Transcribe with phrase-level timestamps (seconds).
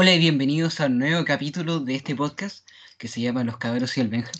[0.00, 2.64] Hola y bienvenidos al nuevo capítulo de este podcast
[2.98, 4.30] que se llama Los Cabros y el Benja.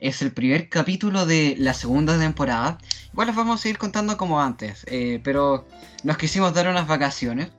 [0.00, 2.78] Es el primer capítulo de la segunda temporada.
[3.12, 5.64] Igual les vamos a seguir contando como antes, eh, pero
[6.02, 7.52] nos quisimos dar unas vacaciones.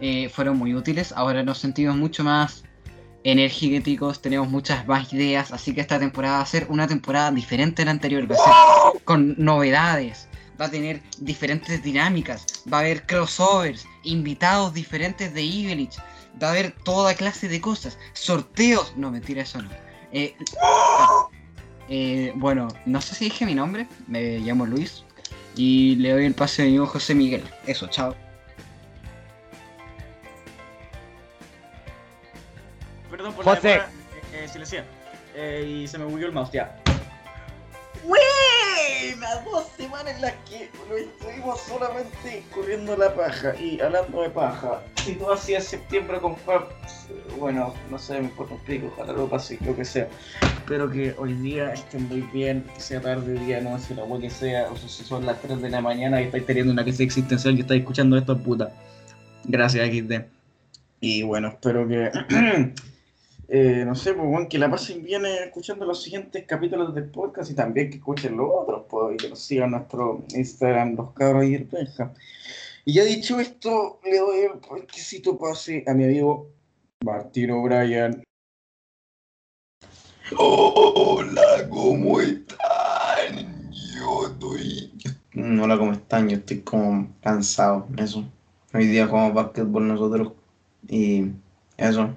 [0.00, 1.12] Eh, fueron muy útiles.
[1.12, 2.64] Ahora nos sentimos mucho más
[3.24, 5.52] energéticos, tenemos muchas más ideas.
[5.52, 8.26] Así que esta temporada va a ser una temporada diferente a la anterior.
[8.26, 10.28] Va a ser con novedades.
[10.58, 12.46] Va a tener diferentes dinámicas.
[12.72, 15.98] Va a haber crossovers, invitados diferentes de Evelich
[16.42, 19.70] va a haber toda clase de cosas, sorteos, no, mentira, eso no.
[20.12, 20.36] Eh,
[21.88, 25.04] eh, bueno, no sé si dije mi nombre, me llamo Luis
[25.56, 27.44] y le doy el pase a mi hijo José Miguel.
[27.66, 28.14] Eso, chao.
[33.10, 33.78] Perdón por José.
[33.78, 33.90] la demora,
[34.32, 34.84] eh, eh.
[35.38, 36.82] Eh, y se me bugueó el mouse, ya.
[38.76, 44.28] Buenas dos semanas en las que lo estuvimos solamente corriendo la paja y hablando de
[44.28, 44.82] paja.
[45.02, 46.36] Si tú hacías septiembre con
[47.38, 50.08] bueno, no sé, me importa un pico, ojalá lo pase, lo que sea.
[50.58, 54.28] Espero que hoy día estén muy bien, sea tarde, día, no sé, la agua que
[54.28, 57.00] sea, o sea, si son las 3 de la mañana y estáis teniendo una crisis
[57.00, 58.72] existencial y estáis escuchando esto, puta.
[59.44, 60.12] Gracias, XD.
[61.00, 62.10] Y bueno, espero que
[63.48, 67.10] Eh, no sé, pues bueno, que la pasen bien eh, escuchando los siguientes capítulos del
[67.10, 71.12] podcast y también que escuchen los otros, pues, y que nos sigan nuestro Instagram, los
[71.12, 72.12] cabros y el Benja.
[72.84, 76.50] Y ya dicho esto, le doy el exquisito pase a mi amigo
[77.04, 78.24] Martín O'Brien.
[80.36, 83.70] Hola, ¿cómo están?
[83.70, 84.92] Yo estoy.
[85.36, 86.28] Hola, ¿cómo están?
[86.28, 87.86] Yo estoy como cansado.
[87.96, 88.24] Eso.
[88.74, 90.32] Hoy día jugamos básquetbol nosotros
[90.88, 91.26] y
[91.76, 92.16] eso.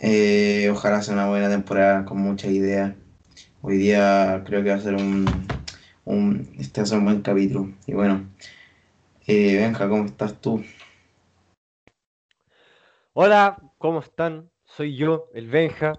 [0.00, 2.94] Eh, ojalá sea una buena temporada con muchas ideas.
[3.62, 5.24] Hoy día creo que va a ser un,
[6.04, 7.70] un este va a ser un buen capítulo.
[7.86, 8.28] Y bueno,
[9.26, 10.64] eh, Benja, ¿cómo estás tú?
[13.12, 14.50] Hola, ¿cómo están?
[14.64, 15.92] Soy yo, el Benja.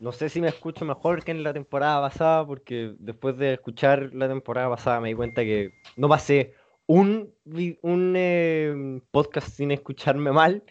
[0.00, 4.10] No sé si me escucho mejor que en la temporada pasada, porque después de escuchar
[4.14, 6.54] la temporada pasada me di cuenta que no pasé
[6.86, 7.34] un,
[7.82, 10.62] un eh, podcast sin escucharme mal.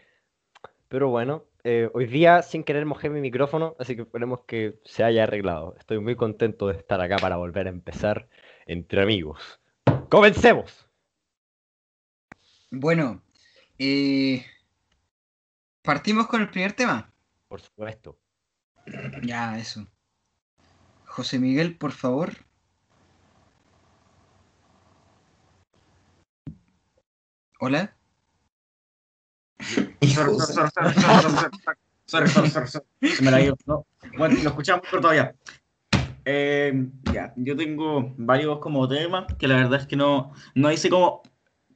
[0.88, 5.04] Pero bueno, eh, hoy día sin querer mojé mi micrófono, así que esperemos que se
[5.04, 5.76] haya arreglado.
[5.78, 8.30] Estoy muy contento de estar acá para volver a empezar
[8.68, 9.60] entre amigos.
[10.08, 10.90] ¡Comencemos!
[12.72, 13.22] Bueno,
[13.78, 14.46] eh,
[15.82, 17.12] partimos con el primer tema.
[17.50, 18.18] Por supuesto.
[19.24, 19.86] Ya, eso.
[21.04, 22.32] José Miguel, por favor.
[27.60, 27.97] Hola.
[32.06, 32.70] Sorry, sorry, sorry,
[33.16, 33.86] Se me la dio, ¿no?
[34.18, 35.36] Bueno, lo escuchamos pero todavía.
[36.24, 40.90] Eh, ya, yo tengo varios como temas que la verdad es que no, no hice
[40.90, 41.22] como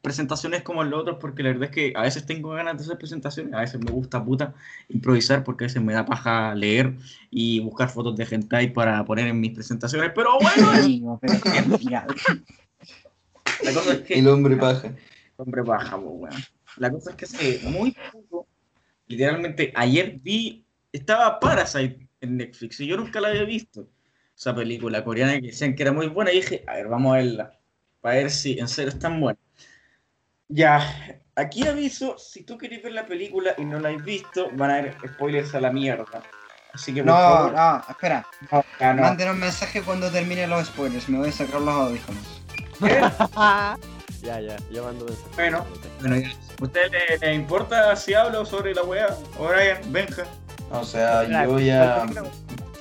[0.01, 2.97] presentaciones como los otros porque la verdad es que a veces tengo ganas de hacer
[2.97, 4.53] presentaciones, a veces me gusta puta
[4.89, 6.97] improvisar porque a veces me da paja leer
[7.29, 11.19] y buscar fotos de hentai para poner en mis presentaciones, pero bueno.
[13.63, 14.87] la cosa es que, el hombre paja.
[14.87, 14.95] El
[15.37, 16.37] hombre paja, pues, bueno.
[16.77, 18.47] La cosa es que hace muy poco,
[19.07, 23.87] literalmente ayer vi, estaba Parasite en Netflix y yo nunca la había visto.
[24.37, 27.17] Esa película coreana que decían que era muy buena y dije, a ver, vamos a
[27.17, 27.59] verla,
[27.99, 29.37] para ver si en serio es tan buena.
[30.47, 34.71] Ya, aquí aviso, si tú quieres ver la película y no la has visto, van
[34.71, 36.23] a haber spoilers a la mierda.
[36.73, 38.27] Así que por No, favor, no, espera.
[38.51, 39.01] no, ya no.
[39.03, 41.07] Manden un mensaje cuando termine los spoilers.
[41.09, 42.41] Me voy a sacar los audífonos.
[44.23, 45.29] Ya, ya, yo mando mensaje.
[45.35, 45.65] Bueno,
[45.99, 46.31] bueno, ya.
[46.61, 49.17] ¿Usted le, le importa si hablo sobre la wea?
[49.39, 50.25] O'Brien, Benja.
[50.69, 52.05] O sea, yo ya.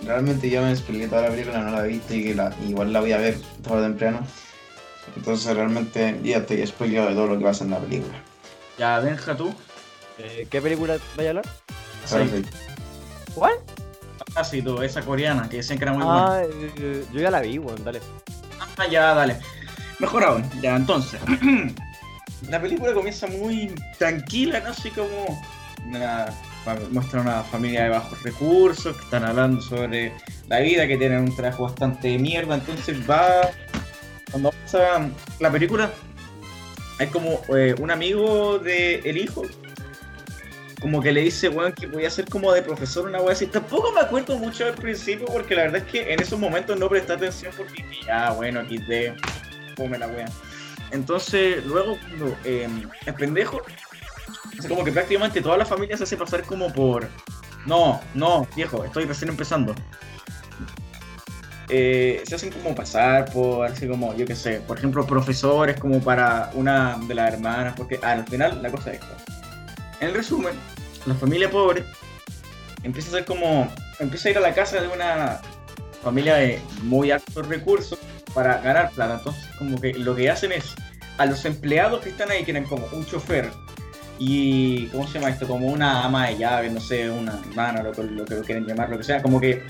[0.04, 2.92] Realmente ya me expliqué toda la película, no la he visto y que la, igual
[2.92, 4.20] la voy a ver todo temprano.
[5.16, 8.14] Entonces realmente ya estoy spoileado de todo lo que pasa en la película.
[8.78, 9.52] Ya, Benja, tú.
[10.18, 11.46] Eh, ¿Qué película vaya a hablar?
[12.08, 12.48] Parasite.
[13.34, 13.54] ¿Cuál?
[14.34, 16.34] Parásito, esa coreana que decían que era muy buena.
[16.34, 18.00] Ah, eh, yo ya la vi, weón, dale.
[18.78, 19.38] Ah, ya, dale.
[19.98, 21.20] Mejor aún, ya, entonces.
[22.48, 24.70] la película comienza muy tranquila, ¿no?
[24.70, 25.40] Así como.
[25.86, 26.26] Una,
[26.90, 30.12] muestra una familia de bajos recursos que están hablando sobre
[30.48, 32.54] la vida, que tienen un trabajo bastante de mierda.
[32.54, 33.50] Entonces va.
[34.30, 35.08] Cuando pasa
[35.40, 35.90] la película,
[36.98, 39.42] hay como eh, un amigo del el hijo.
[40.80, 43.46] Como que le dice, weón, que podía ser como de profesor una wea así.
[43.46, 46.88] Tampoco me acuerdo mucho al principio porque la verdad es que en esos momentos no
[46.88, 49.14] presté atención porque ya, bueno, aquí de
[49.76, 50.26] come la wea.
[50.92, 52.68] Entonces, luego, cuando eh,
[53.06, 53.62] el pendejo,
[54.60, 57.08] sea, como que prácticamente toda la familia se hace pasar como por.
[57.66, 59.74] No, no, viejo, estoy recién empezando.
[61.68, 66.00] Eh, se hacen como pasar por, así como, yo qué sé, por ejemplo, profesores como
[66.00, 69.16] para una de las hermanas, porque al final la cosa es esta.
[70.00, 70.54] En resumen,
[71.06, 71.84] la familia pobre
[72.82, 75.40] empieza a ser como, empieza a ir a la casa de una
[76.02, 77.98] familia de muy altos recursos
[78.34, 79.14] para ganar plata.
[79.18, 80.74] Entonces, como que lo que hacen es
[81.18, 83.50] a los empleados que están ahí, que eran como un chofer
[84.18, 85.48] y, ¿cómo se llama esto?
[85.48, 88.90] Como una ama de llave, no sé, una hermana, lo, lo que lo quieren llamar,
[88.90, 89.22] lo que sea.
[89.22, 89.62] Como que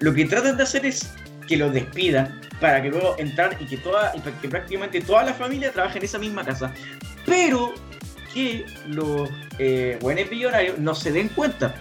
[0.00, 1.14] lo que tratan de hacer es
[1.46, 5.32] que los despidan para que luego entrar y que, toda, y que prácticamente toda la
[5.32, 6.74] familia trabaje en esa misma casa.
[7.24, 7.72] Pero
[8.32, 9.30] que los
[9.60, 11.76] eh, buenos millonarios no se den cuenta.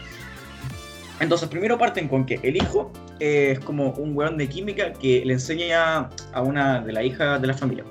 [1.24, 5.34] Entonces, primero parten con que el hijo es como un weón de química que le
[5.34, 7.86] enseña a una de las hijas de la familia.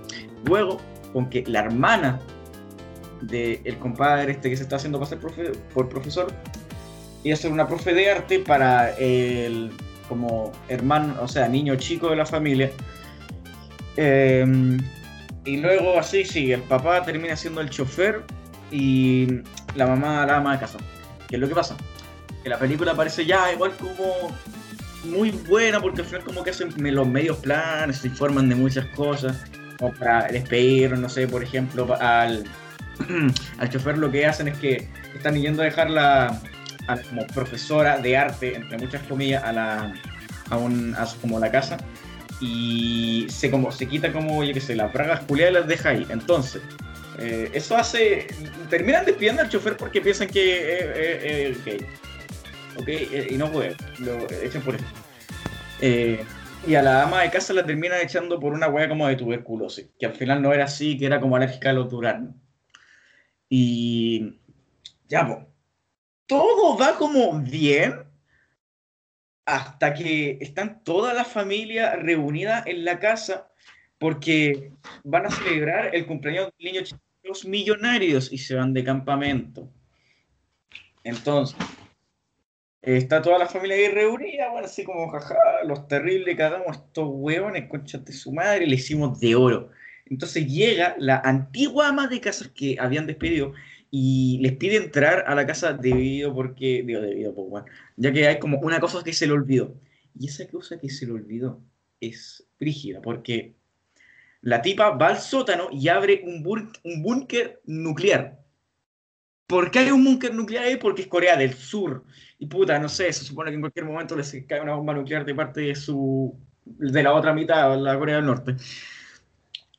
[0.45, 0.79] Luego,
[1.15, 2.21] con que la hermana
[3.23, 6.27] del compadre este que se está haciendo pasar por profesor
[7.31, 9.71] a ser una profe de arte para el
[10.09, 12.71] como hermano, o sea, niño chico de la familia.
[13.97, 14.45] Eh,
[15.47, 18.23] y luego así, sí, el papá termina siendo el chofer
[18.71, 19.41] y
[19.75, 20.79] la mamá la ama de casa.
[21.29, 21.79] ¿Qué es lo que pasa?
[22.43, 24.37] Que la película parece ya igual como
[25.05, 28.87] muy buena porque al final como que hacen los medios planes, se informan de muchas
[28.87, 29.45] cosas.
[29.79, 32.45] Como para despedir, no sé, por ejemplo, al,
[33.59, 36.41] al chofer lo que hacen es que están yendo a dejar la,
[36.89, 39.95] a como profesora de arte, entre muchas comillas, a la
[40.51, 41.79] a, un, a como la casa
[42.41, 46.07] y se como se quita como yo qué sé las bragas culiadas las deja ahí
[46.11, 46.61] entonces
[47.19, 48.27] eh, eso hace
[48.69, 51.83] terminan despidiendo al chofer porque piensan que es es gay ok
[52.87, 54.85] Eh, y no puede lo echan por eso
[55.81, 56.25] Eh,
[56.67, 59.89] y a la ama de casa la terminan echando por una hueá como de tuberculosis
[59.99, 61.93] que al final no era así que era como alérgica a los
[63.49, 64.39] y
[65.09, 65.39] ya pues
[66.27, 68.05] todo va como bien
[69.45, 73.51] hasta que están toda la familia reunida en la casa
[73.99, 74.73] porque
[75.05, 76.83] van a celebrar el cumpleaños del niño
[77.23, 79.69] los millonarios y se van de campamento.
[81.05, 81.57] Entonces,
[82.83, 85.35] está toda la familia ahí reunida, bueno, así como, jaja,
[85.65, 89.71] los terribles cagamos estos hueones, conchas de su madre, le hicimos de oro.
[90.07, 93.55] Entonces llega la antigua ama de casas que habían despedido
[93.91, 98.39] y les pide entrar a la casa debido porque, debido, pues bueno, ya que hay
[98.39, 99.75] como una cosa que se le olvidó.
[100.19, 101.63] Y esa cosa que se le olvidó
[102.01, 103.55] es brígida, porque
[104.41, 106.43] la tipa va al sótano y abre un
[107.03, 108.42] búnker nuclear.
[109.47, 110.77] ¿Por qué hay un búnker nuclear ahí?
[110.77, 112.05] Porque es Corea del Sur.
[112.39, 115.25] Y puta, no sé, se supone que en cualquier momento les cae una bomba nuclear
[115.25, 118.57] de parte de su de la otra mitad, la Corea del Norte.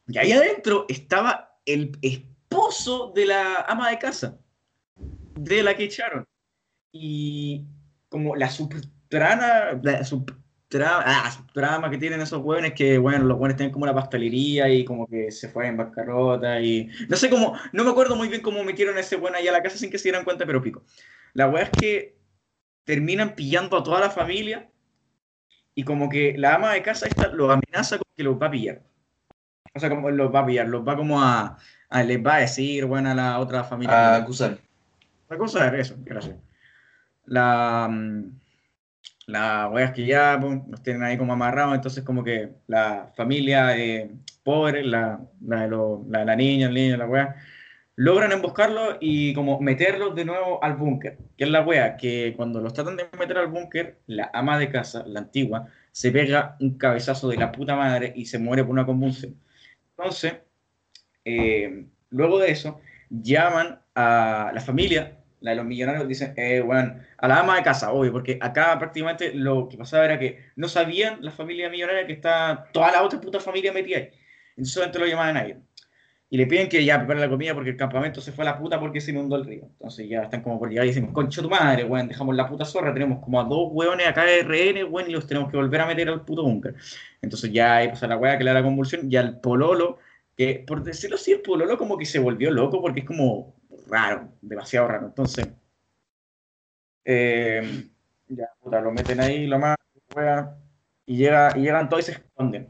[0.08, 4.38] Y ahí adentro estaba el esposo de la ama de casa,
[5.36, 6.26] de la que echaron.
[6.92, 7.66] Y
[8.10, 10.04] como la subtrama, la
[10.74, 14.70] subtrama, ah, subtrama que tienen esos hueones que, bueno, los hueones tienen como una pastelería
[14.70, 16.90] y como que se fue en bancarrota y...
[17.10, 19.52] No sé cómo, no me acuerdo muy bien cómo metieron a ese hueón ahí a
[19.52, 20.84] la casa sin que se dieran cuenta, pero pico.
[21.34, 22.18] La hueá es que
[22.84, 24.70] terminan pillando a toda la familia
[25.76, 28.52] y como que la ama de casa esta los amenaza con que los va a
[28.52, 28.82] pillar.
[29.76, 31.58] O sea, como los va a pillar, los va como a...
[31.90, 34.16] a les va a decir, bueno, a la otra familia.
[34.16, 34.60] A acusar.
[35.30, 36.36] La cosa es eso, gracias.
[37.26, 38.43] La, mm,
[39.28, 43.12] la wea es que ya pues, los tienen ahí como amarrados, entonces como que la
[43.16, 44.12] familia eh,
[44.44, 47.36] pobre, la, la, de lo- la, la niña, el niño, la wea,
[47.96, 51.18] logran emboscarlos y como meterlos de nuevo al búnker.
[51.38, 54.70] Que es la wea, que cuando los tratan de meter al búnker, la ama de
[54.70, 58.72] casa, la antigua, se pega un cabezazo de la puta madre y se muere por
[58.72, 59.36] una convulsión.
[59.98, 60.36] Entonces,
[61.26, 66.96] eh, luego de eso, llaman a la familia, la de los millonarios, dicen, eh, bueno,
[67.18, 70.70] a la ama de casa, obvio, porque acá prácticamente lo que pasaba era que no
[70.70, 74.10] sabían la familia millonaria que está toda la otra puta familia metida ahí.
[74.52, 75.58] Entonces solamente lo llamaban a ellos.
[76.30, 78.58] Y le piden que ya preparen la comida porque el campamento se fue a la
[78.58, 79.66] puta porque se inundó el río.
[79.66, 82.64] Entonces ya están como por llegar y dicen, concha tu madre, weón, dejamos la puta
[82.64, 85.82] zorra, tenemos como a dos weones acá de RN, weón, y los tenemos que volver
[85.82, 86.74] a meter al puto búnker.
[87.22, 90.00] Entonces ya ahí pasa la weá que le da la convulsión y al pololo,
[90.38, 93.54] que por decirlo así, el pololo como que se volvió loco porque es como
[93.88, 95.08] raro, demasiado raro.
[95.08, 95.48] Entonces,
[97.06, 97.90] eh,
[98.28, 99.78] ya, puta, lo meten ahí, lo más,
[101.06, 102.70] y, llega, y llegan todos y se esconden.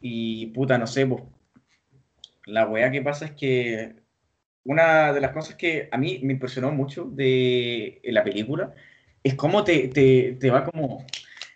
[0.00, 1.22] Y puta, no sé, pues,
[2.46, 3.96] la weá que pasa es que
[4.64, 8.74] una de las cosas que a mí me impresionó mucho de la película
[9.22, 11.04] es cómo te, te, te va como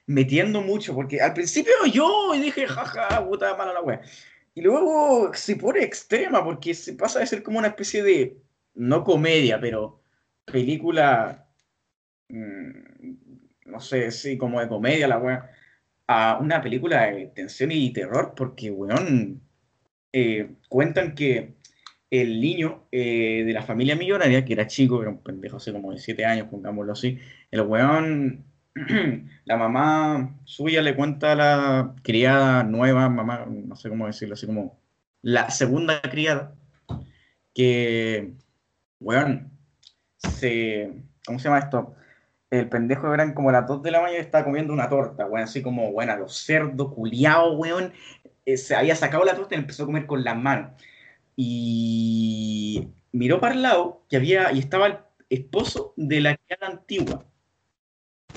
[0.06, 4.00] metiendo mucho, porque al principio yo dije, jaja, puta mala la weá.
[4.54, 8.36] Y luego se pone extrema, porque se pasa de ser como una especie de,
[8.74, 10.02] no comedia, pero
[10.44, 11.48] película,
[12.28, 12.70] mm,
[13.66, 15.50] no sé, sí, como de comedia la weá,
[16.06, 19.42] a una película de tensión y terror, porque, weón,
[20.12, 21.54] eh, cuentan que
[22.10, 25.92] el niño eh, de la familia millonaria, que era chico, era un pendejo hace como
[25.92, 27.18] de 7 años, pongámoslo así,
[27.52, 28.44] el weón,
[29.44, 34.46] la mamá suya le cuenta a la criada nueva, mamá, no sé cómo decirlo, así
[34.46, 34.78] como
[35.22, 36.54] la segunda criada,
[37.54, 38.32] que,
[39.00, 39.50] weón,
[40.16, 40.92] se,
[41.26, 41.94] ¿cómo se llama esto?
[42.50, 45.44] El pendejo eran como las 2 de la mañana y estaba comiendo una torta, weón,
[45.44, 47.92] así como, bueno, los cerdos, culiados, weón,
[48.46, 50.72] eh, se había sacado la torta y empezó a comer con las manos.
[51.36, 54.98] Y miró para el lado que había, y estaba el
[55.28, 57.24] esposo de la criada antigua,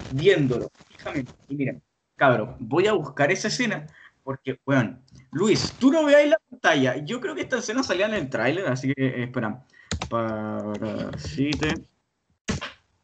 [0.10, 1.32] viéndolo fijamente.
[1.48, 1.84] Y miren,
[2.16, 3.88] cabrón, voy a buscar esa escena
[4.24, 6.98] porque, weón, Luis, tú no veáis la pantalla.
[6.98, 9.66] Yo creo que esta escena salía en el tráiler, así que eh, espera.
[10.08, 11.88] Parasite.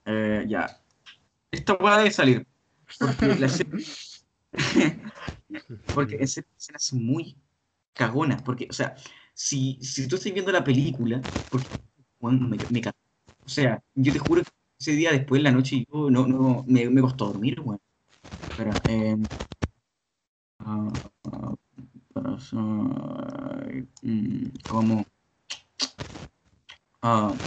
[0.05, 0.67] Eh, ya.
[1.51, 2.47] Esta puede salir.
[2.99, 3.77] Porque la escena.
[5.93, 7.37] porque la escena es muy
[7.93, 8.37] cagona.
[8.37, 8.95] Porque, o sea,
[9.33, 11.67] si, si tú estás viendo la película, porque
[12.19, 12.81] weón, me, me.
[13.45, 16.63] O sea, yo te juro que ese día después de la noche yo no, no
[16.67, 17.79] me, me costó dormir, weón.
[18.49, 19.17] Espera, eh,
[24.03, 25.05] mm, como
[27.01, 27.39] ah,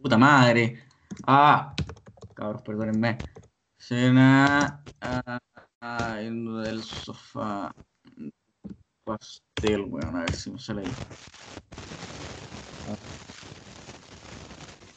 [0.00, 0.82] puta madre.
[1.26, 1.74] Ah,
[2.34, 3.24] cabros, perdónenme.
[3.78, 4.84] Cena
[6.20, 7.72] en del sofá.
[9.04, 10.96] Pastel, weón, a ver si me sale ahí.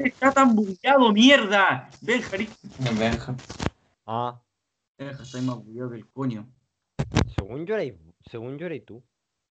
[0.03, 1.89] Está tan bugueado, mierda.
[2.01, 2.37] Benja,
[2.97, 3.35] Benja.
[4.05, 4.41] Ah,
[4.97, 6.47] Benja, está más bugueado que el coño.
[7.35, 7.95] según yo eres,
[8.29, 9.03] según yo eres tú.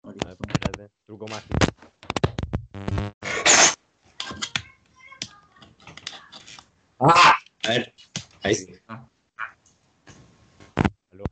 [0.04, 1.56] A ver, espérate, truco mágico.
[7.00, 7.36] A
[7.68, 7.94] ver.
[8.44, 8.74] Ahí sí.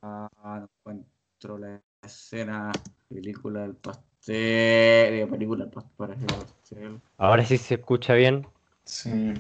[0.02, 2.72] Ah, no encuentro la escena.
[3.08, 5.14] Película del pastel.
[5.14, 5.94] eh, Película del pastel.
[5.96, 7.02] para el pastel.
[7.18, 8.46] Ahora sí se escucha bien.
[8.88, 9.34] Sí.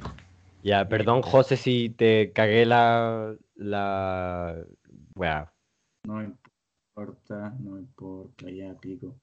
[0.61, 3.33] Ya, perdón, José, si te cagué la.
[3.55, 4.55] la.
[5.15, 5.51] Weá,
[6.03, 9.15] No importa, no importa, ya pico.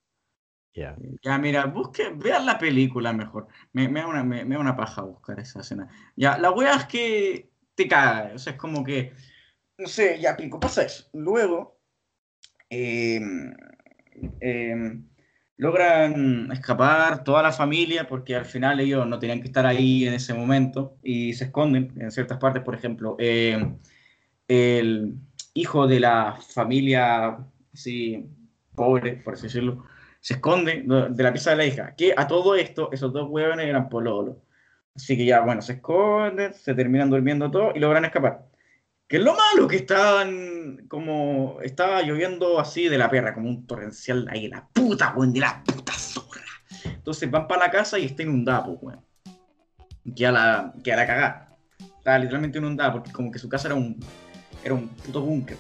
[0.75, 0.97] ya.
[1.23, 3.49] Ya, mira, busque, vean la película mejor.
[3.73, 5.89] Me, me da una, me, me da una paja buscar esa escena.
[6.17, 9.13] Ya, la wea es que te caga, o sea, es como que,
[9.79, 11.09] no sé, ya pico, pasa eso.
[11.13, 11.79] Luego,
[12.71, 13.55] em,
[14.41, 15.07] em,
[15.57, 20.15] logran escapar toda la familia porque al final ellos no tenían que estar ahí en
[20.15, 23.79] ese momento y se esconden en ciertas partes, por ejemplo, em,
[24.49, 25.15] el
[25.55, 27.39] hijo de la familia,
[27.73, 28.29] así,
[28.75, 29.85] pobre, por así decirlo,
[30.21, 31.95] se esconde de de la pieza de la hija.
[31.97, 34.37] Que a todo esto, esos dos huevones eran pololos.
[34.95, 38.47] Así que ya, bueno, se esconden, se terminan durmiendo todos y logran escapar.
[39.15, 41.59] Que es lo malo que estaban como.
[41.63, 45.63] Estaba lloviendo así de la perra, como un torrencial ahí, la puta, weón, de la
[45.63, 46.43] puta zorra.
[46.85, 49.01] Entonces van para la casa y está inundada, pues, weón.
[50.17, 51.57] Que a la, que la cagada.
[51.79, 54.01] Estaba literalmente inundada porque como que su casa era un.
[54.65, 55.59] Era un puto búnker.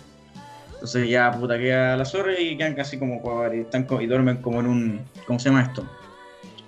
[0.72, 3.22] Entonces ya puta queda la zorra y quedan casi como
[3.54, 5.00] y, están y duermen como en un.
[5.28, 5.88] ¿Cómo se llama esto?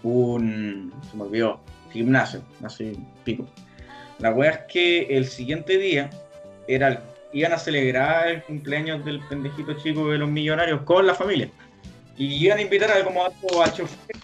[0.05, 0.95] Un.
[1.11, 1.59] Se me olvidó.
[1.91, 3.45] Gimnasio, así pico.
[4.21, 6.11] La wea es que el siguiente día
[6.69, 11.51] era iban a celebrar el cumpleaños del pendejito chico de los millonarios con la familia.
[12.17, 13.29] Y iban a invitar a como a,
[13.65, 14.17] a chofer,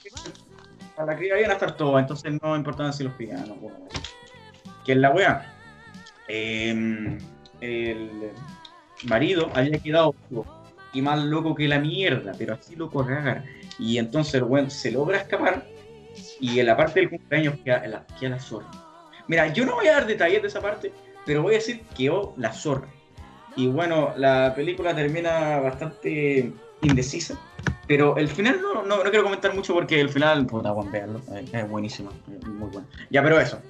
[0.96, 3.56] a la cría iban a estar todos, entonces no importaba si los pillaban, no,
[4.84, 5.54] Que la wea.
[6.28, 7.18] Em,
[7.60, 8.30] el
[9.04, 10.14] marido había quedado
[10.94, 13.44] y más loco que la mierda, pero así loco cagar.
[13.78, 15.66] Y entonces el weón se logra escapar
[16.40, 18.70] y en la parte del cumpleaños queda queda la zorra.
[19.28, 20.92] Mira, yo no voy a dar detalles de esa parte,
[21.26, 22.88] pero voy a decir que la zorra.
[23.56, 27.38] Y bueno, la película termina bastante indecisa,
[27.86, 31.20] pero el final no, no, no quiero comentar mucho porque el final, puta, weón, véanlo,
[31.52, 32.86] es, buenísimo, muy bueno.
[33.10, 33.60] Ya, pero eso.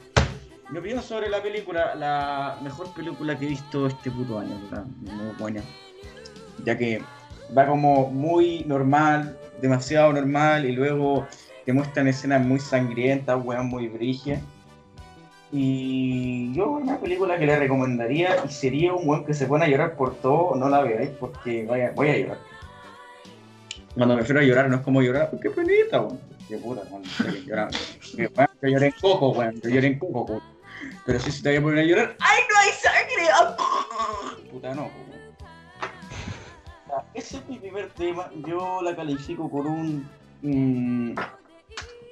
[0.70, 4.56] Mi opinión sobre la película, la mejor película que he visto este puto año,
[4.96, 5.62] muy buena.
[6.64, 7.02] Ya que
[7.56, 11.26] va como muy normal, demasiado normal, y luego
[11.66, 14.40] te muestran escenas muy sangrientas, weón, muy brígidas.
[15.54, 19.68] Y yo una película que le recomendaría y sería un weón que se pone a
[19.68, 22.38] llorar por todo, no la veáis porque vaya, voy a llorar.
[23.94, 26.18] Cuando me refiero a llorar no es como llorar, qué penita, weón.
[26.48, 27.02] Qué puta, weón.
[28.16, 29.60] weón, Yo lloré en coco, weón.
[29.60, 30.42] Yo lloré en coco, weón.
[31.04, 33.28] Pero si se te voy a poner a llorar, ¡ay, no hay sangre!
[33.34, 33.56] ¡Ah!
[34.50, 34.90] Puta, no,
[37.14, 38.30] Ese es mi primer tema.
[38.46, 40.08] Yo la califico con un
[40.42, 41.41] mm, 9 de ci-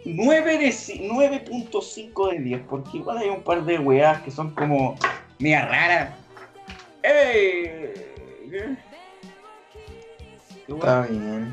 [0.05, 4.97] 9.5 de 10, porque igual hay un par de weas que son como
[5.39, 6.15] media raras.
[7.03, 7.93] ¡Ey!
[10.69, 11.53] Está bien.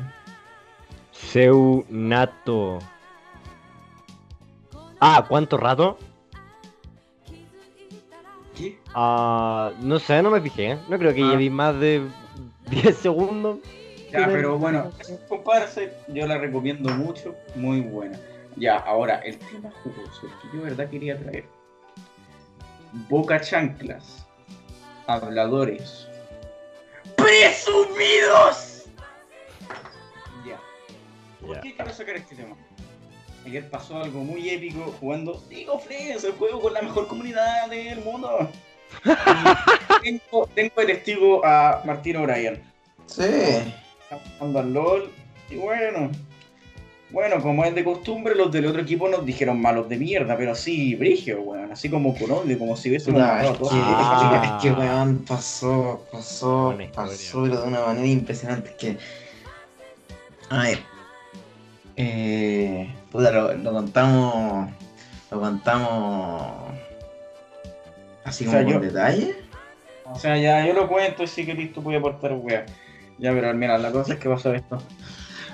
[1.12, 2.78] Seu Nato.
[5.00, 5.98] Ah, ¿cuánto rato?
[8.56, 8.78] ¿Qué?
[8.94, 10.78] Ah, no sé, no me fijé.
[10.88, 11.30] No creo que Ah.
[11.30, 12.02] lleve más de
[12.70, 13.58] 10 segundos.
[14.12, 14.90] Ya, pero bueno,
[15.28, 18.18] comparse, yo la recomiendo mucho, muy buena.
[18.58, 21.44] Ya, ahora, el tema jugoso, el que yo de verdad quería traer.
[23.08, 24.26] Boca chanclas,
[25.06, 26.08] habladores,
[27.16, 28.86] presumidos.
[30.46, 30.58] Ya.
[31.40, 31.60] ¿Por Ya.
[31.60, 32.56] qué quiero sacar este tema?
[33.46, 37.68] Ayer pasó algo muy épico jugando League of Legends, el juego con la mejor comunidad
[37.68, 38.50] del mundo.
[40.02, 42.62] Tengo, tengo de testigo a Martín O'Brien.
[43.06, 43.22] Sí.
[43.22, 45.12] Estamos jugando al LOL
[45.50, 46.10] y bueno.
[47.10, 50.52] Bueno, como es de costumbre, los del otro equipo nos dijeron malos de mierda, pero
[50.52, 51.72] así, brigio, weón.
[51.72, 54.34] Así como con odio, como si Puta, matado es Ah.
[54.34, 58.68] es que, es que, weón, pasó, pasó, pasó, pero de una manera impresionante.
[58.70, 58.98] Es que,
[60.50, 60.78] a ver,
[61.96, 64.70] eh, puta, lo, lo contamos,
[65.30, 66.52] lo contamos
[68.24, 69.34] así O como sea, con yo- detalle.
[70.10, 72.64] O sea, ya yo lo cuento y sí que listo voy a aportar, weón.
[73.18, 74.80] Ya, pero mira, la cosa es que pasa esto.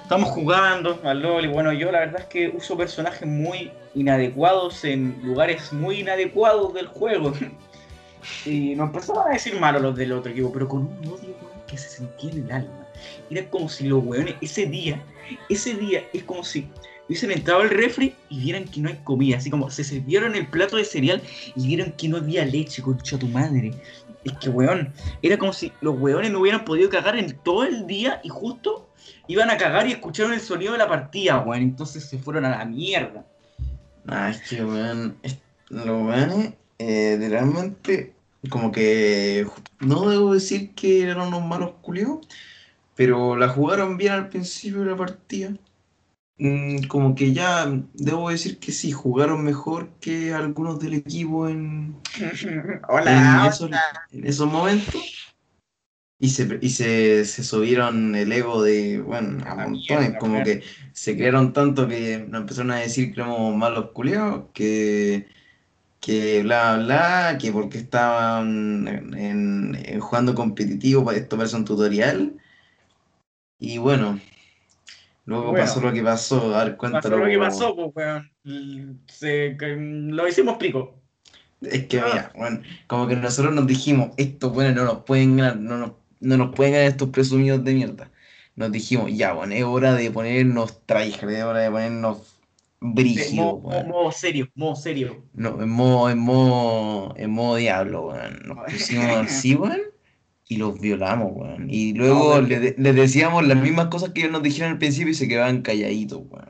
[0.04, 4.84] Estamos jugando al LOL y bueno, yo la verdad es que uso personajes muy inadecuados
[4.84, 7.32] en lugares muy inadecuados del juego.
[8.46, 11.34] Y nos empezaban a decir malos los del otro equipo, pero con un odio
[11.66, 12.86] que se sentía en el alma.
[13.30, 15.02] Era como si los weones, ese día,
[15.50, 16.66] ese día es como si
[17.06, 19.36] hubiesen entrado al refri y vieran que no hay comida.
[19.36, 21.20] Así como se sirvieron el plato de cereal
[21.54, 23.74] y vieron que no había leche, concha tu madre.
[24.24, 27.86] Es que, weón, era como si los weones no hubieran podido cagar en todo el
[27.86, 28.88] día y justo
[29.28, 31.62] iban a cagar y escucharon el sonido de la partida, weón.
[31.62, 33.24] Entonces se fueron a la mierda.
[34.06, 35.16] Ah, es que, weón,
[35.68, 38.14] los weones, eh, literalmente,
[38.50, 39.46] como que,
[39.80, 42.26] no debo decir que eran unos malos culiados,
[42.94, 45.50] pero la jugaron bien al principio de la partida.
[46.36, 51.96] Mm, como que ya, debo decir que sí, jugaron mejor que algunos del equipo en,
[52.20, 53.70] en esos,
[54.10, 55.33] en esos momentos.
[56.24, 61.16] Y se, y se, se subieron el ego de, bueno, a montones, como que se
[61.16, 65.28] crearon tanto que nos empezaron a decir que éramos malos culiados, que,
[66.00, 72.40] que bla, bla, que porque estaban en, en jugando competitivo para esto parece un tutorial.
[73.58, 74.20] Y bueno,
[75.26, 75.64] luego Bueno.
[75.66, 77.18] pasó lo que pasó, a ver, Pasó cuéntalo.
[77.18, 79.00] lo que pasó, pues, weón.
[79.08, 81.00] Se, lo hicimos pico.
[81.62, 85.56] Es que mira, bueno, como que nosotros nos dijimos, estos buenos no nos pueden ganar,
[85.58, 88.10] no nos, no nos pueden ganar estos presumidos de mierda.
[88.56, 92.38] Nos dijimos, ya, bueno, es hora de ponernos tryhard, es hora de ponernos
[92.80, 95.24] De brígidos, modo, serio, modo serio.
[95.34, 98.42] No, en modo, en modo, en modo diablo, weón.
[98.46, 99.80] Nos pusimos así, weón,
[100.48, 101.66] y los violamos, weón.
[101.68, 104.72] Y luego No, pero- le de- les decíamos las mismas cosas que ellos nos dijeron
[104.72, 106.48] al principio y se quedaban calladitos, weón.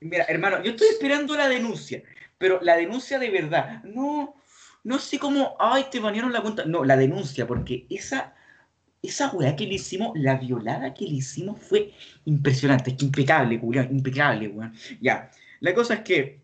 [0.00, 2.02] Mira, hermano, yo estoy esperando la denuncia,
[2.36, 3.82] pero la denuncia de verdad.
[3.84, 4.34] No,
[4.84, 6.64] no sé cómo, ay, te banearon la cuenta.
[6.66, 8.34] No, la denuncia, porque esa,
[9.02, 11.92] esa weá que le hicimos, la violada que le hicimos fue
[12.24, 12.92] impresionante.
[12.92, 14.72] Es que impecable, culiao, impecable, weón.
[15.00, 16.40] Ya, la cosa es que,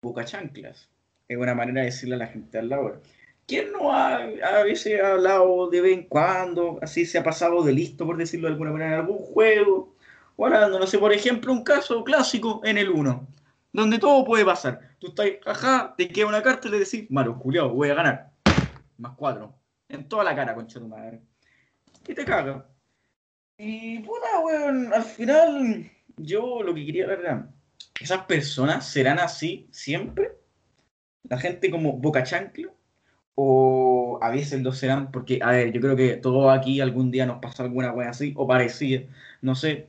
[0.00, 0.88] boca chanclas,
[1.28, 3.02] es una manera de decirle a la gente al lado.
[3.46, 7.62] ¿Quién no ha a veces ha hablado de vez en cuando, así se ha pasado
[7.64, 9.96] de listo, por decirlo de alguna manera, en algún juego?
[10.36, 13.28] O hablando, no sé, por ejemplo, un caso clásico en el 1,
[13.72, 14.80] donde todo puede pasar.
[15.00, 18.30] Tú estás, ajá, te queda una carta y le decís, malo, culiao, voy a ganar.
[18.98, 19.52] Más 4.
[19.88, 21.20] En toda la cara, concha de tu madre.
[22.06, 22.66] Y te caga.
[23.58, 27.50] Y puta, weón, al final, yo lo que quería era,
[28.00, 30.32] ¿esas personas serán así siempre?
[31.28, 32.70] La gente como boca chancla.
[33.34, 37.26] O a veces lo serán, porque, a ver, yo creo que todos aquí algún día
[37.26, 39.02] nos pasó alguna wea así, o parecida,
[39.40, 39.88] no sé.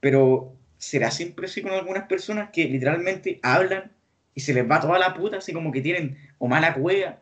[0.00, 3.92] Pero, ¿será siempre así con algunas personas que literalmente hablan
[4.34, 7.20] y se les va toda la puta, así como que tienen o mala cueva,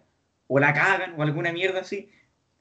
[0.48, 2.10] o la cagan, o alguna mierda así?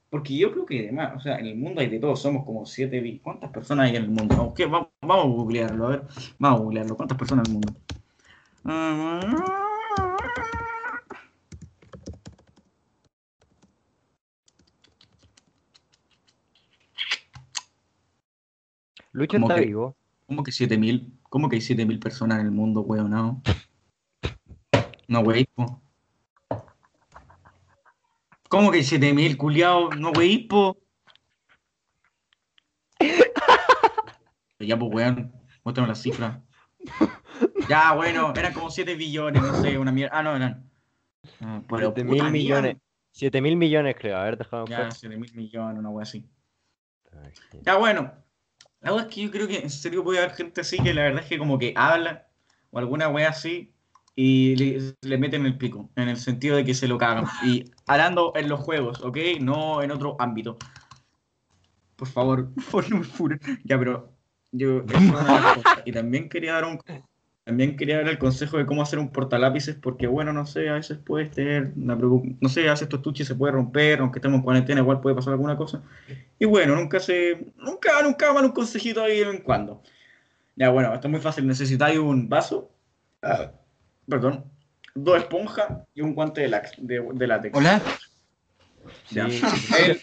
[0.09, 2.65] Porque yo creo que además, o sea, en el mundo hay de todo, somos como
[2.65, 4.35] 7 bi- ¿Cuántas personas hay en el mundo?
[4.37, 4.65] Vamos, ¿qué?
[4.65, 6.03] Vamos, vamos a googlearlo, a ver.
[6.39, 6.95] Vamos a googlearlo.
[6.95, 7.75] ¿Cuántas personas en el mundo?
[19.27, 19.95] Como está que- vivo.
[20.27, 21.13] ¿Cómo que 7000?
[21.29, 23.11] ¿Cómo que hay 7000 personas en el mundo, weón?
[23.11, 23.41] No,
[25.07, 25.81] no wey, po.
[28.55, 29.89] ¿Cómo que hay 7000, culiao?
[29.89, 30.77] No wey, po.
[34.59, 35.33] Ya, pues, weón,
[35.65, 36.41] muéstrame la cifra.
[37.67, 40.17] Ya, bueno, eran como 7 billones, no sé, una mierda.
[40.17, 40.71] Ah, no, eran.
[41.41, 42.77] Ah, pero 7 puta mil millones.
[43.11, 44.15] 7 mil millones, creo.
[44.15, 44.69] A ver, déjame.
[44.69, 44.93] Ya, buscar.
[44.93, 46.25] 7 mil millones, una wea así.
[47.11, 48.13] Ay, Ya, bueno.
[48.79, 51.01] La verdad es que yo creo que en serio puede haber gente así que la
[51.03, 52.29] verdad es que como que habla
[52.71, 53.74] o alguna wea así
[54.15, 57.25] y le, le meten el pico, en el sentido de que se lo cagan.
[57.43, 59.17] Y hablando en los juegos, ¿ok?
[59.41, 60.58] No en otro ámbito.
[61.95, 63.39] Por favor, por furen.
[63.63, 64.13] Ya, pero
[64.51, 64.84] yo
[65.86, 66.80] y también quería dar un
[67.43, 70.73] también quería dar el consejo de cómo hacer un portalápices, porque bueno, no sé, a
[70.73, 74.39] veces puedes tener una no sé, a veces tu estuche se puede romper, aunque estemos
[74.39, 75.84] en cuarentena, igual puede pasar alguna cosa.
[76.39, 79.84] Y bueno, nunca se, nunca, nunca mal un consejito ahí de vez en cuando.
[80.56, 82.71] Ya, bueno, esto es muy fácil, necesitáis un vaso,
[83.21, 83.51] ah,
[84.07, 84.45] perdón,
[84.93, 87.57] dos esponjas y un guante de, lax- de, de látex.
[87.57, 87.81] Hola.
[89.11, 89.29] Ya.
[89.29, 89.41] Sí,
[89.77, 89.99] Eh,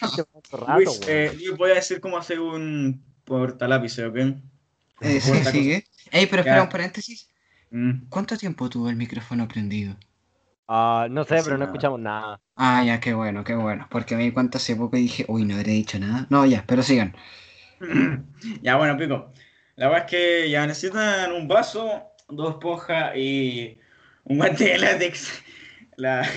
[0.75, 4.15] Luis, eh, Luis, voy a decir cómo hacer un portalápices, ¿ok?
[5.01, 5.85] Eh, sí, sigue.
[6.11, 6.49] Ey, pero Ya.
[6.51, 7.29] espera un paréntesis.
[7.71, 8.07] Mm.
[8.09, 9.95] ¿Cuánto tiempo tuvo el micrófono prendido?
[10.67, 12.39] Ah, no sé, pero no escuchamos nada.
[12.55, 13.87] Ah, ya, qué bueno, qué bueno.
[13.89, 16.27] Porque me di cuenta hace poco y dije, uy, no habré dicho nada.
[16.29, 17.15] No, ya, pero sigan.
[18.61, 19.33] Ya, bueno, pico.
[19.75, 23.77] La verdad es que ya necesitan un vaso, dos esponjas y
[24.23, 25.41] un guante de látex.
[25.95, 26.27] La,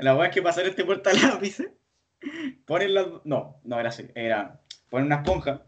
[0.00, 1.68] la es que hacer este portalápices,
[2.66, 3.06] ponen las.
[3.24, 4.06] No, no era así.
[4.14, 4.60] Era.
[4.90, 5.62] Ponen una esponja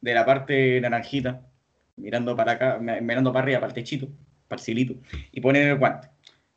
[0.00, 1.46] de la parte naranjita,
[1.96, 4.08] mirando para acá, mi- mirando para arriba, para el techito,
[4.48, 4.94] para el cilito,
[5.30, 6.08] y ponen el guante.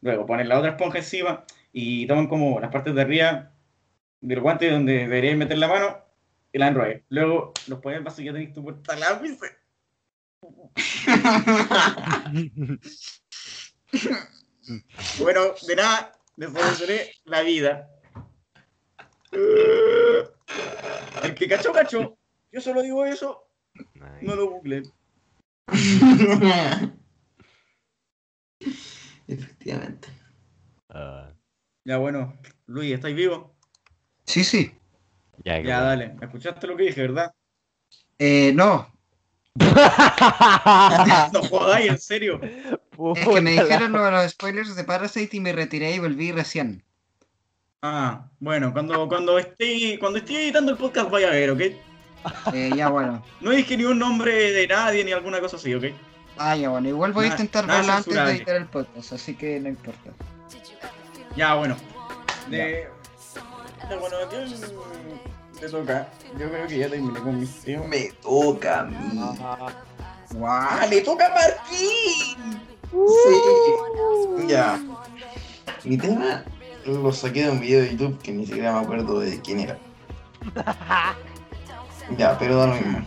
[0.02, 3.52] Luego ponen la otra esponja encima y toman como las partes de arriba
[4.22, 5.98] del guante donde deberían meter la mano
[6.52, 7.04] y la enrollan.
[7.10, 9.52] Luego los ponen en y ya tenéis tu portalápices.
[15.20, 17.90] Bueno, de nada, les solucioné la vida.
[21.24, 22.18] El que cachó, cachó.
[22.52, 23.48] Yo solo digo eso,
[24.22, 24.84] no lo googleen.
[29.28, 30.08] Efectivamente.
[30.90, 31.32] Ah,
[31.84, 33.52] Ya bueno, Luis, ¿estáis vivos?
[34.26, 34.72] Sí, sí.
[35.44, 36.16] ya, Ya, dale.
[36.22, 37.34] ¿Escuchaste lo que dije, verdad?
[38.18, 38.96] Eh, no,
[41.34, 42.40] No jodáis, en serio.
[43.16, 46.32] Es que me dijeron lo de los spoilers de Parasite y me retiré y volví
[46.32, 46.84] recién.
[47.82, 51.62] Ah, bueno, cuando, cuando esté cuando esté editando el podcast vaya a ver, ¿ok?
[52.54, 53.24] Eh, ya, bueno.
[53.42, 55.86] No dije ni un nombre de nadie ni alguna cosa así, ¿ok?
[56.38, 56.90] Ah, ya, bueno.
[56.90, 60.12] Igual voy a intentar verla antes de editar el podcast, así que no importa.
[61.36, 61.78] Ya, bueno.
[62.50, 62.88] De...
[63.90, 64.50] Ya, bueno, ¿a quién
[65.60, 66.10] te toca?
[66.40, 67.88] Yo creo que ya terminé con mis temas.
[67.88, 68.96] Me toca a mí.
[69.42, 69.68] Ah,
[70.42, 72.75] ¡Ah, le toca a Martín!
[72.92, 74.48] Sí.
[74.48, 74.80] Ya.
[75.84, 76.44] Mi tema
[76.86, 79.78] lo saqué de un video de YouTube que ni siquiera me acuerdo de quién era.
[82.18, 83.00] Ya, pero da lo mismo.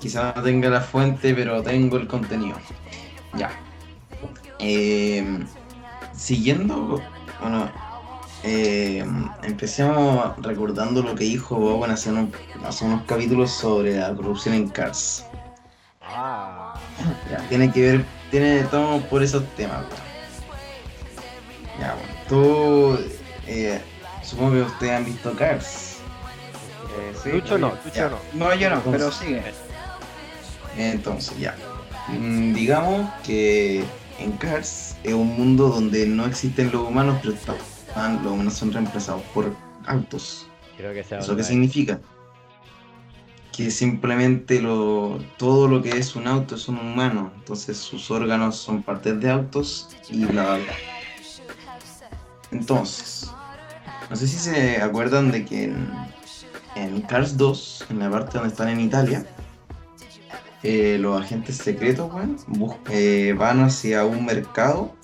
[0.00, 2.56] Quizá no tenga la fuente, pero tengo el contenido.
[3.34, 3.50] Ya.
[4.58, 5.24] Eh,
[6.14, 7.00] siguiendo,
[7.40, 7.70] bueno,
[8.42, 9.04] eh,
[9.42, 12.30] empecemos recordando lo que dijo Bowen hace unos,
[12.64, 15.24] hace unos capítulos sobre la corrupción en Cars.
[16.02, 16.74] ah.
[17.30, 20.08] Ya, tiene que ver, tiene todo por esos temas, weón.
[21.80, 22.12] Ya, bueno.
[22.28, 22.98] Tú,
[23.46, 23.80] eh,
[24.22, 25.98] supongo que ustedes han visto Cars.
[26.98, 28.08] Eh, sí, Lucho no, Lucho ya.
[28.08, 28.18] no.
[28.34, 29.42] No, yo no, pero sigue.
[30.76, 31.56] Entonces, ya.
[32.08, 33.84] Mm, digamos que
[34.18, 38.72] en Cars es un mundo donde no existen los humanos, pero están, los humanos son
[38.72, 39.54] reemplazados por
[39.86, 40.46] autos.
[40.76, 42.00] Creo que sea ¿Eso qué significa?
[43.58, 48.54] Que simplemente lo, todo lo que es un auto es un humano, entonces sus órganos
[48.54, 50.72] son partes de autos y bla bla bla.
[52.52, 53.28] Entonces,
[54.08, 55.72] no sé si se acuerdan de que
[56.76, 59.26] en, Cars 2, en la parte donde están en Italia,
[60.62, 64.94] eh, los agentes secretos weón, bus- eh, van hacia un mercado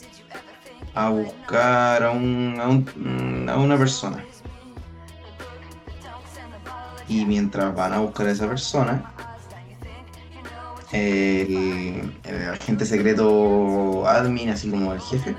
[0.94, 4.24] a buscar a, un, a, un- a una persona.
[7.08, 9.12] Y mientras van a buscar a esa persona,
[10.92, 15.34] el, el agente secreto admin, así como el jefe,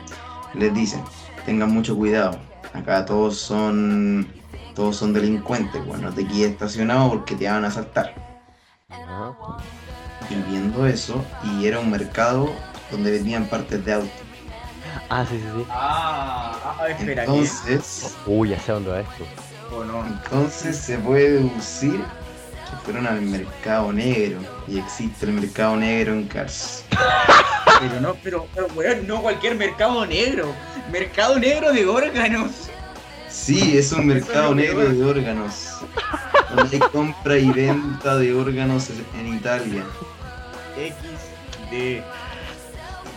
[0.54, 1.02] les dice,
[1.46, 2.38] tengan mucho cuidado,
[2.74, 4.28] acá todos son
[4.76, 8.14] todos son delincuentes, bueno, no te quedes estacionado porque te van a asaltar.
[10.30, 12.50] Y viendo eso, y era un mercado
[12.92, 14.10] donde vendían partes de auto.
[15.10, 15.66] Ah, sí, sí, sí.
[15.70, 17.24] Ah, ah, espera.
[17.24, 19.24] Entonces, Uy, ya sé dónde va esto.
[19.72, 20.06] ¿O no?
[20.06, 22.00] entonces se puede deducir
[22.70, 24.40] que fueron al mercado negro.
[24.68, 26.84] Y existe el mercado negro en Cars.
[27.80, 30.54] Pero no, pero, pero weón, no cualquier mercado negro.
[30.92, 32.70] Mercado negro de órganos.
[33.30, 35.72] Sí, es un mercado negro de órganos.
[36.56, 39.84] Donde hay compra y venta de órganos en Italia.
[40.76, 42.02] XD.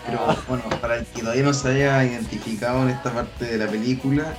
[0.06, 3.68] Pero bueno, para el que todavía no se haya identificado en esta parte de la
[3.68, 4.34] película,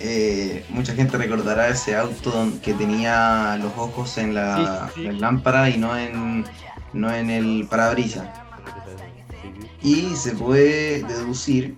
[0.00, 5.06] eh, mucha gente recordará ese auto que tenía los ojos en la, Sí, sí, sí.
[5.06, 6.44] en la lámpara y no en,
[6.92, 8.26] no en el parabrisas.
[9.82, 11.76] Y se puede deducir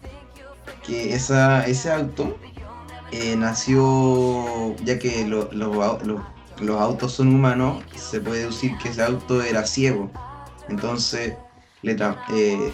[0.87, 2.37] que esa, ese auto
[3.12, 6.26] eh, nació, ya que lo- lo- au- lo-
[6.61, 10.11] los autos son humanos, se puede deducir que ese auto era ciego.
[10.68, 11.35] Entonces,
[11.83, 11.92] le
[12.31, 12.72] eh,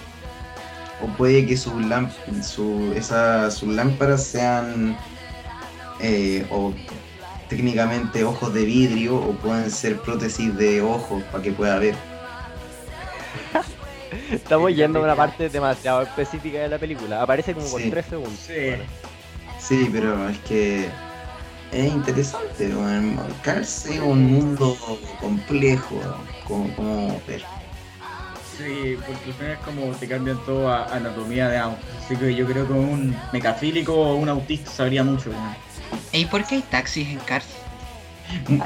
[1.02, 1.74] o puede que sus,
[2.42, 4.96] su- esa- sus lámparas sean
[6.00, 6.72] eh, o
[7.48, 11.94] técnicamente ojos de vidrio o pueden ser prótesis de ojos para que pueda ver.
[14.30, 17.22] Estamos yendo a una parte demasiado específica de la película.
[17.22, 17.90] Aparece como por Sí.
[17.90, 18.40] 3 segundos.
[18.46, 18.70] Sí.
[19.58, 20.88] Sí, pero es que
[21.72, 22.68] es interesante.
[22.74, 23.18] weón.
[23.42, 24.76] Cars es un mundo
[25.20, 26.00] complejo,
[26.46, 27.42] como, como ver.
[28.56, 31.84] Sí, porque al final es como te cambian todo a anatomía de autos.
[32.04, 35.30] Así que yo creo que un mecafílico o un autista sabría mucho.
[36.12, 37.46] ¿Y por qué hay taxis en Cars?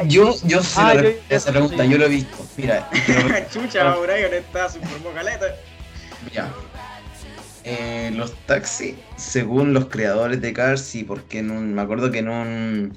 [0.07, 1.91] Yo, yo sé ah, yo- esa pregunta, sí.
[1.91, 2.47] yo lo he visto.
[2.57, 2.89] Mira,
[3.53, 5.47] Chucha, Brian está informó caleta.
[6.31, 6.53] mira.
[7.65, 12.19] Eh, los taxis, según los creadores de Cars, y porque en un- me acuerdo que
[12.21, 12.93] en un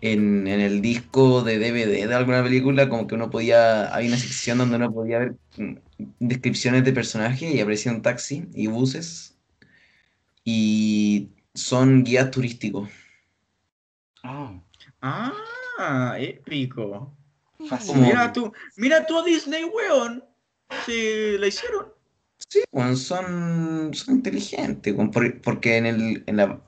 [0.00, 4.16] en, en el disco de DVD de alguna película, como que uno podía, hay una
[4.18, 5.74] sección donde uno podía ver mm,
[6.20, 9.36] descripciones de personajes y aparecía un taxi y buses
[10.44, 12.88] y son guías turísticos.
[14.28, 14.62] Oh,
[15.02, 17.14] Ah, épico.
[17.68, 18.06] fascinante.
[18.08, 20.24] Mira tú, mira tú a Disney, weón.
[20.84, 21.92] Sí, la hicieron.
[22.48, 24.94] Sí, bueno, son, son inteligentes,
[25.42, 26.60] porque en el, en la,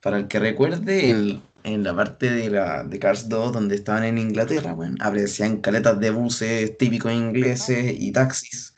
[0.00, 4.04] para el que recuerde, el- en la parte de, la, de Cars 2, donde estaban
[4.04, 8.74] en Inglaterra, bueno, aparecían caletas de buses típicos ingleses y taxis.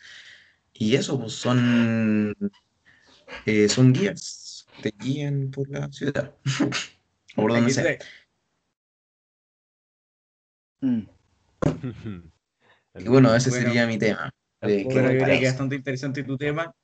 [0.73, 2.35] Y eso, pues son,
[3.45, 6.35] eh, son guías, te guían por la ciudad.
[7.37, 7.99] o por donde sea.
[10.81, 11.03] Mm.
[13.01, 13.67] Y bueno, ese Bueno.
[13.67, 14.31] sería mi tema.
[14.61, 16.75] de Bueno, yo creo que es bastante interesante tu tema.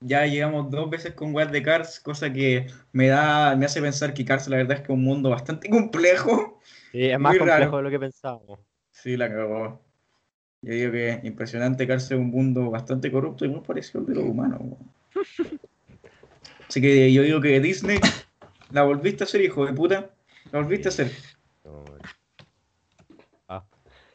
[0.00, 4.14] Ya llegamos dos veces con Wild the Cars, cosa que me da, me hace pensar
[4.14, 6.60] que Cars la verdad es que es un mundo bastante complejo.
[6.92, 7.76] Sí, es más complejo raro.
[7.78, 8.60] de lo que pensábamos.
[8.92, 9.80] Sí, la cagó.
[10.62, 14.14] Yo digo que impresionante Cars es un mundo bastante corrupto y muy parecido al de
[14.14, 14.60] los humanos.
[16.68, 17.98] Así que yo digo que Disney
[18.74, 20.10] la volviste a hacer, hijo de puta.
[20.50, 21.12] La volviste a hacer.
[23.48, 23.64] Ah.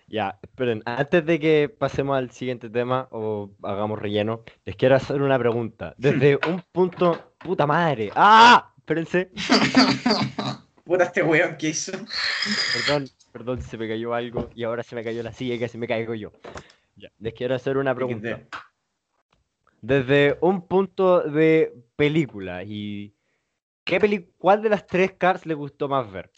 [0.08, 5.22] Ya, esperen, antes de que pasemos al siguiente tema o hagamos relleno, les quiero hacer
[5.22, 5.96] una pregunta.
[5.98, 7.34] Desde un punto.
[7.38, 8.12] ¡Puta madre!
[8.16, 8.74] ¡Ah!
[8.78, 9.32] Espérense.
[10.84, 11.94] Puta este weón que hizo.
[12.74, 15.78] Perdón, perdón, se me cayó algo y ahora se me cayó la silla y casi
[15.78, 16.34] me caigo yo.
[16.98, 18.42] Ya, les quiero hacer una pregunta.
[19.82, 23.14] Desde un punto de película y
[23.90, 26.32] ¿qué peli ¿cuál de las tres Cars les gustó más ver?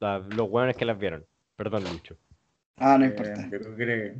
[0.00, 1.26] A los hueones que las vieron.
[1.56, 2.16] Perdón, Lucho.
[2.76, 3.42] Ah, no Eh, importa.
[3.50, 4.14] yo, creo que,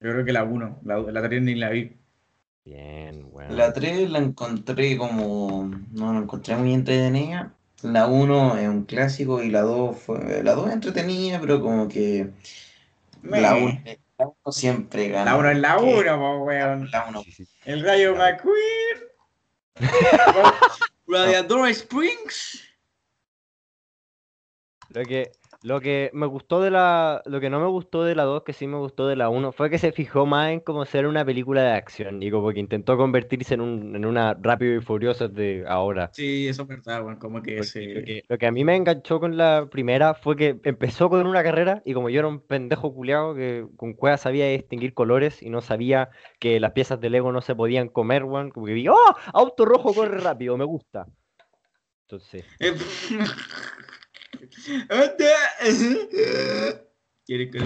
[0.00, 1.96] yo creo que la 1, la, la 3 ni la vi.
[2.64, 3.56] Bien, weón.
[3.56, 5.70] La 3 la encontré como.
[5.92, 7.54] No la encontré muy entretenida.
[7.82, 10.42] La 1 es un clásico y la 2 fue.
[10.42, 12.30] La 2 es entretenida, pero como que.
[13.22, 13.98] La Me.
[14.18, 15.30] 1 siempre gana.
[15.32, 16.90] La 1 es la que 1, po, weón.
[16.90, 17.22] La 1.
[17.22, 17.48] Sí, sí.
[17.64, 19.06] El Rayo McQueen.
[21.06, 22.62] Radiador Springs.
[24.90, 25.32] Lo que,
[25.66, 27.22] lo que me gustó de la.
[27.26, 29.50] Lo que no me gustó de la 2, que sí me gustó de la 1,
[29.50, 32.22] fue que se fijó más en cómo ser una película de acción.
[32.22, 36.10] Y como que intentó convertirse en, un, en una rápido y furiosa de ahora.
[36.12, 37.16] Sí, eso es verdad, weón.
[37.16, 37.84] Como que se.
[37.84, 41.26] Lo que, lo que a mí me enganchó con la primera fue que empezó con
[41.26, 45.42] una carrera y como yo era un pendejo culiado que con cueva sabía distinguir colores
[45.42, 48.72] y no sabía que las piezas de Lego no se podían comer, weón, como que
[48.72, 49.16] vi, ¡oh!
[49.32, 51.08] Auto rojo corre rápido, me gusta.
[52.02, 52.44] Entonces,
[57.26, 57.58] Quiere que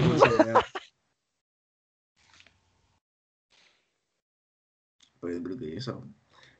[5.19, 6.07] Pues, que eso.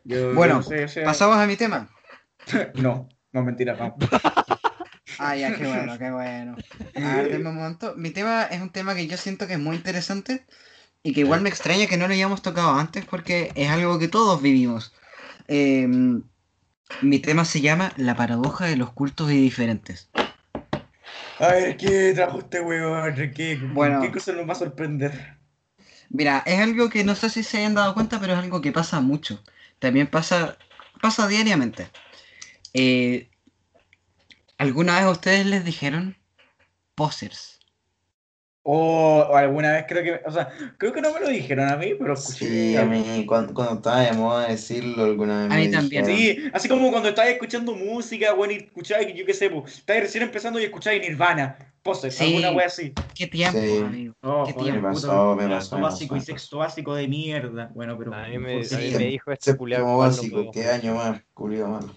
[0.04, 1.90] Yo- Bueno, no sé, Pasamos a mi tema.
[2.76, 3.96] No, no, mentira, no.
[5.20, 6.56] Ah, ya, qué bueno, qué bueno.
[6.96, 7.94] A ver, denme un momento.
[7.96, 10.46] Mi tema es un tema que yo siento que es muy interesante
[11.04, 14.08] y que igual me extraña que no lo hayamos tocado antes porque es algo que
[14.08, 14.94] todos vivimos.
[15.48, 15.88] Eh,
[17.02, 20.10] mi tema se llama La paradoja de los cultos y diferentes.
[21.42, 23.16] A ver, ¿qué trajo este weón?
[23.34, 24.00] ¿Qué, Bueno.
[24.00, 25.38] ¿Qué cosa nos va a sorprender?
[26.12, 28.72] Mira, es algo que no sé si se hayan dado cuenta, pero es algo que
[28.72, 29.44] pasa mucho.
[29.80, 30.60] También pasa,
[31.02, 31.90] pasa diariamente.
[32.76, 33.32] Eh,
[34.60, 36.16] ¿Alguna vez a ustedes les dijeron
[36.94, 37.61] posers?
[38.64, 41.94] O, alguna vez creo que, o sea, creo que no me lo dijeron a mí,
[41.98, 42.46] pero escuché.
[42.48, 46.06] Sí, a mí, cuando, cuando estaba de moda decirlo, alguna vez A mí me también.
[46.06, 46.44] dijeron.
[46.46, 50.04] Sí, así como cuando estabas escuchando música, bueno, y escuchabas, yo qué sé, pues, estabas
[50.04, 52.24] recién empezando y escuchabas Nirvana, pose, Sí.
[52.26, 52.94] alguna wea así.
[53.16, 53.78] Qué tiempo, Sí.
[53.80, 54.14] amigo.
[54.22, 54.74] Oh, Qué tiempo.
[54.74, 57.72] Me puta, pasó, me pasó, me básico y sexto básico de mierda.
[57.74, 58.14] Bueno, pero.
[58.14, 58.96] A mí me, por a mí sí.
[58.96, 61.96] me dijo este cuando básico, qué año más, culiao malo.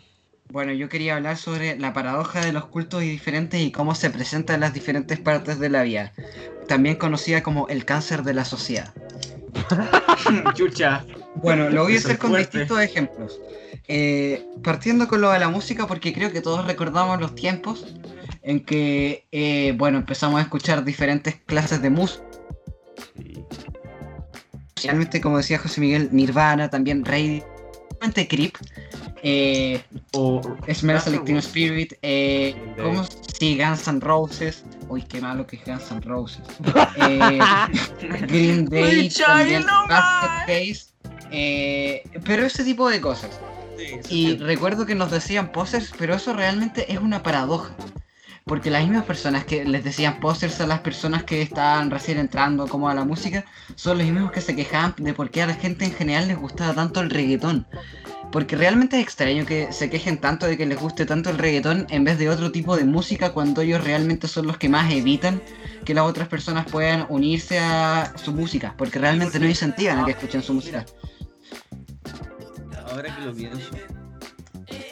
[0.51, 4.11] Bueno, yo quería hablar sobre la paradoja de los cultos y diferentes y cómo se
[4.11, 6.13] presenta en las diferentes partes de la vida,
[6.67, 8.93] también conocida como el cáncer de la sociedad.
[10.55, 11.05] Chucha.
[11.37, 12.59] Bueno, lo voy a hacer con fuerte.
[12.59, 13.41] distintos ejemplos.
[13.87, 17.87] Eh, partiendo con lo de la música, porque creo que todos recordamos los tiempos
[18.43, 22.25] en que, eh, bueno, empezamos a escuchar diferentes clases de música.
[23.17, 23.45] Sí.
[24.69, 27.43] Especialmente, como decía José Miguel, Nirvana, también Rey,
[28.29, 28.55] Creep,
[29.25, 29.83] eh,
[30.13, 30.59] O.
[30.73, 31.47] Smells Like Teen Afterwards.
[31.47, 32.57] Spirit, eh.
[32.81, 33.05] ¿cómo?
[33.39, 34.65] Sí, Guns N' Roses.
[34.89, 36.45] Uy, qué malo que es Guns N' Roses.
[36.97, 37.59] Eh,
[38.29, 40.33] Green Day, también Basket.
[40.47, 40.87] Case.
[41.31, 43.43] eh, pero ese tipo de cosas.
[43.77, 47.79] Sí, Y recuerdo que nos decían posers, pero eso realmente es una paradoja.
[48.47, 52.69] Porque las mismas personas que les decían posers a las personas que estaban recién entrando
[52.69, 55.55] como a la música, son los mismos que se quejaban de por qué a la
[55.55, 57.67] gente en general les gustaba tanto el reggaetón.
[58.31, 61.87] Porque realmente es extraño que se quejen tanto de que les guste tanto el reggaetón
[61.91, 65.41] en vez de otro tipo de música cuando ellos realmente son los que más evitan
[65.85, 68.75] que las otras personas puedan unirse a su música.
[68.77, 70.85] Porque realmente no incentivan a que escuchen su música.
[72.91, 73.71] Ahora que lo pienso,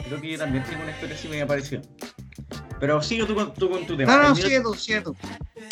[0.05, 1.81] creo que yo también tengo una experiencia medio parecida.
[2.79, 4.17] Pero sigue tú con, tú con tu tema.
[4.17, 4.41] No, no, tú,
[4.75, 5.15] sigue tú.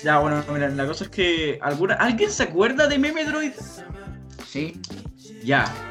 [0.03, 1.59] Ya, bueno, mira, la cosa es que.
[1.61, 1.95] ¿alguna...
[1.95, 3.51] ¿Alguien se acuerda de Meme Droid?
[4.47, 4.79] Sí.
[5.43, 5.90] Ya.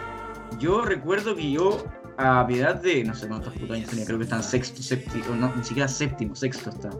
[0.60, 1.84] Yo recuerdo que yo,
[2.18, 3.02] a mi edad de.
[3.02, 5.34] No sé cuántos putos años tenía, creo que están sexto, séptimo.
[5.34, 6.90] No, ni siquiera séptimo, sexto está.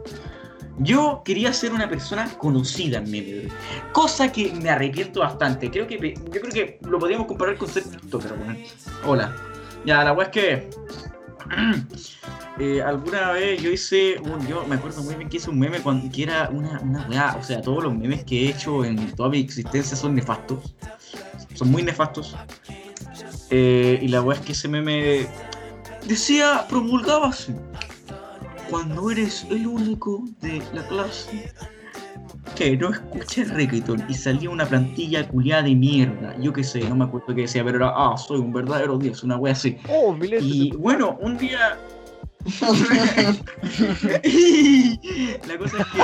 [0.79, 3.51] Yo quería ser una persona conocida en Droid.
[3.91, 5.69] Cosa que me arrepiento bastante.
[5.69, 6.15] Creo que.
[6.31, 7.83] Yo creo que lo podríamos comparar con ser.
[9.05, 9.35] Hola.
[9.85, 10.69] Ya, la weá es que.
[12.59, 15.81] eh, alguna vez yo hice un, yo me acuerdo muy bien que hice un meme
[15.81, 19.13] cuando, que era una, una weá, o sea, todos los memes que he hecho en
[19.15, 20.75] toda mi existencia son nefastos,
[21.55, 22.35] son muy nefastos.
[23.51, 25.27] Eh, y la weá es que ese meme
[26.07, 27.53] decía, promulgaba así,
[28.69, 31.51] cuando eres el único de la clase
[32.55, 36.95] que no escucha reggaeton y salía una plantilla culiada de mierda, yo qué sé, no
[36.95, 39.77] me acuerdo qué decía, pero era, ah, soy un verdadero dios, una wea así.
[39.89, 41.77] Oh, Y bueno, un día.
[45.47, 45.99] la cosa es que.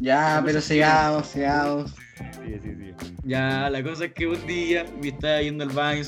[0.00, 1.92] Ya, pero sigamos, sigamos.
[2.18, 3.14] Sí, sí, sí.
[3.24, 6.02] Ya, la cosa es que un día me estaba yendo al baño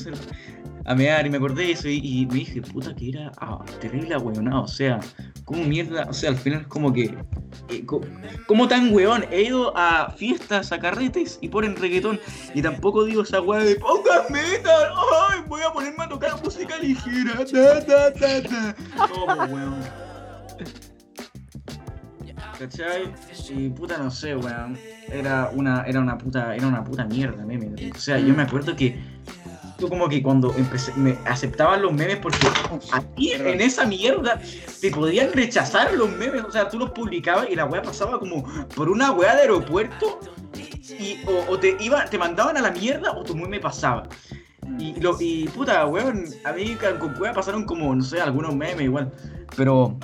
[0.85, 3.63] a mear y me acordé de eso y, y me dije, puta, que era ah,
[3.79, 4.63] terrible weonado.
[4.63, 4.99] O sea,
[5.45, 6.05] como mierda.
[6.09, 7.15] O sea, al final, como que.
[7.69, 8.01] eh, co-
[8.47, 9.23] como tan weón?
[9.31, 12.19] He ido a fiestas, a carretes y ponen reggaetón
[12.55, 14.89] y tampoco digo esa weá de pongan metal.
[15.29, 17.45] Ay, voy a ponerme a tocar música ligera.
[17.45, 18.75] Ta, ta, ta, ta.
[19.13, 19.75] Como weón.
[22.61, 23.11] ¿Cachai?
[23.49, 24.77] Y puta no sé, weón.
[25.11, 27.71] Era una, era una puta, era una puta mierda, meme.
[27.91, 28.99] O sea, yo me acuerdo que
[29.79, 32.37] tú como que cuando empecé, me aceptaban los memes porque
[32.93, 33.53] aquí Perdón.
[33.53, 34.39] en esa mierda
[34.79, 36.43] te podían rechazar los memes.
[36.43, 38.43] O sea, tú los publicabas y la weá pasaba como
[38.75, 40.19] por una weá de aeropuerto
[40.99, 44.03] y o, o te iba, te mandaban a la mierda o tu meme pasaba.
[44.77, 48.83] Y, lo, y puta, weón, a mí con weá pasaron como, no sé, algunos memes
[48.83, 49.11] igual.
[49.57, 49.97] Pero,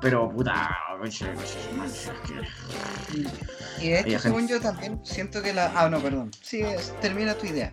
[0.00, 5.72] pero puta, oye, oye, que- Y de hecho, según yo también siento que la.
[5.74, 6.30] Ah, no, perdón.
[6.42, 7.72] Sí, es- termina tu idea.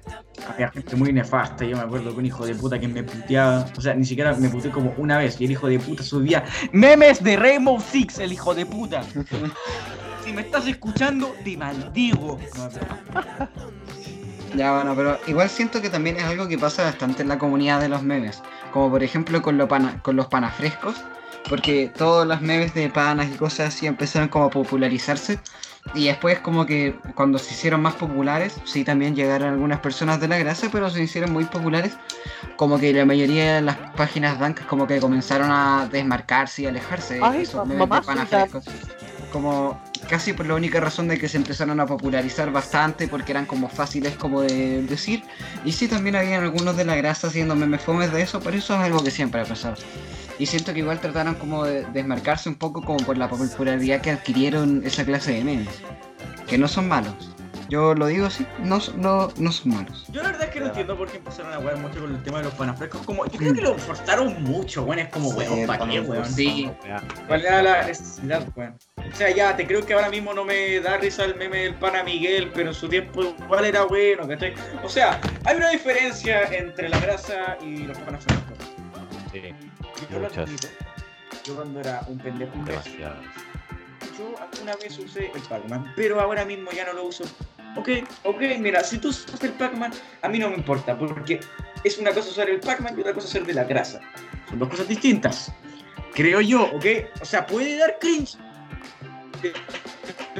[0.49, 1.65] había gente muy nefasta.
[1.65, 3.65] Yo me acuerdo que un hijo de puta que me puteaba.
[3.77, 5.39] O sea, ni siquiera me puteé como una vez.
[5.41, 9.03] Y el hijo de puta subía memes de Rainbow Six, el hijo de puta.
[10.23, 12.39] si me estás escuchando, te maldigo.
[14.55, 17.81] Ya, bueno, pero igual siento que también es algo que pasa bastante en la comunidad
[17.81, 18.41] de los memes.
[18.71, 20.95] Como por ejemplo con, lo pana- con los panafrescos.
[21.49, 25.39] Porque todos los memes de panas y cosas así empezaron como a popularizarse.
[25.93, 30.27] Y después como que cuando se hicieron más populares, sí también llegaron algunas personas de
[30.27, 31.97] la grasa, pero se hicieron muy populares.
[32.57, 37.15] Como que la mayoría de las páginas blancas como que comenzaron a desmarcarse y alejarse
[37.15, 38.65] de Ay, esos memes de panafrescos.
[39.31, 43.45] Como casi por la única razón de que se empezaron a popularizar bastante porque eran
[43.45, 45.23] como fáciles como de decir.
[45.65, 48.73] Y sí también habían algunos de la grasa haciendo memes fomes de eso, pero eso
[48.75, 49.75] es algo que siempre ha pasado.
[50.39, 54.11] Y siento que igual trataron como de desmarcarse un poco como por la popularidad que
[54.11, 55.69] adquirieron esa clase de memes.
[56.47, 57.31] Que no son malos.
[57.69, 60.05] Yo lo digo así, no, son- no, no son malos.
[60.09, 62.23] Yo la verdad es que no entiendo por qué empezaron a jugar mucho con el
[62.23, 63.01] tema de los panafrescos.
[63.01, 64.99] Como, yo creo que lo forzaron mucho, weón.
[64.99, 66.25] Es como, weón, Sí, ¿para qué, weón?
[66.31, 66.71] Sí.
[67.27, 68.75] ¿Cuál era la necesidad, weón?
[69.11, 71.75] O sea, ya, te creo que ahora mismo no me da risa el meme del
[71.75, 74.53] pana Miguel, pero en su tiempo igual era bueno, ¿cachai?
[74.83, 78.25] O sea, hay una diferencia entre la grasa y los panas.
[79.31, 79.41] Sí,
[80.11, 80.67] Yo lo admito.
[81.43, 83.21] Yo cuando era un pendejo imbécil, demasiado.
[84.17, 87.23] yo alguna vez usé el Pac-Man, pero ahora mismo ya no lo uso.
[87.77, 87.89] Ok,
[88.23, 91.39] ok, mira, si tú usas el Pac-Man, a mí no me importa, porque
[91.83, 94.01] es una cosa usar el Pac-Man y otra cosa usar de la grasa.
[94.49, 95.51] Son dos cosas distintas.
[96.13, 96.85] Creo yo, ¿ok?
[97.21, 98.37] O sea, puede dar cringe.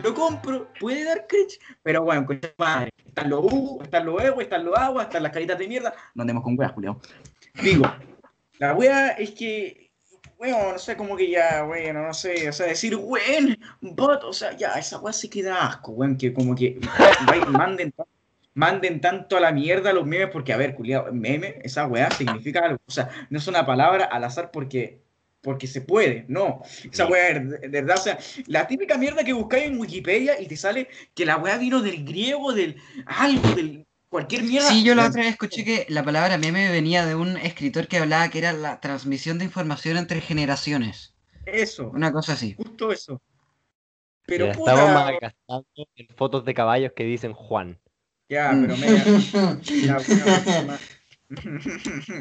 [0.03, 2.91] Lo compro, puede dar cringe, pero bueno, con madre.
[3.05, 5.93] Están los U, están los Evo, están los agua, están las caritas de mierda.
[6.13, 6.99] No andemos con weas, Julio.
[7.63, 7.91] Digo,
[8.59, 9.91] la wea es que,
[10.37, 14.33] bueno, no sé, como que ya, bueno, no sé, o sea, decir, weón, bot, o
[14.33, 16.79] sea, ya, esa wea se queda asco, weón, que como que
[17.49, 17.93] manden,
[18.53, 22.65] manden tanto a la mierda los memes, porque, a ver, culiado, meme, esa wea significa
[22.65, 25.01] algo, o sea, no es una palabra al azar porque,
[25.41, 26.61] porque se puede, no,
[26.91, 27.11] esa Sí.
[27.11, 30.57] wea, de, de verdad, o sea, la típica mierda que buscáis en Wikipedia y te
[30.57, 32.75] sale que la wea vino del griego, del
[33.05, 34.69] algo, del cualquier mierda.
[34.69, 37.97] Sí, yo la otra vez escuché que la palabra meme venía de un escritor que
[37.97, 41.13] hablaba que era la transmisión de información entre generaciones.
[41.45, 42.55] Eso, Una cosa así.
[42.57, 43.21] justo eso.
[44.25, 45.65] Pero Pero estamos puta, malgastando
[45.95, 47.79] en fotos de caballos que dicen Juan.
[48.27, 48.61] Ya, Mm.
[48.61, 49.59] pero media.
[49.61, 50.79] ya, una próxima.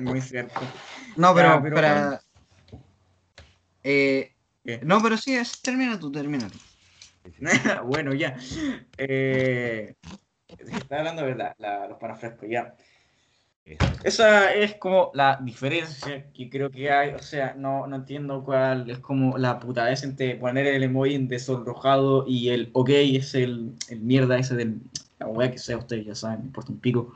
[0.02, 0.60] Muy cierto.
[1.16, 2.20] No, pero, Ya, pero- para.
[3.88, 4.32] Eh,
[4.82, 6.58] no, pero sí, es, termina tú, termina tú.
[7.86, 8.36] bueno, ya.
[8.98, 9.94] Eh,
[10.58, 12.74] está hablando de verdad, la- los panas frescos, ya.
[14.04, 17.14] Esa es como la diferencia que creo que hay.
[17.14, 21.28] O sea, no, no entiendo cuál es como la putadez entre poner el emoji en
[21.28, 24.80] desenrojado y el ok es el, el mierda ese del.
[25.18, 27.12] La weá que sea, ustedes ya saben, me importa un pico.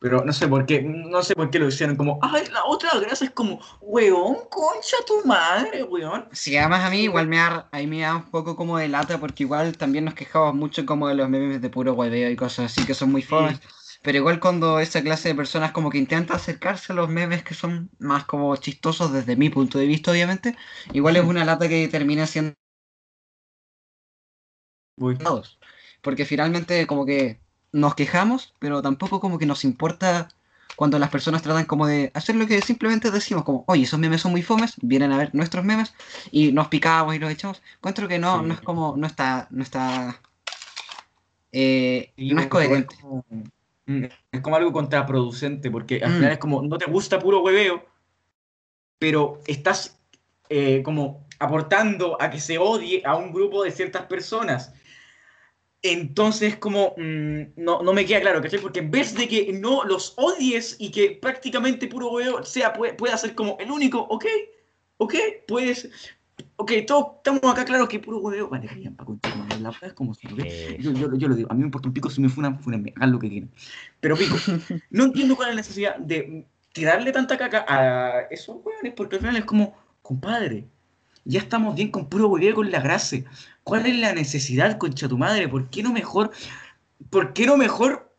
[0.00, 2.90] Pero no sé por qué, no sé por qué lo hicieron como, ay, la otra
[2.98, 6.28] grasa es como, weón, concha tu madre, weón.
[6.32, 9.18] Si además a mí igual me da, ahí me da un poco como de lata
[9.18, 12.72] porque igual también nos quejamos mucho como de los memes de puro hueveo y cosas
[12.72, 13.60] así que son muy fomes.
[14.02, 17.54] Pero igual cuando esa clase de personas como que intenta acercarse a los memes que
[17.54, 20.54] son más como chistosos desde mi punto de vista obviamente,
[20.92, 22.54] igual es una lata que termina siendo
[24.96, 25.18] Uy.
[26.02, 27.43] Porque finalmente como que
[27.74, 30.28] nos quejamos, pero tampoco como que nos importa
[30.76, 34.20] cuando las personas tratan como de hacer lo que simplemente decimos, como, oye, esos memes
[34.20, 35.92] son muy fomes, vienen a ver nuestros memes
[36.30, 37.62] y nos picamos y los echamos.
[37.76, 38.46] Encuentro que no, Sí.
[38.46, 40.20] no es como, no está, no está,
[41.52, 42.96] eh, no es coherente.
[43.00, 43.24] como-
[43.86, 46.14] mm, Es como algo contraproducente, porque al Mm.
[46.14, 47.84] final es como, no te gusta puro hueveo,
[48.98, 49.98] pero estás
[50.50, 54.72] eh, como aportando a que se odie a un grupo de ciertas personas.
[55.86, 58.58] Entonces, como, mm, no, no me queda claro, ¿cachai?
[58.58, 62.94] Porque en vez de que no los odies y que prácticamente puro hueveo sea, puede-
[62.94, 64.24] pueda ser como el único, ok,
[64.96, 65.14] ok,
[65.46, 65.90] puedes,
[66.56, 69.88] ok, todos estamos acá claros que puro hueveo, vale, callan, pa' contar, madre, la verdad
[69.90, 70.38] es como si, ¿ok?
[70.42, 72.58] Eh, Yo, yo, yo lo digo, a mí me importa un pico si me funan,
[72.60, 73.50] funenme, hagan lo que quieran.
[74.00, 74.36] Pero pico,
[74.90, 79.20] no entiendo cuál es la necesidad de tirarle tanta caca a esos hueones, porque al
[79.20, 80.64] final es como, compadre,
[81.24, 83.16] ya estamos bien con puro hueveo con la grasa.
[83.62, 85.48] ¿Cuál es la necesidad, concha tu madre?
[85.48, 86.30] ¿Por qué no mejor,
[87.10, 88.14] por qué no mejor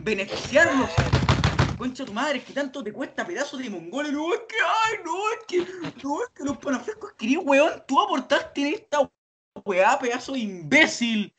[0.00, 0.90] beneficiarlos?
[1.76, 4.12] Concha tu madre, que tanto te cuesta pedazo de mongoles.
[4.12, 5.58] No, es que, ay, no, es que,
[6.02, 9.10] no, es que los panafrescos queridos, weón, tú aportaste en esta
[9.64, 11.32] weá, pedazo de imbécil,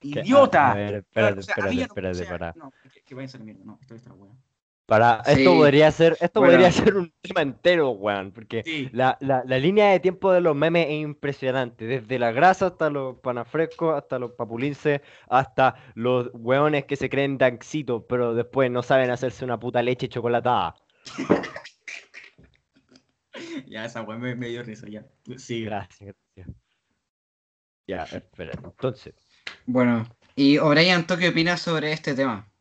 [0.00, 0.70] idiota.
[0.72, 2.52] a- ver, espérate, espérate, no- espérate, para.
[2.56, 4.41] No, que, que vayan a la mierda, no, esto está weón.
[4.92, 5.40] Para, Sí.
[5.40, 6.52] esto podría ser, esto Bueno.
[6.52, 10.42] podría ser un tema entero, weón, porque Sí, la, la, la línea de tiempo de
[10.42, 16.28] los memes es impresionante, desde la grasa hasta los panafrescos, hasta los papulinces, hasta los
[16.34, 20.74] weones que se creen danxitos, pero después no saben hacerse una puta leche chocolatada.
[23.66, 25.06] ya esa weón me, me dio risa, ya.
[25.38, 26.54] Sí, Gracias, gracias.
[27.86, 29.14] Ya, espera, entonces.
[29.64, 32.51] Bueno, y O'Brien, ¿tú qué opinas sobre este tema?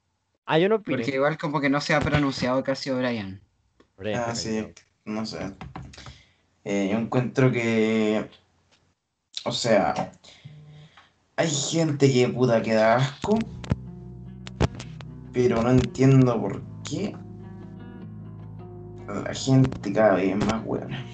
[0.51, 0.97] Ah, yo no opino.
[0.97, 3.39] Porque igual como que no se ha pronunciado casi O'Brien.
[4.13, 4.67] Ah, sí,
[5.05, 5.53] no sé.
[6.65, 8.27] Eh, yo encuentro que.
[9.45, 10.11] O sea.
[11.37, 13.39] Hay gente que puta que da asco.
[15.31, 17.15] Pero no entiendo por qué.
[19.07, 21.05] La gente cada vez es más buena.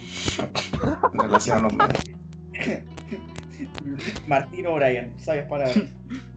[1.13, 2.03] en relación a los memes.
[4.27, 5.69] Martín O'Brien, sabes para.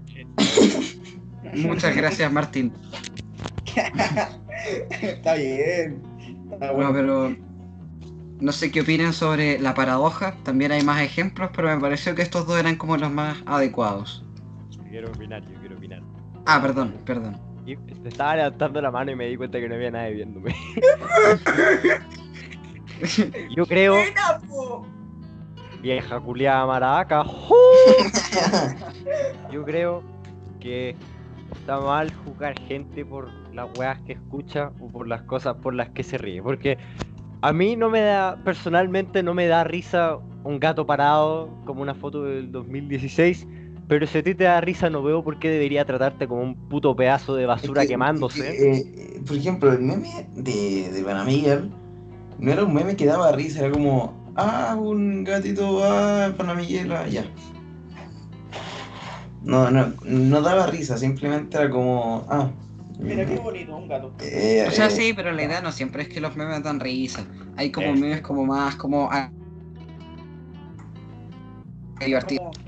[1.55, 2.72] Muchas gracias, Martín.
[5.01, 6.03] Está bien.
[6.53, 6.93] Está Bueno, bueno.
[6.93, 7.36] pero
[8.41, 10.34] no sé qué opinan sobre la paradoja.
[10.43, 14.24] También hay más ejemplos, pero me pareció que estos dos eran como los más adecuados.
[14.70, 16.03] Yo quiero opinar, yo quiero opinar.
[16.47, 17.38] Ah, perdón, perdón.
[17.66, 20.55] Y te estaba levantando la mano y me di cuenta que no había nadie viéndome.
[23.57, 23.97] yo creo,
[25.82, 27.24] vieja culiada maraca.
[29.53, 30.03] Yo creo
[30.61, 30.97] que
[31.55, 35.90] está mal juzgar gente por las weas que escucha o por las cosas por las
[35.90, 36.42] que se ríe.
[36.42, 36.78] Porque
[37.42, 41.94] a mí no me da, personalmente no me da risa un gato parado como una
[41.94, 43.46] foto del 2016.
[43.88, 46.55] Pero si a ti te da risa, no veo por qué debería tratarte como un
[46.68, 48.51] puto pedazo de basura Es que- quemándose.
[48.51, 48.76] es que,
[49.16, 51.70] eh, por ejemplo, el meme de, de Panamiguel
[52.38, 57.07] no era un meme que daba risa, era como, ah, un gatito, ah, Panamiguel, ah,
[57.09, 57.24] ya.
[59.43, 62.51] No, no, no daba risa, simplemente era como, ah.
[62.99, 64.12] Mira qué bonito, un gato.
[64.20, 66.78] eh, O sea, eh, sí, pero la idea no siempre es que los memes dan
[66.80, 67.24] risa.
[67.57, 67.95] Hay como Eh.
[67.95, 69.09] memes como más, como...
[69.11, 69.30] ah,
[72.01, 72.41] divertido.
[72.41, 72.61] Como-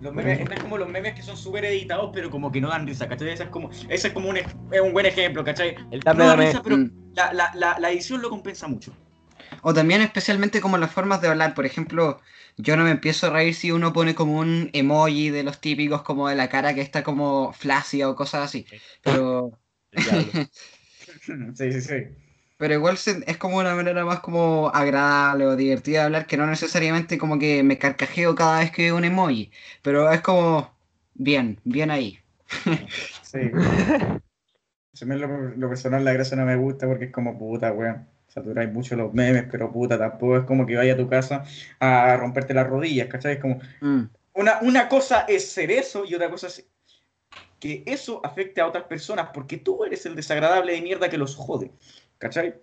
[0.00, 2.86] Los memes, es como los memes que son súper editados, pero como que no dan
[2.86, 3.30] risa, ¿cachai?
[3.30, 4.46] Ese es como, ese es como un, es
[4.80, 5.74] un buen ejemplo, ¿cachai?
[5.90, 6.90] El No dame, da risa, pero Mm.
[7.14, 8.92] la, la, la, la edición lo compensa mucho.
[9.62, 11.54] O también especialmente como las formas de hablar.
[11.54, 12.20] Por ejemplo,
[12.58, 16.02] yo no me empiezo a reír si uno pone como un emoji de los típicos
[16.02, 18.66] como de la cara que está como flácida o cosas así.
[19.02, 19.52] Pero.
[21.54, 21.94] Sí, sí, sí.
[22.56, 26.46] pero igual es como una manera más como agradable o divertida de hablar que no
[26.46, 29.50] necesariamente como que me carcajeo cada vez que veo un emoji.
[29.82, 30.76] Pero es como
[31.14, 32.18] bien, bien ahí.
[33.22, 33.38] Sí.
[34.92, 38.06] Se me lo, lo personal la gracia no me gusta porque es como puta, weón.
[38.38, 41.44] Saturáis mucho los memes, pero puta, tampoco es como que vaya a tu casa
[41.80, 43.34] a romperte las rodillas, ¿cachai?
[43.34, 44.02] Es como, Mm.
[44.34, 46.68] una, una cosa es ser eso y otra cosa es
[47.58, 51.34] que eso afecte a otras personas porque tú eres el desagradable de mierda que los
[51.34, 51.72] jode,
[52.18, 52.54] ¿cachai?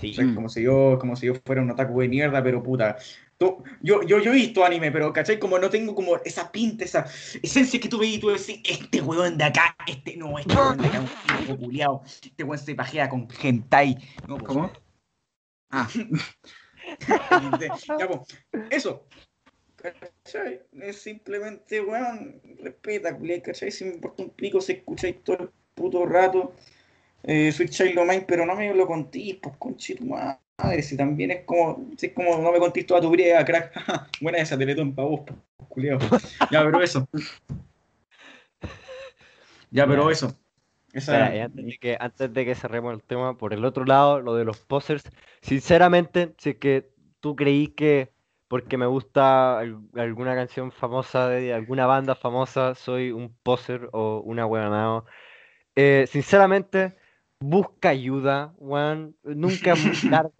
[0.00, 0.10] Sí.
[0.10, 0.34] O sea, es Mm.
[0.34, 2.96] como si yo, como si yo fuera un otaku de mierda, pero puta.
[3.38, 5.38] Yo, yo, yo he visto anime, pero ¿cachai?
[5.38, 7.04] Como no tengo como esa pinta, esa
[7.42, 10.78] esencia que tú veis y tú decís, este weón de acá, este no, este weón
[10.78, 13.98] de acá, un tipo culiao, este weón se pajea con hentai.
[14.26, 14.72] No, pues, ¿Cómo?
[15.70, 15.86] Ah,
[17.98, 18.20] ya, pues,
[18.70, 19.06] eso.
[19.76, 20.62] ¿Cachai?
[20.80, 23.70] Es simplemente, weón, respeta, ¿cachai?
[23.70, 26.54] Si me importa un pico, si escucháis todo el puto rato.
[27.22, 30.38] Eh, soy Child Mine, pero no me lo contís, pues conchito madre.
[30.82, 33.72] Si también es como, si es como no me contís toda tu vida, crack.
[34.20, 35.20] Buena esa teletón para vos,
[35.68, 35.98] culiao.
[36.50, 37.06] Ya, pero eso.
[39.70, 40.34] Ya, pero eso.
[40.92, 43.84] Esa, Espera, y antes, de que, antes de que cerremos el tema, por el otro
[43.84, 45.04] lado, lo de los posers,
[45.42, 46.88] sinceramente, si es que
[47.20, 48.12] tú creí que
[48.48, 54.20] porque me gusta al- alguna canción famosa de alguna banda famosa, soy un poser o
[54.24, 55.04] una huevonao,
[55.74, 56.96] eh, sinceramente,
[57.40, 60.32] busca ayuda, weón, nunca es muy tarde.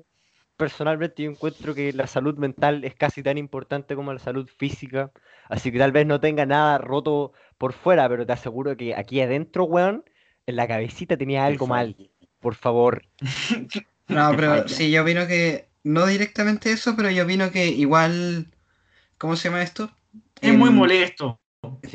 [0.57, 5.13] Personalmente yo encuentro que la salud mental es casi tan importante como la salud física,
[5.49, 9.21] así que tal vez no tenga nada roto por fuera, pero te aseguro que aquí
[9.21, 10.05] adentro, weón,
[10.47, 11.97] en la cabecita tenía algo mal.
[12.41, 13.03] Por favor.
[14.09, 18.47] no, pero sí, yo opino que, no directamente eso, pero yo opino que igual,
[19.19, 19.91] ¿cómo se llama esto?
[20.41, 21.41] es muy Em, molesto.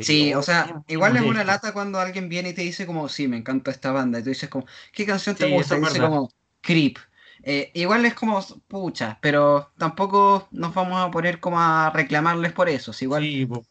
[0.00, 3.28] Sí, o sea, igual es una lata cuando alguien viene y te dice como, sí,
[3.28, 5.76] me encanta esta banda, y tú dices como, ¿qué canción te Sí, gusta?
[5.76, 6.98] Y dice como, Creep.
[7.44, 12.68] Eh, igual es como, pucha, pero tampoco nos vamos a poner como a reclamarles por
[12.68, 12.92] eso.
[12.92, 13.66] si igual Sí, pues,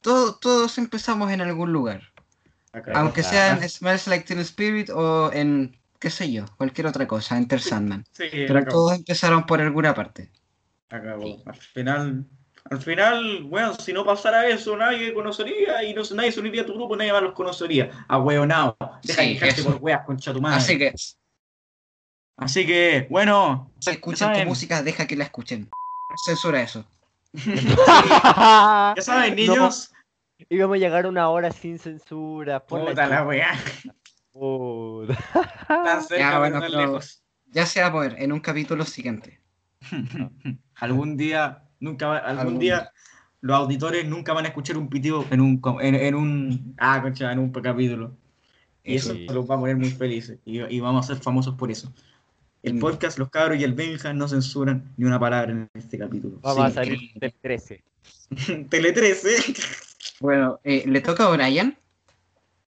[0.00, 2.12] todo- todos empezamos en algún lugar.
[2.72, 2.92] Acá.
[2.96, 7.36] Aunque sea en Smells Like Teen Spirit o en, qué sé yo, cualquier otra cosa,
[7.36, 8.04] Enter Sandman.
[8.12, 8.70] Sí, Pero acabó.
[8.70, 10.30] todos empezaron por alguna parte.
[10.90, 11.42] Acabó.
[11.46, 12.26] Al final,
[12.72, 16.66] al final, bueno, si no pasara eso, nadie conocería y no, nadie se uniría a
[16.66, 17.90] tu grupo, nadie más los conocería.
[18.08, 18.76] A hueonao.
[19.02, 20.56] Deja Sí, de por weas, concha tu madre.
[20.56, 20.94] Así que,
[22.36, 25.68] Así que, bueno, si escuchan tu música, deja que la escuchen.
[26.24, 26.84] Censura eso.
[27.34, 29.92] ya saben, niños.
[30.48, 32.60] Íbamos a llegar una hora sin censura.
[32.66, 33.52] Por Puta la wea.
[34.32, 35.16] Puta.
[35.68, 37.22] Tan cerca, Ya, bueno, pero- lejos.
[37.46, 39.40] Ya se va a poder en un capítulo siguiente.
[40.76, 42.90] algún día, nunca va- algún, Algún día,
[43.42, 47.30] los auditores nunca van a escuchar un pitido en un, en, en un, ah, concha,
[47.32, 48.12] en un capítulo.
[48.84, 49.26] Y eso Sí.
[49.32, 50.38] los va a poner muy felices.
[50.44, 51.92] Y, y vamos a ser famosos por eso.
[52.62, 52.78] El Mm.
[52.80, 56.38] podcast, los cabros y el Benja no censuran ni una palabra en este capítulo.
[56.42, 57.82] Vamos a salir del 13.
[58.68, 59.28] Tele 13.
[60.20, 61.76] Bueno, eh, ¿le toca a Brian?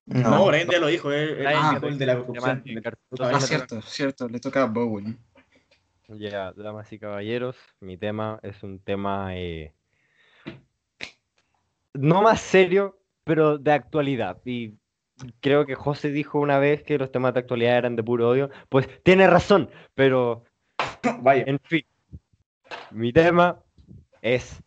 [0.07, 1.09] No, No, Brian ya lo dijo.
[1.13, 2.63] Él, él Ah, dijo el de la corrupción.
[3.22, 5.18] Ah, cierto, cierto, le toca a Bowen.
[6.08, 9.74] Ya, damas y caballeros, mi tema es un tema eh,
[11.93, 14.38] no más serio, pero de actualidad.
[14.45, 14.76] Y
[15.39, 18.49] creo que José dijo una vez que los temas de actualidad eran de puro odio.
[18.70, 20.43] Pues tiene razón, pero
[21.22, 21.43] Vaya.
[21.47, 21.84] en fin.
[22.91, 23.62] Mi tema
[24.22, 24.62] es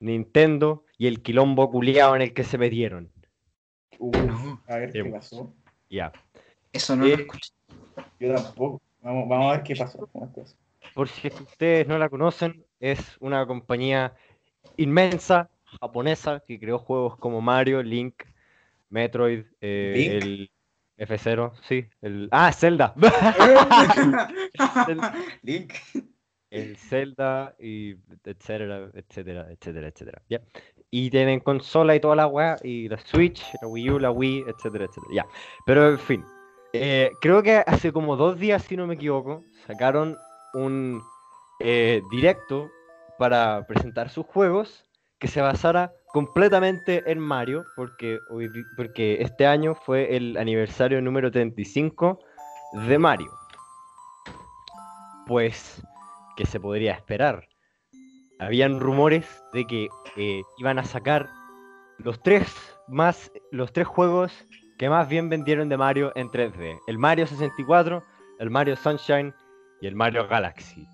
[0.00, 3.10] Nintendo y el quilombo culiao en el que se metieron.
[3.98, 4.62] Uh, No.
[4.68, 5.02] a ver Sí.
[5.02, 5.52] qué pasó.
[5.90, 6.12] Ya.
[6.72, 7.50] Eso no lo Eh, escuché.
[8.20, 8.80] Yo tampoco.
[9.00, 10.56] Vamos, vamos a ver qué pasó con las cosas.
[10.98, 14.16] Por si es que ustedes no la conocen, es una compañía
[14.76, 15.48] inmensa,
[15.80, 18.24] japonesa, que creó juegos como Mario, Link,
[18.90, 20.10] Metroid, eh, ¿Link?
[20.10, 20.50] el
[21.06, 22.28] F0, sí, el...
[22.32, 22.94] Ah, Zelda.
[25.42, 25.72] Link.
[26.50, 27.94] el Zelda y
[28.24, 30.22] etcétera, etcétera, etcétera, etcétera.
[30.28, 30.40] ¿ya?
[30.90, 34.46] Y tienen consola y toda la weá, y la Switch, la Wii U, la Wii,
[34.48, 35.14] etcétera, etcétera.
[35.14, 35.26] Ya.
[35.64, 36.24] Pero en fin.
[36.72, 40.18] eh, creo que hace como dos días, si no me equivoco, sacaron
[40.54, 41.02] un
[41.60, 42.70] eh, directo
[43.18, 44.84] para presentar sus juegos
[45.18, 48.18] que se basara completamente en Mario, porque,
[48.76, 52.20] porque este año fue el aniversario número 35
[52.86, 53.30] de Mario.
[55.26, 55.82] Pues,
[56.36, 57.46] ¿qué se podría esperar?
[58.38, 61.28] Habían rumores de que eh, iban a sacar
[61.98, 62.54] los tres
[62.86, 64.32] más los tres juegos
[64.78, 66.78] que más bien vendieron de Mario en 3D.
[66.86, 68.02] El Mario 64,
[68.38, 69.34] el Mario Sunshine
[69.80, 70.88] y el Mario Galaxy.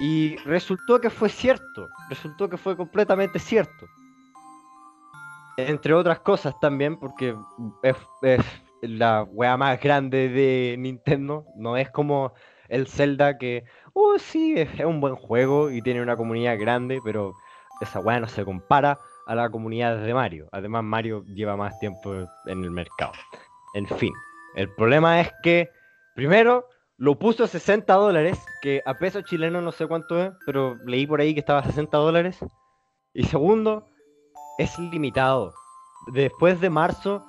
[0.00, 3.86] Y resultó que fue cierto, resultó que fue completamente cierto.
[5.56, 7.36] Entre otras cosas también, porque
[7.82, 7.96] es,
[8.80, 12.32] la wea más grande de Nintendo, no es como
[12.68, 17.00] el Zelda que, oh sí, es, es un buen juego y tiene una comunidad grande,
[17.04, 17.34] pero
[17.80, 20.48] esa wea no se compara a la comunidad de Mario.
[20.52, 22.14] Además, Mario lleva más tiempo
[22.46, 23.12] en el mercado.
[23.74, 24.12] En fin,
[24.54, 25.70] el problema es que,
[26.14, 26.66] primero,
[26.98, 31.06] lo puso a 60 dólares, que a peso chileno no sé cuánto es, pero leí
[31.06, 32.38] por ahí que estaba a 60 dólares.
[33.14, 33.86] Y segundo,
[34.58, 35.52] es limitado.
[36.12, 37.26] Después de marzo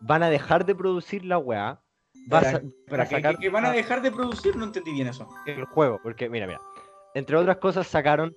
[0.00, 1.80] van a dejar de producir la weá.
[2.28, 4.56] ¿Para, para sacar van a dejar de producir?
[4.56, 5.28] No entendí bien eso.
[5.46, 6.60] el juego, porque mira, mira.
[7.14, 8.34] Entre otras cosas sacaron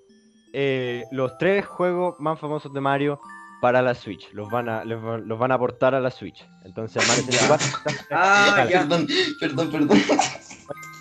[0.54, 3.20] eh, los tres juegos más famosos de Mario
[3.62, 4.32] para la Switch.
[4.32, 6.48] Los van a, los, los van a aportar a la Switch.
[6.64, 8.82] Entonces Mario 64 está- Ah, ya.
[8.82, 9.08] Perdón,
[9.40, 10.00] perdón, perdón.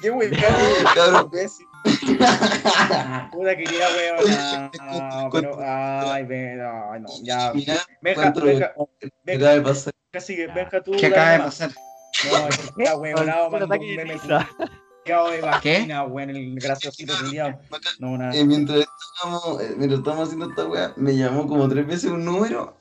[0.00, 0.32] Qué weón,
[0.94, 1.30] Cabrón.
[3.32, 4.36] Puta querida weón.
[4.80, 6.24] Ah, pero, ay,
[6.92, 7.52] ay, no, ya.
[9.26, 9.92] Acaba de pasar.
[10.10, 10.92] casi, Benja, tú.
[10.92, 11.70] ¿Qué acaba de pasar?
[12.76, 14.14] No, weonado, Un mandó un de meme
[16.04, 17.58] weón, el graciosito culiao.
[17.98, 18.34] No, nada.
[18.34, 22.24] Eh, mientras estábamos, eh, mientras estábamos haciendo esta weá, me llamó como tres veces un
[22.24, 22.76] número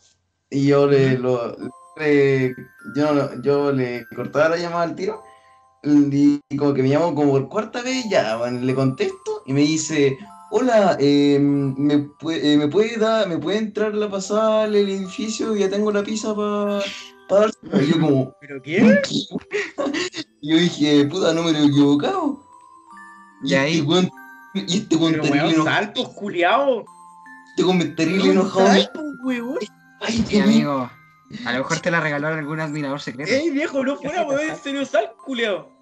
[0.49, 1.55] y yo le lo
[1.97, 2.53] le-
[2.95, 5.24] yo, no- yo le cortaba la llamada al tiro
[5.88, 9.62] y, como que me llamó como por cuarta vez ya, bueno, le contesto y me
[9.62, 10.18] dice
[10.50, 15.54] Hola, eh, ¿me, puede, eh, ¿me puede dar, me puede entrar la pasada al edificio?
[15.56, 16.82] Ya tengo la pizza para
[17.30, 17.52] dar.
[17.82, 19.02] Y yo como, ¿Pero qué?
[20.42, 22.42] y yo dije, puta, número equivocado.
[23.44, 24.10] Y ahí- este weón,
[24.54, 26.86] y este weón terrible weón, enojado, saltos, culiao.
[27.50, 28.70] este weón me terrible enojado.
[28.70, 29.58] me- Saltos, weón.
[30.00, 30.44] Ay, mío.
[30.44, 30.92] amigo.
[31.46, 33.30] A lo mejor te la regaló algún admirador secreto.
[33.30, 35.77] Ey, viejo, no fuera, weón, en serio, sal, culiao.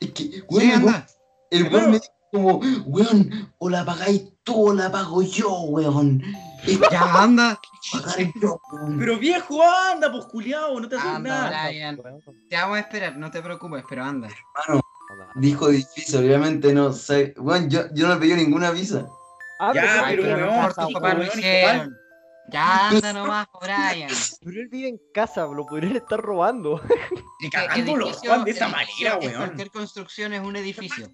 [0.00, 1.06] Es que, Sí, weón, el weón- anda.
[1.50, 2.56] el weón me dijo como,
[2.86, 6.22] weón, o la pagáis tú o la pago yo, weón.
[6.66, 7.60] Es Ya, anda.
[7.92, 8.98] pagar yo, weón.
[8.98, 11.68] Pero viejo, anda, pues culiao, no te haces Anda, nada.
[11.68, 12.00] Brian.
[12.48, 14.28] Te vamos a esperar, no te preocupes, pero anda.
[14.66, 14.82] Hermano,
[15.36, 17.34] dijo difícil, obviamente no sé.
[17.36, 19.06] Weón, yo, yo no le pedí ninguna visa.
[19.60, 21.96] Ah, Ya, pero, pero weón, sí, tus papás lo hicieron.
[22.52, 24.10] Ya anda nomás, Brian.
[24.44, 26.80] pero él vive en casa, lo podrían estar robando.
[27.40, 29.46] Ni cagando los Juan de esa edificio manera, weón.
[29.46, 31.08] Cualquier construcción es un edificio.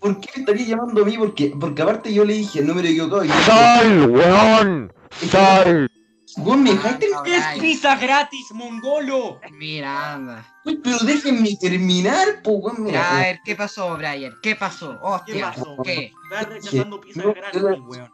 [0.00, 1.18] ¿Por qué me estaría llamando a mí?
[1.18, 4.92] Porque, porque aparte yo le dije el número equivocado y yo, ¡Sal, weón!
[5.30, 5.90] ¡Sal!
[6.36, 7.60] weón, me dejaste Anda, ¡Es Brian.
[7.60, 9.40] pizza gratis, mongolo!
[9.52, 10.46] Mira, anda.
[10.64, 12.94] Uy, pero déjenme terminar, po, weón.
[12.96, 14.34] a ver, ¿qué pasó, Brian?
[14.42, 14.98] ¿Qué pasó?
[15.02, 15.76] Hostia, ¿Qué pasó?
[15.84, 16.12] ¿Qué?
[16.24, 18.12] Estás rechazando pizza gratis, weón.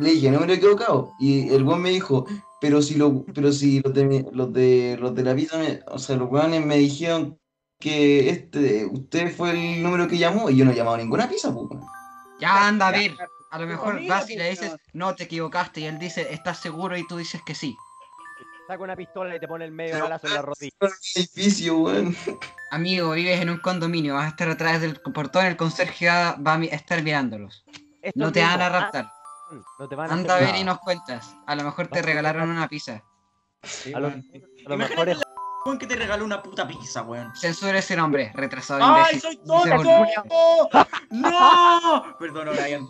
[0.00, 1.12] Le dije número equivocado.
[1.20, 2.26] Y el weón me dijo,
[2.60, 5.98] pero si lo, pero si los de los de los de la pizza me- o
[5.98, 7.38] sea, los weones me dijeron
[7.78, 11.52] que este, usted fue el número que llamó y yo no he llamado ninguna pizza,
[11.52, 11.66] pues.
[11.70, 11.86] weón.
[12.40, 13.14] Ya anda a ver.
[13.50, 15.80] A lo mejor vas y le dices, no, te equivocaste.
[15.80, 16.96] Y él dice, ¿estás seguro?
[16.96, 17.76] Y tú dices que sí.
[18.68, 20.72] Saca una pistola y te pone el medio balazo en la rodilla.
[21.16, 22.16] edificio, weón.
[22.70, 26.64] Amigo, vives en un condominio, vas a estar atrás del portón, el conserje va a
[26.66, 27.64] estar mirándolos.
[28.00, 29.10] Esto No te van a raptar.
[29.78, 31.36] No te van a Anda a ver y nos cuentas.
[31.46, 33.02] A lo mejor te regalaron una pizza.
[33.62, 35.18] Sí, A lo, a lo Imagínate mejor es
[35.78, 37.34] que te regaló una puta pizza, weón.
[37.36, 39.20] Censura ese nombre, retrasado ¡Ay, imbécil.
[39.20, 40.68] soy tonto!
[41.10, 42.16] ¡No!
[42.18, 42.88] Perdón, Brian.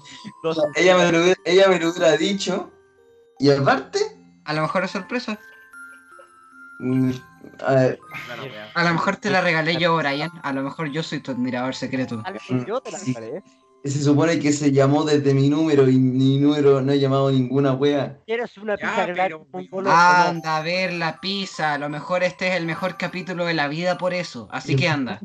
[0.77, 2.71] Ella me, lo, hubiera- ella me lo hubiera dicho.
[3.39, 3.99] Y aparte,
[4.45, 5.39] A lo mejor es sorpresa.
[6.79, 7.11] mm,
[7.67, 7.99] a ver.
[8.75, 10.31] A lo mejor te la regalé yo, Brian.
[10.43, 12.23] A lo mejor yo soy tu admirador secreto.
[12.67, 13.15] Yo te la Sí.
[13.85, 17.73] Se supone que se llamó desde mi número y mi número no he llamado ninguna
[17.73, 18.19] wea.
[18.27, 19.47] ¿Quieres una Ya, pizza pero-?
[19.87, 21.75] Anda a ver la pizza.
[21.75, 24.49] A lo mejor este es el mejor capítulo de la vida por eso.
[24.51, 25.21] Así que anda.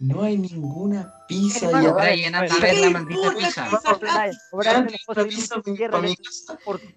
[0.00, 2.04] no hay ninguna pizza Hermano, ya.
[2.04, 3.68] Brian, anda a ver la ¿Qué maldita pizza.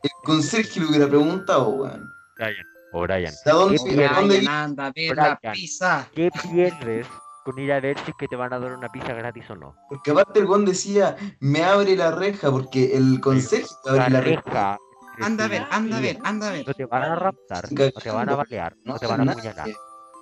[0.03, 2.09] El conserje le hubiera preguntado, weón.
[2.37, 4.11] Brian, o Brian, ¿A dónde, ¿Qué Oh, pierdes?
[4.11, 6.09] ¿a dónde Brian, anda a ver la pizza.
[6.13, 7.07] ¿Qué pierdes
[7.43, 9.55] con ir a ver si es que te van a dar una pizza gratis o
[9.55, 9.75] no?
[9.89, 14.09] Porque aparte el weón decía, me abre la reja, porque el conserje te abre La
[14.09, 14.41] la reja.
[14.45, 14.77] reja.
[15.21, 16.67] Anda a ver, anda a ver, anda a ver.
[16.67, 19.69] No te van a raptar, no te van a balear, no te van a apuñalar.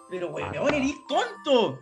[0.10, 1.80] Pero weón, eres tonto.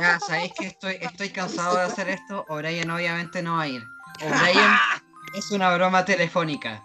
[0.00, 2.46] Ya, sabéis que estoy, estoy cansado de hacer esto.
[2.48, 3.82] O'Brien obviamente no va a ir.
[4.24, 4.70] O'Brien
[5.34, 6.82] es una broma telefónica.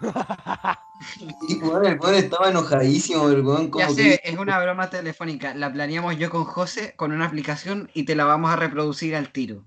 [1.48, 5.54] El weón estaba enojadísimo, el weón como Ya que sé, es una broma telefónica.
[5.54, 9.30] La planeamos yo con José con una aplicación y te la vamos a reproducir al
[9.30, 9.66] tiro.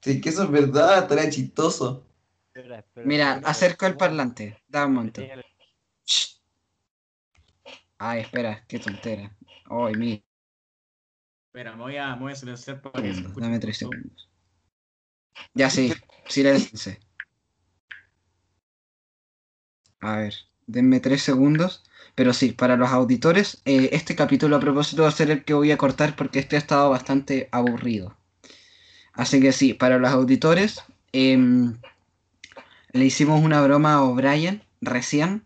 [0.00, 2.04] Sí, que eso es verdad, estaría chistoso.
[2.52, 4.58] Espera, espera, Mira, espera, acerco el parlante.
[4.66, 5.22] Da un momento.
[7.98, 9.36] Ay, espera, qué tontera.
[9.70, 10.22] Ay, mira,
[11.46, 14.28] Espera, me voy a, me voy a silenciar para que se dame tres segundos.
[15.54, 15.92] Ya sí,
[16.26, 16.98] silencie.
[20.02, 20.34] A ver,
[20.66, 21.82] denme tres segundos.
[22.14, 25.54] Pero sí, para los auditores, eh, este capítulo a propósito va a ser el que
[25.54, 28.14] voy a cortar porque este ha estado bastante aburrido.
[29.14, 30.82] Así que sí, para los auditores,
[31.12, 31.78] em,
[32.92, 35.44] le hicimos una broma a O'Brien recién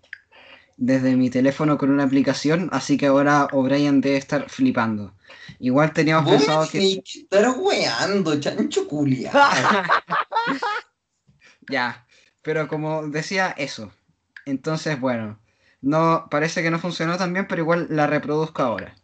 [0.77, 5.15] desde mi teléfono con una aplicación, así que ahora O'Brien debe estar flipando.
[5.61, 7.03] Igual teníamos pensado que...
[7.05, 9.39] estar weando, chancho culiado.
[11.69, 12.07] Ya,
[12.43, 13.91] pero como decía eso.
[14.47, 15.41] Entonces, bueno,
[15.83, 18.95] no parece que no funcionó tan bien, pero igual la reproduzco ahora.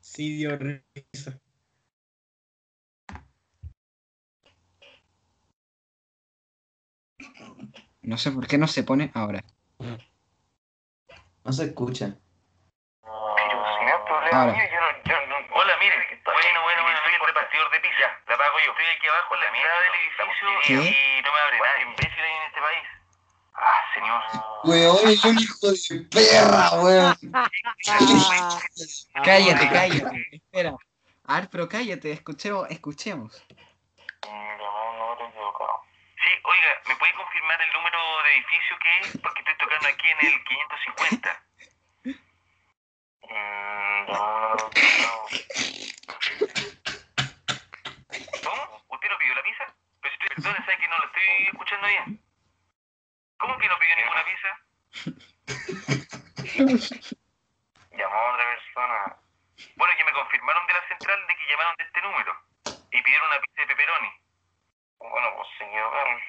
[0.00, 1.40] Sí, dio risa.
[8.02, 9.42] No sé por qué no se pone ahora.
[11.44, 12.14] No se escucha.
[13.02, 14.52] Pero si no es problema Ahora.
[14.52, 15.36] mío, yo no, yo no.
[15.54, 18.06] Hola, mire, bueno, bueno, bueno, soy el repartidor de pizza.
[18.28, 18.70] La pago yo.
[18.70, 20.74] Estoy aquí abajo en la mitad del edificio ¿Qué?
[20.74, 21.82] y no me abre nadie.
[21.90, 23.01] imbécil hay en este país?
[23.94, 24.22] Señor.
[24.64, 25.78] Weón, es un hijo de
[26.10, 27.16] perra, weón.
[29.24, 30.28] Cállate, cállate.
[30.32, 30.74] Espera.
[31.24, 33.44] A ver, pero cállate, escuchemos, escuchemos.
[34.22, 35.82] Llamó un número equivocado.
[36.22, 39.18] Sí, oiga, ¿me puede confirmar el número de edificio que es?
[39.22, 41.42] Porque estoy tocando aquí en el 550.
[43.22, 44.06] Mm.
[48.44, 48.62] ¿Cómo?
[48.88, 49.74] ¿Usted no pidió la pizza?
[50.00, 52.20] Pero si estoy, perdone, ¿sabe que no lo estoy escuchando bien?
[53.42, 54.48] ¿Cómo que no pidió ninguna pizza?
[57.90, 59.16] Llamó a otra persona.
[59.76, 62.32] Bueno, que me confirmaron de la central de que llamaron de este número
[62.92, 64.08] y pidieron una pizza de pepperoni.
[64.98, 66.20] Bueno, pues se equivocaron.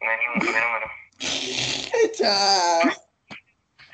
[0.00, 0.90] No hay ningún número.
[1.20, 2.00] ¿Se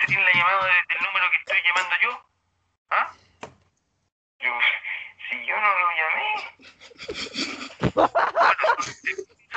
[0.07, 2.27] tiene la llamada de- del número que estoy llamando yo?
[2.91, 3.13] ¿Ah?
[4.41, 4.59] Yo,
[5.29, 6.29] si yo no lo llamé.
[7.95, 8.13] Bueno,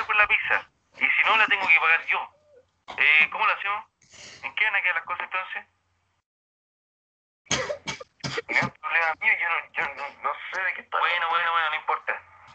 [0.06, 0.68] por la pizza.
[0.96, 2.28] Y si no, la tengo que pagar yo.
[2.96, 3.84] Eh, ¿Cómo lo hacemos?
[4.42, 5.64] ¿En qué van a quedar las cosas entonces?
[8.48, 10.98] No es problema mío, yo, no, yo no, no sé de qué está.
[10.98, 12.12] Bueno, bueno, bueno, no importa.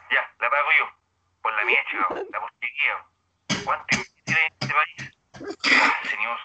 [0.10, 0.86] Ya, la pago yo.
[1.42, 2.16] Por la mía, chico.
[2.32, 3.06] La postería.
[3.66, 5.12] ¿Cuánto invertir en este país?
[5.82, 6.40] Ah, señor.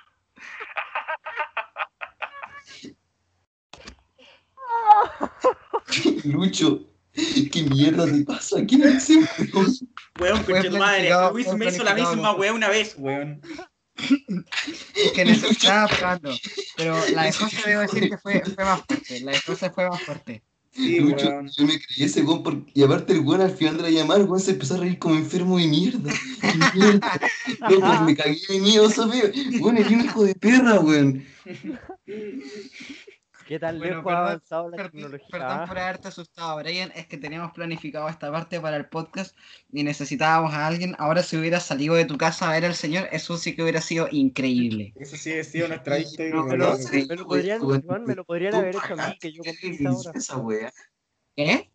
[6.25, 6.81] Lucho,
[7.15, 8.57] ¿qué mierda te pasa?
[8.67, 9.21] ¿Quién es ese
[10.19, 10.45] weón?
[10.47, 11.11] Weón, madre.
[11.33, 13.41] Luis me hizo la misma weón una vez, weón.
[15.15, 16.35] Que necesitaba pegando.
[16.77, 19.21] Pero la de José debo decir que fue, fue más fuerte.
[19.21, 20.43] La de José fue más fuerte.
[20.71, 22.71] Sí, Lucho, yo me creí ese weón porque...
[22.75, 24.99] Y aparte el weón al final de la llamada, el weón se empezó a reír
[24.99, 26.13] como enfermo de mierda.
[26.41, 27.21] ¡Qué mierda!
[27.69, 29.25] Loco, me cagué de miedo, Sofía.
[29.61, 31.25] Weón, eres un hijo de perra, weón.
[33.49, 35.29] ¿Qué tan Bueno, lejos ha perdón, avanzado la Perdón, tecnología?
[35.31, 36.93] perdón por haberte asustado, Brian.
[36.95, 39.35] Es que teníamos planificado esta parte para el podcast
[39.73, 40.95] y necesitábamos a alguien.
[40.99, 43.81] Ahora, si hubiera salido de tu casa a ver al señor, eso sí que hubiera
[43.81, 44.93] sido increíble.
[44.97, 46.35] Eso sí ha sido nuestra historia.
[46.35, 47.07] No, Me lo, no, sí.
[47.09, 49.43] me lo podrían, weón, Juan, me lo podrían tú haber hecho a mí, que yo
[49.43, 50.13] con ¿Qué pizza ahora.
[50.15, 50.73] esa weá?
[51.35, 51.71] ¿Qué?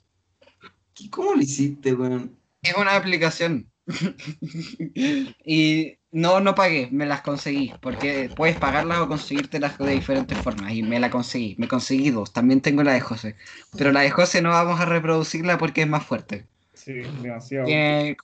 [0.94, 2.38] ¿Qué- ¿Cómo lo hiciste, weón?
[2.62, 3.73] Es una aplicación.
[5.46, 7.74] y no, no pagué, me las conseguí.
[7.82, 10.74] Porque puedes pagarlas o conseguírtelas de diferentes formas.
[10.74, 11.56] Y me la conseguí.
[11.58, 12.32] Me conseguí dos.
[12.34, 13.36] También tengo la de José.
[13.78, 16.46] Pero la de José no vamos a reproducirla porque es más fuerte.
[16.74, 17.66] Sí, demasiado.
[17.66, 18.18] Tiene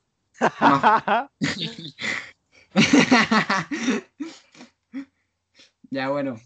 [0.60, 1.30] más-
[5.90, 6.40] ya, bueno.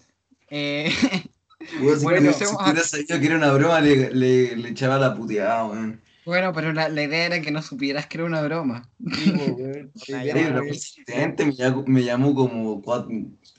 [0.50, 1.28] Eh, si
[2.04, 5.66] Bueno, si a- hubiera sabido que era una broma, le, le, le echaba la puteada,
[5.66, 6.02] weón.
[6.26, 8.90] Bueno, pero la, la idea era que no supieras que era una broma.
[9.24, 9.92] Sí, weón.
[10.10, 10.68] Weón.
[10.68, 11.52] presidente
[11.88, 13.10] me llamó, como cuatro,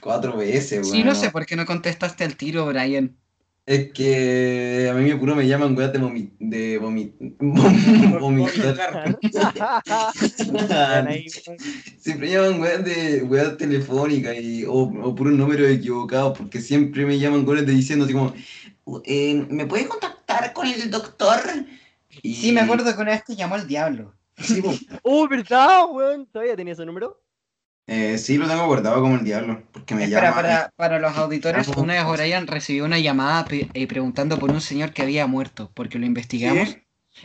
[0.01, 0.93] cuatro veces, weón.
[0.93, 3.17] Sí, no sé por qué no contestaste al tiro, Brian.
[3.67, 9.19] Es que a mí me puro me llaman weas de vomi- de vomi- vom- vomitar.
[10.53, 11.09] Weón.
[11.99, 17.19] Siempre llaman weas de weas telefónicas y, o, o puros números equivocados, porque siempre me
[17.19, 18.35] llaman goles de diciendo así como,
[19.05, 21.41] eh, ¿me puedes contactar con el doctor?
[22.25, 24.15] Y- Sí, me acuerdo que una vez te llamó el diablo.
[24.39, 24.63] Sí.
[25.03, 26.27] Oh, ¿verdad, weón?
[26.27, 27.21] ¿Todavía tenía ese número?
[27.87, 30.37] Eh, sí, lo tengo guardado como el diablo, porque me Espera, llama.
[30.37, 34.95] para, para los auditores, una vez O'Brien recibió una llamada eh, preguntando por un señor
[34.95, 36.71] que había muerto, porque lo investigamos.
[36.71, 36.79] ¿Sí?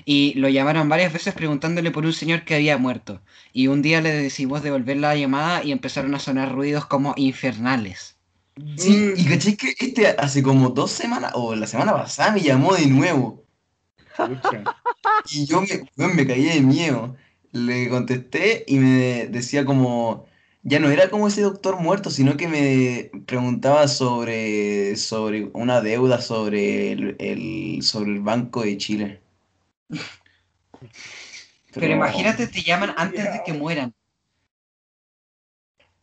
[0.03, 3.21] Y lo llamaron varias veces preguntándole por un señor que había muerto.
[3.53, 8.17] Y un día le decidimos devolver la llamada y empezaron a sonar ruidos como infernales.
[8.75, 12.75] Sí, y caché que este hace como dos semanas, o la semana pasada, me llamó
[12.75, 13.45] de nuevo.
[15.29, 17.15] Y yo me, caí de miedo.
[17.51, 20.25] Le contesté y me decía como,
[20.63, 26.21] ya no era como ese doctor muerto, sino que me preguntaba sobre, sobre una deuda
[26.21, 29.21] sobre el, el- sobre el Banco de Chile.
[31.77, 33.93] Pero imagínate, te llaman antes de que mueran.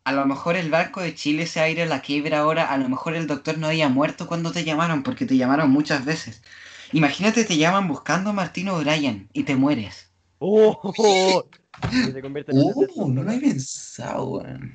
[0.04, 2.88] A lo mejor el Banco de Chile se aire a la quiebra ahora, a lo
[2.88, 6.42] mejor el doctor no había muerto cuando te llamaron, porque te llamaron muchas veces.
[6.92, 10.10] Imagínate, te llaman buscando a Martín O'Brien y te mueres.
[10.38, 11.44] ¡Oh!
[11.90, 13.06] Que se convierte en un Oh, asesino.
[13.08, 14.74] no lo había pensado, weón.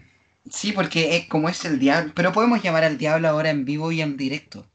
[0.52, 2.12] Sí, porque es como es el diablo.
[2.16, 4.68] Pero podemos llamar al diablo ahora en vivo y en directo.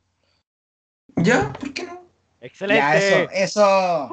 [1.17, 1.53] ¿Ya?
[1.53, 2.05] ¿Por qué no?
[2.41, 2.81] ¡Excelente!
[2.81, 4.11] Ya, eso, eso.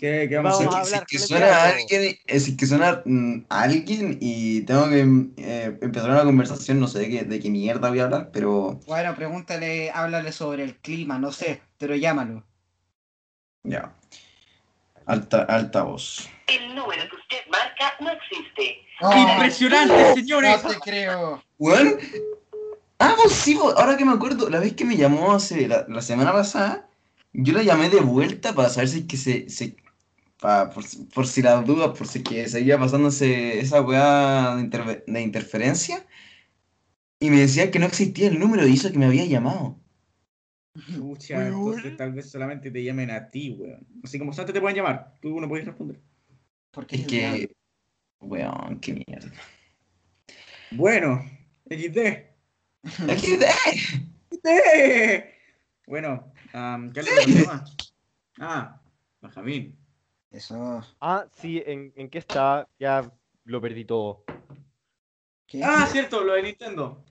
[0.00, 1.82] ¿Qué, qué vamos, Vamos a hablar Si es que con el suena a diablo.
[1.82, 5.00] alguien, eh, si es que suena mm, a alguien y tengo que
[5.36, 8.80] eh, empezar una conversación, no sé de qué, de qué mierda voy a hablar, pero
[8.86, 12.44] Bueno, pregúntale, háblale sobre el clima, no sé, pero llámalo.
[13.62, 13.92] ya.
[15.06, 16.28] Alta, alta voz.
[16.46, 18.78] El número que usted marca no existe.
[19.00, 20.62] Impresionante, señores.
[20.64, 21.42] No te creo.
[21.58, 21.98] ¿Weón?
[22.98, 26.02] Ah, pues sí, ahora que me acuerdo, la vez que me llamó hace la, la
[26.02, 26.88] semana pasada,
[27.32, 29.74] yo la llamé de vuelta para saber si es que se, se
[30.40, 34.56] pa- por, si- por si las dudas, por si es que seguía pasándose esa weá
[34.56, 36.06] de, interferencia,
[37.20, 39.78] y me decía que no existía el número y hizo que me había llamado.
[40.98, 43.86] Pucha, entonces tal vez solamente te llamen a ti, weón.
[44.02, 46.00] Así como antes te pueden llamar, tú no puedes responder.
[46.70, 47.54] Porque Es que,
[48.20, 49.32] weón, qué mierda.
[50.70, 51.20] Bueno,
[51.68, 51.94] XD.
[51.94, 52.30] De-
[53.18, 53.44] XD.
[55.86, 57.10] Bueno, um, ¿qué le?
[58.38, 58.80] Ah,
[59.20, 59.79] Benjamín.
[60.30, 60.82] Eso.
[61.00, 62.68] Ah, sí, ¿en, en qué está?
[62.78, 63.10] Ya
[63.44, 64.24] lo perdí todo.
[65.46, 65.62] ¿Qué?
[65.64, 67.02] Ah, cierto, lo de Nintendo.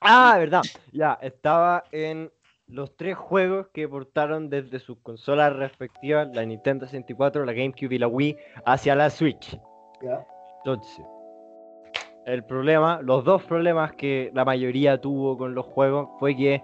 [0.00, 0.62] Ah, verdad.
[0.92, 2.32] Ya, estaba en
[2.66, 7.98] los tres juegos que portaron desde sus consolas respectivas, la Nintendo 64, la GameCube y
[7.98, 9.56] la Wii, hacia la Switch.
[10.02, 10.26] Ya.
[10.58, 11.04] Entonces,
[12.26, 16.62] el problema, los dos problemas que la mayoría tuvo con los juegos fue que,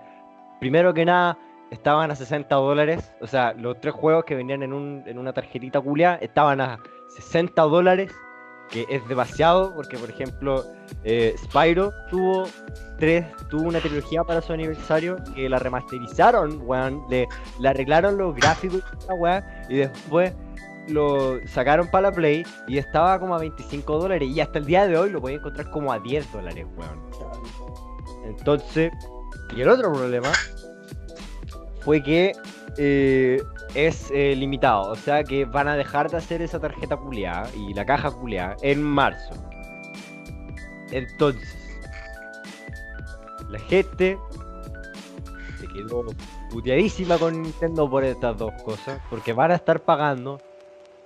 [0.59, 1.39] primero que nada,
[1.71, 3.13] estaban a 60 dólares.
[3.21, 6.79] O sea, los tres juegos que venían en, un, en una tarjetita culia estaban a
[7.09, 8.13] 60 dólares,
[8.71, 10.65] que es demasiado, porque, por ejemplo,
[11.05, 12.45] eh, Spyro tuvo
[12.99, 17.27] tres, tuvo una trilogía para su aniversario que la remasterizaron, weón, le,
[17.65, 20.35] arreglaron los gráficos y weá, y después
[20.89, 24.87] lo sacaron para la Play y estaba como a 25 dólares y hasta el día
[24.87, 26.99] de hoy lo podía encontrar como a 10 dólares, weón.
[28.25, 28.91] Entonces,
[29.57, 30.31] y el otro problema
[31.81, 32.33] fue que
[32.77, 33.43] eh,
[33.75, 37.75] es eh, limitado, o sea que van a dejar de hacer esa tarjeta culiada y
[37.75, 39.35] la caja culiada en marzo.
[40.91, 41.57] Entonces,
[43.51, 44.19] la gente
[45.61, 46.05] se quedó
[46.51, 50.41] puteadísima con Nintendo por estas dos cosas, porque van a estar pagando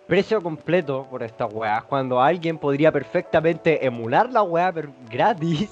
[0.06, 5.70] precio completo por estas weas, cuando alguien podría perfectamente emular la wea per- gratis.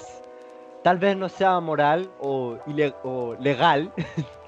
[0.83, 2.57] Tal vez no sea moral o,
[3.03, 3.91] o legal,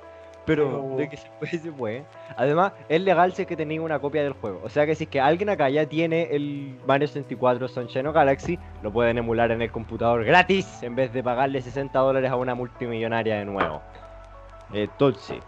[0.46, 2.06] pero de que se puede, se puede.
[2.38, 4.62] Además, es legal si es que tenéis una copia del juego.
[4.64, 8.14] O sea que si es que alguien acá ya tiene el Mario 64 Sunshine o
[8.14, 12.36] Galaxy, lo pueden emular en el computador gratis en vez de pagarle 60 dólares a
[12.36, 13.82] una multimillonaria de nuevo.
[14.74, 15.40] Entonces,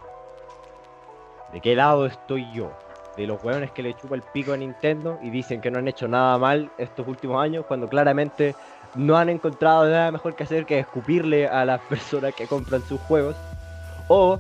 [1.52, 2.72] ¿de qué lado estoy yo?
[3.18, 5.88] De los hueones que le chupa el pico a Nintendo y dicen que no han
[5.88, 8.56] hecho nada mal estos últimos años, cuando claramente
[8.96, 13.00] no han encontrado nada mejor que hacer que escupirle a las personas que compran sus
[13.02, 13.36] juegos.
[14.08, 14.39] O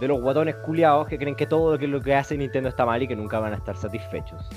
[0.00, 3.08] de los guatones culiados que creen que todo lo que, hace Nintendo está mal y
[3.08, 4.48] que nunca van a estar satisfechos.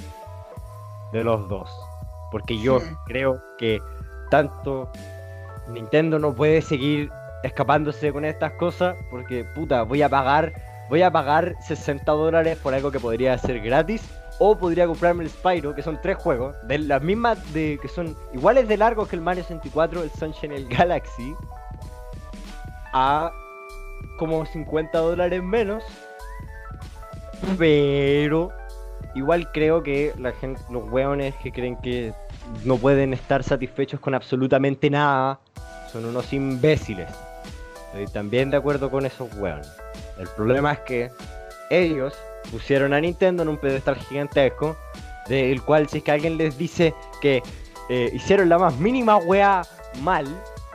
[1.12, 1.70] De los dos.
[2.32, 2.88] Porque yo Sí.
[3.06, 3.80] creo que
[4.32, 4.90] tanto
[5.70, 7.12] Nintendo no puede seguir
[7.44, 10.54] escapándose con estas cosas porque puta, voy a pagar
[10.90, 14.02] voy a pagar 60 dólares por algo que podría ser gratis
[14.40, 18.16] o podría comprarme el Spyro, que son tres juegos de las mismas de que son
[18.34, 21.36] iguales de largos que el Mario 64, el Sunshine y el Galaxy
[22.94, 23.32] a
[24.24, 25.84] como 50 dólares menos.
[27.58, 28.52] Pero
[29.16, 32.14] igual creo que la gente, los hueones que creen que
[32.64, 35.42] no pueden estar satisfechos con absolutamente nada
[35.92, 37.10] son unos imbéciles.
[37.88, 39.70] Estoy también de acuerdo con esos hueones.
[40.18, 41.12] El problema es que
[41.70, 42.14] ellos
[42.50, 44.78] pusieron a Nintendo en un pedestal gigantesco,
[45.28, 47.44] del cual si es que alguien les dice que
[47.90, 49.64] eh, hicieron la más mínima wea
[50.02, 50.26] mal,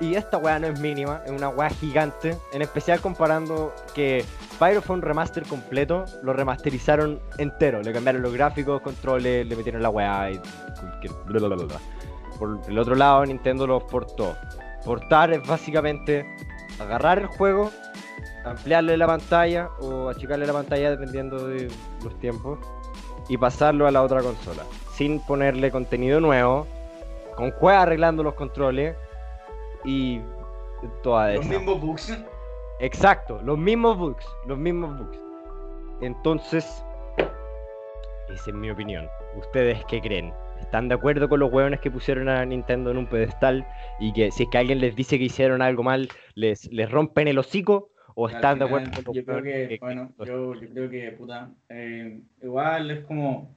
[0.01, 4.25] y esta wea no es mínima, es una wea gigante, en especial comparando que
[4.59, 9.83] Pyro fue un remaster completo, lo remasterizaron entero, le cambiaron los gráficos, controles, le metieron
[9.83, 10.41] la wea y...
[12.39, 14.37] Por el otro lado, Nintendo los portó.
[14.85, 16.25] Portar es básicamente
[16.79, 17.73] agarrar el juego,
[18.45, 21.69] ampliarle la pantalla o achicarle la pantalla dependiendo de
[22.05, 22.61] los tiempos
[23.29, 26.67] y pasarlo a la otra consola, sin ponerle contenido nuevo,
[27.37, 28.97] con juega arreglando los controles
[29.85, 30.21] y
[31.03, 31.59] toda Los esa.
[31.59, 32.25] mismos bugs.
[32.81, 35.19] Exacto, los mismos bugs, los mismos bugs.
[36.01, 36.85] Entonces,
[38.33, 39.09] esa es mi opinión.
[39.37, 40.33] ¿Ustedes qué creen?
[40.61, 43.67] ¿Están de acuerdo con los hueones que pusieron a Nintendo en un pedestal
[44.01, 47.29] y que si es que alguien les dice que hicieron algo mal, les, les rompen
[47.29, 47.91] el hocico?
[48.15, 51.13] ¿O están de acuerdo con los Yo creo hueones que, bueno, yo, yo creo que,
[51.13, 53.55] puta, eh, igual es como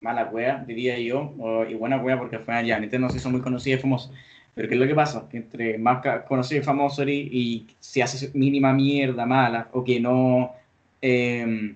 [0.00, 3.30] mala wea, diría yo, o- y buena wea porque al final ya Nintendo se hizo
[3.30, 4.10] muy conocida y famosa.
[4.54, 5.28] Pero ¿qué es lo que pasa?
[5.28, 10.54] Que entre más conocido y famoso y si haces mínima mierda mala o que no
[11.02, 11.74] eh,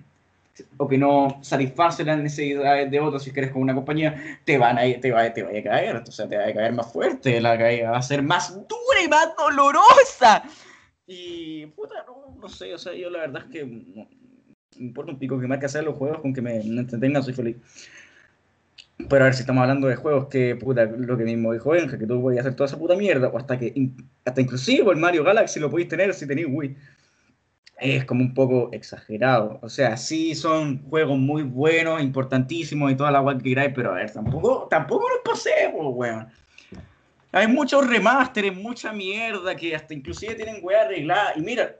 [0.77, 4.77] o que no satisface las necesidades de otros si quieres con una compañía, te van
[4.77, 7.39] a te va, te va a caer, o sea, te va a caer más fuerte,
[7.39, 10.43] la caída va a ser más dura y más dolorosa.
[11.07, 14.07] Y puta, no, no sé, o sea, yo la verdad es que no,
[14.77, 17.33] me importa un pico que marque hacer los juegos, con que me, me entretengan, soy
[17.33, 17.57] feliz.
[19.07, 21.97] Pero a ver, si estamos hablando de juegos que, puta, lo que mismo dijo Benja,
[21.97, 23.91] que tú podías hacer toda esa puta mierda, o hasta que,
[24.25, 26.75] hasta inclusive el Mario Galaxy lo podéis tener si tenéis Wii.
[27.77, 29.57] Es como un poco exagerado.
[29.61, 33.91] O sea, sí son juegos muy buenos, importantísimos y toda la guay que queráis, pero
[33.91, 36.27] a ver, tampoco, tampoco los pasemos, weón.
[37.31, 41.33] Hay muchos remasteres, mucha mierda que hasta inclusive tienen weá arreglada.
[41.35, 41.75] Y mira,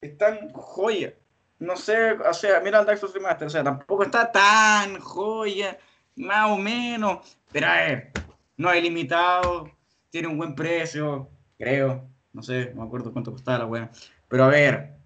[0.00, 1.12] están joya.
[1.58, 5.78] No sé, o sea, mira el Dark Souls Remaster, o sea, tampoco está tan joya,
[6.20, 7.36] más o menos.
[7.52, 8.10] Pero a ver,
[8.56, 9.70] no es limitado,
[10.10, 12.08] tiene un buen precio, creo.
[12.32, 13.90] No sé, no me acuerdo cuánto costaba la weá.
[14.28, 15.00] Pero a ver,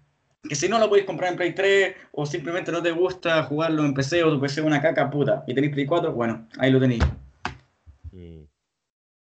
[0.47, 3.83] que si no lo podéis comprar en Play 3 o simplemente no te gusta jugarlo
[3.83, 6.71] en PC o tu PC es una caca puta y tenéis Play 4, bueno, ahí
[6.71, 7.03] lo tenéis.
[8.11, 8.43] Mm.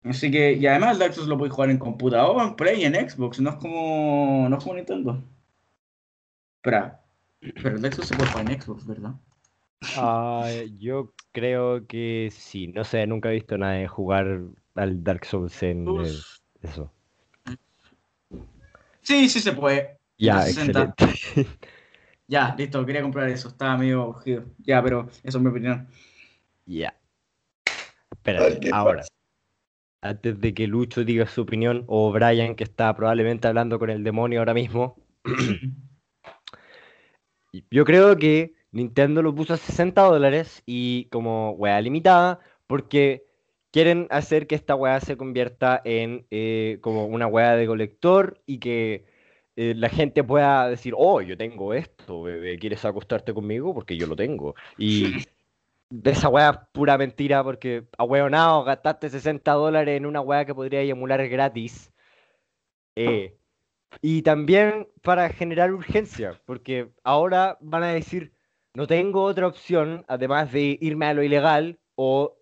[0.10, 2.96] Así que, y además el Dark Souls lo podéis jugar en computador, en Play, en
[2.96, 5.24] Xbox, no es como, no es como Nintendo.
[6.58, 7.02] Espera,
[7.40, 9.14] pero el Dark Souls se puede jugar en Xbox, ¿verdad?
[9.96, 12.68] Ah, yo creo que sí.
[12.68, 14.42] No sé, nunca he visto nada de jugar
[14.76, 16.14] al Dark Souls en eh,
[16.62, 16.92] eso.
[19.02, 19.98] sí, sí se puede.
[20.18, 20.94] Ya, 360.
[20.96, 21.68] excelente.
[22.28, 24.46] Ya, listo, quería comprar eso, estaba medio cogido.
[24.60, 25.86] Ya, pero eso es mi opinión.
[26.66, 26.96] Ya.
[28.24, 29.00] ¿qué ahora.
[29.00, 29.10] pasa?
[30.02, 34.06] Antes de que Lucho diga su opinión, o Brian, que está probablemente hablando con el
[34.06, 34.96] demonio ahora mismo,
[37.70, 43.26] yo creo que Nintendo lo puso a 60 dólares y como weá limitada, porque
[43.72, 48.60] quieren hacer que esta weá se convierta en eh, como una weá de colector y
[48.60, 49.06] que
[49.56, 53.74] eh, la gente pueda decir, oh, yo tengo esto, bebé, ¿quieres acostarte conmigo?
[53.74, 54.56] Porque yo lo tengo.
[54.78, 55.26] Y
[56.04, 60.82] esa weá pura mentira porque a weonado gastaste 60 dólares en una weá que podría
[60.82, 61.92] emular gratis.
[62.96, 63.38] Eh,
[64.02, 68.32] y también para generar urgencia, porque ahora van a decir,
[68.74, 72.38] no tengo otra opción, además de irme a lo ilegal, o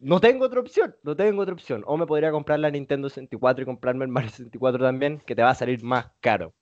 [0.00, 1.84] no tengo otra opción, no tengo otra opción.
[1.86, 5.42] O me podría comprar la Nintendo 64 y comprarme el Mario 64 también, que te
[5.42, 6.54] va a salir más caro.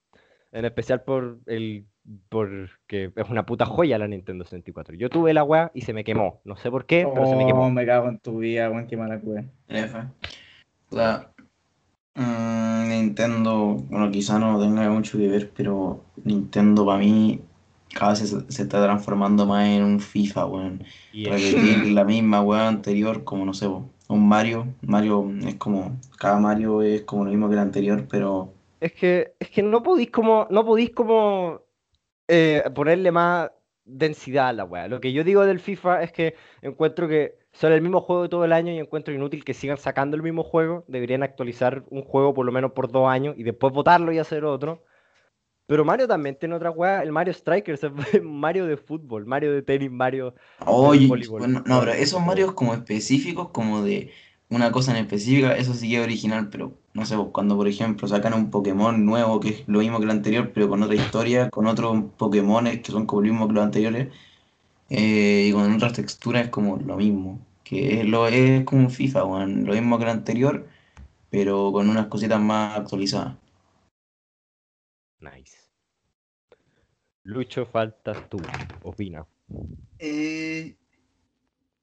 [0.52, 1.86] En especial por el
[2.28, 4.94] porque es una puta joya la Nintendo 64.
[4.96, 6.40] Yo tuve la weá y se me quemó.
[6.44, 7.70] No sé por qué, pero se me Oh, quemó.
[7.70, 9.20] me cago en tu vida, weón, qué mala.
[10.90, 11.30] O sea,
[12.14, 17.40] mm, Nintendo, bueno, quizá no tenga mucho que ver, pero Nintendo para mí
[17.94, 20.84] cada vez se, se está transformando más en un FIFA, weón.
[21.12, 24.66] Y es- Repetir la misma weá anterior, como no sé, un Mario.
[24.82, 29.34] Mario es como, cada Mario es como lo mismo que el anterior, pero Es que,
[29.38, 31.62] es que no podéis como, no podéis como
[32.28, 33.50] eh, ponerle más
[33.84, 34.88] densidad a la weá.
[34.88, 38.44] Lo que yo digo del FIFA es que encuentro que son el mismo juego todo
[38.44, 40.84] el año y encuentro inútil que sigan sacando el mismo juego.
[40.88, 44.44] Deberían actualizar un juego por lo menos por dos años y después votarlo y hacer
[44.44, 44.84] otro.
[45.70, 49.62] Pero Mario también tiene otra weá, el Mario Strikers, es Mario de fútbol, Mario de
[49.62, 50.34] tenis, Mario
[50.66, 51.42] Oye, voleibol.
[51.42, 54.10] bueno, no, pero esos Marios como específicos, como de
[54.48, 58.08] una cosa en específica, eso sí que es original, pero no sé, cuando por ejemplo
[58.08, 61.50] sacan un Pokémon nuevo que es lo mismo que el anterior, pero con otra historia,
[61.50, 64.08] con otros Pokémon que son como lo mismo que los anteriores,
[64.90, 67.40] eh, y con otras texturas es como lo mismo.
[67.64, 70.66] Que es, lo, es como un FIFA, weón, lo mismo que el anterior,
[71.30, 73.36] pero con unas cositas más actualizadas.
[75.20, 75.59] Nice.
[77.30, 78.38] Lucho, faltas tú.
[78.82, 79.24] Opina.
[80.00, 80.74] Eh,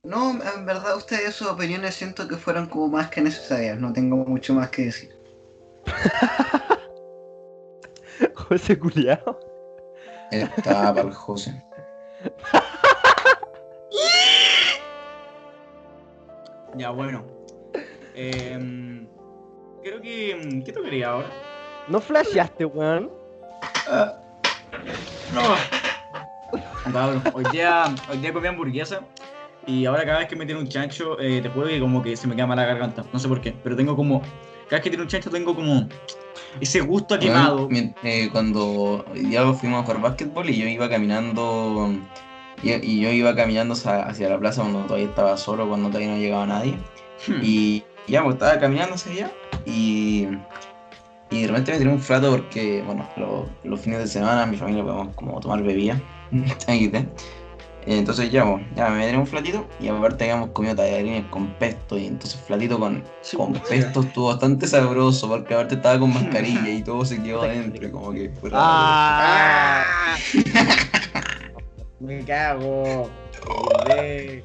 [0.04, 4.18] no, en verdad ustedes sus opiniones siento que fueron como más que necesarias, no tengo
[4.18, 5.16] mucho más que decir.
[8.36, 9.40] José Culiao.
[10.32, 11.64] Está para el José.
[16.76, 17.24] Ya, bueno.
[18.16, 19.08] Em,
[19.82, 20.62] creo que.
[20.66, 21.30] ¿Qué tocaría ahora?
[21.88, 23.10] ¿No flasheaste, weón?
[25.34, 25.42] No.
[26.92, 29.02] Cabrón, hoy día, hoy día comí hamburguesa
[29.66, 32.16] y ahora cada vez que me tiene un chancho, eh, te juro que como que
[32.16, 33.04] se me quema la garganta.
[33.12, 34.22] No sé por qué, pero tengo como.
[34.22, 35.88] Cada vez que tiene un chancho tengo como
[36.62, 37.68] ese gusto a quemado.
[37.70, 41.90] Mien- eh, cuando ya fuimos a jugar básquetbol y yo iba caminando
[42.64, 46.10] y, y yo iba caminando hacia, hacia la plaza cuando todavía estaba solo, cuando todavía
[46.12, 46.78] no llegaba nadie.
[47.28, 47.40] Hmm.
[47.42, 49.32] Y ya, pues estaba caminando hacia allá
[49.66, 50.28] y,
[51.30, 54.58] y de repente me tiré un flato porque, bueno, lo- los fines de semana mi
[54.58, 56.02] familia podemos como tomar bebida.
[57.90, 61.98] Entonces ya, pues, ya me tiré un flatito y aparte habíamos comido tallarines con pesto
[61.98, 63.02] y entonces flatito con,
[63.38, 67.90] con pesto estuvo bastante sabroso porque aparte estaba con mascarilla y todo se quedó adentro,
[67.92, 68.30] como que.
[68.52, 69.86] ¡Ah!
[72.02, 73.10] Me cago.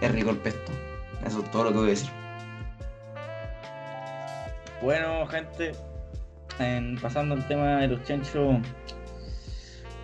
[0.00, 0.70] Es rico el pesto.
[1.26, 2.10] Eso es todo lo que voy a decir.
[4.82, 5.72] Bueno, gente,
[6.58, 8.56] en- pasando al tema de los chanchos.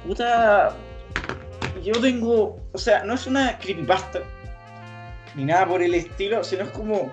[0.07, 0.75] Puta.
[1.83, 2.57] Yo tengo.
[2.73, 4.21] O sea, no es una creepypasta.
[5.35, 7.11] Ni nada por el estilo, sino es como.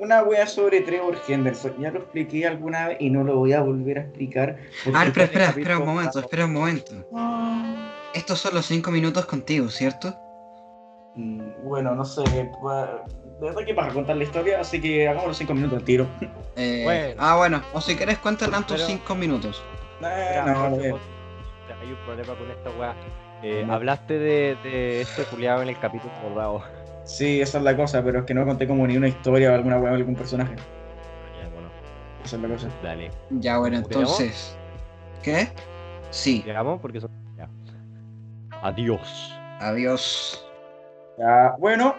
[0.00, 1.74] Una wea sobre Trevor Henderson.
[1.78, 4.56] Ya lo expliqué alguna vez y no lo voy a volver a explicar.
[4.92, 6.92] Ah, en el espera, espera un momento, espera un momento.
[8.12, 10.12] Estos son los cinco minutos contigo, ¿cierto?
[11.14, 12.24] Mm, Bueno, no sé.
[12.62, 13.04] pa-
[13.42, 16.06] De verdad que para contar la historia, así que hagamos los 5 minutos al tiro.
[16.54, 17.14] Eh, Bueno.
[17.18, 19.62] Ah, bueno, o si querés cuentan tus Pero- cinco minutos.
[20.00, 20.94] Espera, no, no, José,
[21.80, 22.94] hay un problema con esta weá.
[23.42, 23.74] Eh, No.
[23.74, 26.62] hablaste de, de este culiado en el capítulo bordado.
[27.04, 29.54] Sí, esa es la cosa, pero es que no conté como ni una historia o
[29.54, 30.54] alguna weá de algún personaje.
[30.54, 31.68] Ya, bueno,
[32.24, 32.68] Esa es la cosa.
[32.80, 33.10] dale.
[33.30, 34.56] Ya, bueno, entonces.
[35.20, 35.48] ¿Qué?
[36.10, 37.10] Sí, Llegamos porque son.
[37.36, 37.48] ya.
[38.62, 39.36] Adiós.
[39.58, 40.46] adiós.
[41.18, 41.96] Ya, bueno.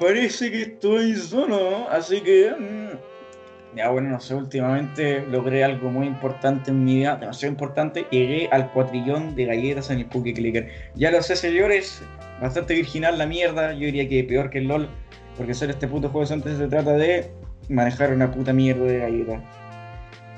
[0.00, 2.50] Parece que estoy solo, así que.
[2.58, 8.06] mm, Ya, bueno, no sé, últimamente logré algo muy importante en mi vida, demasiado importante.
[8.10, 10.68] Llegué al cuatrillón de galletas en el Cookie Clicker.
[10.96, 12.02] Ya lo sé, señores,
[12.40, 13.72] bastante virginal la mierda.
[13.74, 14.88] Yo diría que peor que el LOL,
[15.36, 17.30] porque hacer este puto juego antes se trata de
[17.68, 19.40] manejar una puta mierda de galletas.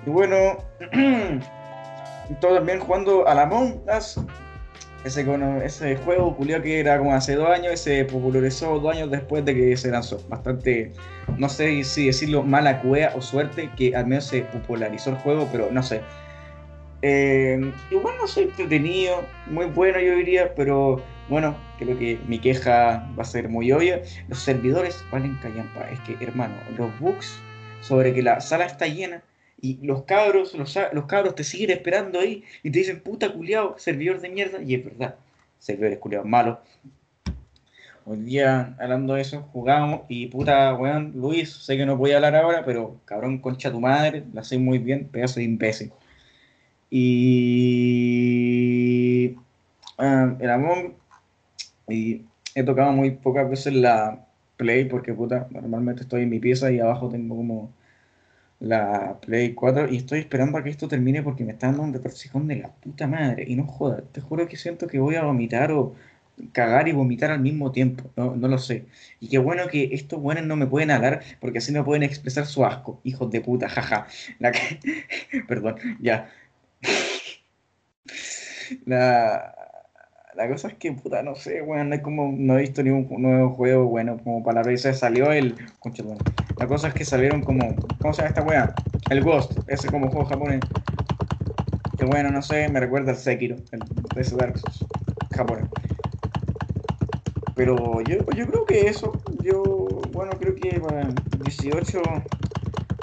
[0.06, 0.58] Y bueno,
[2.40, 4.20] todo también jugando a la Among Us,
[5.04, 5.26] ese,
[5.64, 9.54] ese juego culiao que era como hace dos años, se popularizó dos años después de
[9.54, 10.22] que se lanzó.
[10.28, 10.92] Bastante,
[11.38, 15.48] no sé si decirlo mala cueva o suerte, que al menos se popularizó el juego,
[15.50, 16.02] pero no sé.
[17.02, 23.08] Eh, igual no soy entretenido, muy bueno yo diría, pero bueno, creo que mi queja
[23.18, 24.02] va a ser muy obvia.
[24.28, 25.90] Los servidores valen callampa.
[25.90, 27.40] Es que, hermano, los bugs
[27.80, 29.22] sobre que la sala está llena
[29.62, 33.78] y los cabros, los, los cabros te siguen esperando ahí y te dicen, puta culiao,
[33.78, 35.14] servidor de mierda, y es verdad,
[35.60, 36.58] servidores culiados malos.
[38.04, 42.34] Hoy día, hablando de eso, jugamos y puta, weón, Luis, sé que no podía hablar
[42.34, 45.92] ahora, pero cabrón, concha tu madre, la sé muy bien, pedazo de imbécil.
[46.90, 47.76] Y.
[49.98, 50.94] ah, el Among.
[51.88, 52.22] Y
[52.54, 54.26] he tocado muy pocas veces la
[54.56, 57.70] Play, porque puta, normalmente estoy en mi pieza y abajo tengo como
[58.62, 61.92] la Play 4 y estoy esperando a que esto termine porque me está dando un
[61.92, 63.44] retorcijón de la puta madre.
[63.46, 65.94] Y no joda, te juro que siento que voy a vomitar o
[66.52, 68.10] cagar y vomitar al mismo tiempo.
[68.16, 68.86] No, no lo sé.
[69.20, 72.46] Y qué bueno que estos buenos no me pueden hablar porque así no pueden expresar
[72.46, 73.00] su asco.
[73.04, 74.06] Hijos de puta, jaja.
[74.38, 74.80] La que...
[75.48, 76.30] Perdón, ya.
[78.86, 79.61] La...
[80.34, 83.50] La cosa es que, puta, no sé, weón, no, como, no he visto ningún nuevo
[83.50, 85.54] juego, bueno, como para la PC salió el...
[86.56, 87.76] La cosa es que salieron como.
[88.00, 88.74] ¿Cómo se llama esta wea?
[89.10, 90.60] El Ghost, ese como juego japonés.
[91.98, 93.82] Que bueno, no sé, me recuerda al Sekiro, el
[94.16, 94.86] ese Dark Souls
[95.32, 95.66] japonés.
[97.54, 99.62] Pero yo, yo creo que eso, yo,
[100.12, 101.08] bueno, creo que para
[101.44, 102.00] 18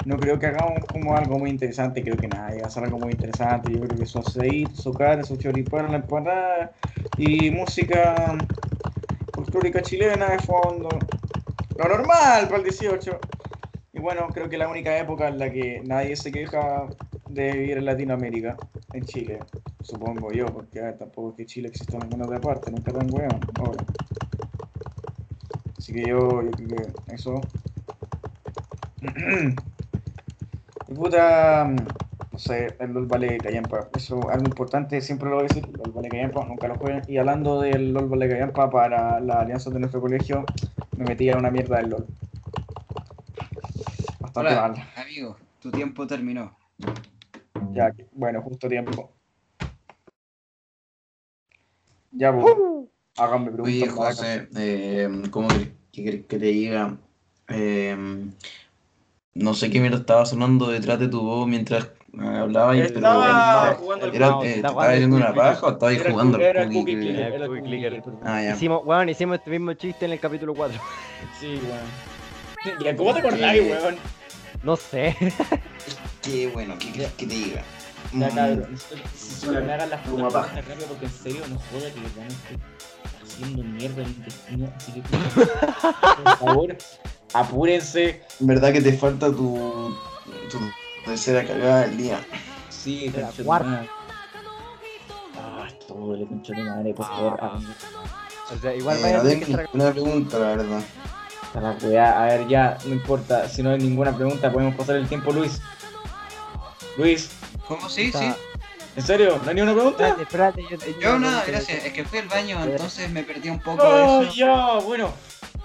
[0.06, 2.98] no creo que hagamos como algo muy interesante, creo que nada, va a ser algo
[2.98, 6.72] muy interesante, yo creo que su aceite, su carne, su choripán, la empanada
[7.20, 8.38] y música
[9.34, 10.88] folclórica chilena de fondo.
[11.76, 13.20] Lo normal para el 18.
[13.92, 16.86] Y bueno, creo que la única época en la que nadie se queja
[17.28, 18.56] de vivir en Latinoamérica,
[18.94, 19.38] en Chile,
[19.82, 22.90] supongo yo, porque a ver, tampoco es que Chile exista en ninguna otra parte, nunca
[22.90, 23.38] tan weón.
[25.76, 27.38] Así que yo, yo creo que eso.
[30.94, 31.70] puta,
[32.40, 33.90] no sé, el LOL vale callampa.
[33.94, 37.02] Eso algo importante, siempre lo voy a decir, LOL vale callampa, nunca lo jueguen.
[37.06, 40.46] Y hablando del LOL vale callampa para la alianza de nuestro colegio,
[40.96, 42.06] me metí a una mierda del LOL.
[44.20, 44.88] Bastante Hola, mal.
[44.96, 46.56] amigo, tu tiempo terminó.
[47.72, 49.12] Ya, bueno, justo tiempo.
[52.12, 52.46] Ya, pues.
[53.18, 53.82] Háganme preguntas.
[53.82, 53.88] Oye.
[53.90, 55.48] José, eh, ¿cómo
[55.92, 56.96] que te diga?
[57.48, 58.30] Eh,
[59.34, 63.70] no sé qué mierda estaba sonando detrás de tu voz mientras eh, hablabas, pero Estaba
[63.70, 66.12] el- jugando al era, eh, está ¿te jugando estabas haciendo el una paja o el
[66.12, 67.32] jugando era el cookie clicker?
[67.94, 68.02] El el.
[68.24, 68.54] Ah, ya.
[68.54, 70.80] Hicimos, weón, hicimos este mismo chiste en el capítulo 4.
[71.40, 72.90] Sí, weón.
[72.92, 73.96] ¿Y ¿Cómo te acordáis, weón?
[74.62, 75.16] No sé.
[76.22, 77.62] Qué bueno, ¿qué querés que te diga?
[78.12, 78.76] Ya, Mm, cabrón.
[79.14, 83.22] Si solo me hagan las preguntas rápido porque en serio no joda que van a
[83.24, 84.68] haciendo mierda el intestino.
[84.76, 85.00] Así que,
[86.24, 86.76] por favor,
[87.32, 88.22] apúrense.
[88.40, 89.94] En verdad que te falta tu,
[90.50, 90.58] tu
[91.04, 92.20] tercera cagada del día.
[92.68, 93.86] Sí, la cuarta.
[95.36, 97.38] Ah, esto duele, concha madre, por favor.
[97.42, 97.58] Ah.
[97.58, 100.82] ah, O sea, igual Eh, vaya no a tener que estar pregunta, la verdad.
[101.54, 102.22] a la weá.
[102.22, 103.48] A ver, ya, no importa.
[103.48, 105.60] Si no hay ninguna pregunta, podemos pasar el tiempo, Luis.
[106.96, 107.30] Luis,
[107.68, 107.88] ¿Cómo?
[107.88, 108.32] Sí, Está- sí.
[108.96, 109.40] ¿en serio?
[109.42, 110.08] ¿No hay ninguna pregunta?
[110.08, 110.62] Espérate, espérate.
[110.94, 111.44] Yo, Yo nada, una pregunta.
[111.46, 111.84] gracias.
[111.84, 114.34] Es que fui al baño, entonces me perdí un poco Oh, de eso.
[114.34, 115.12] ya, bueno.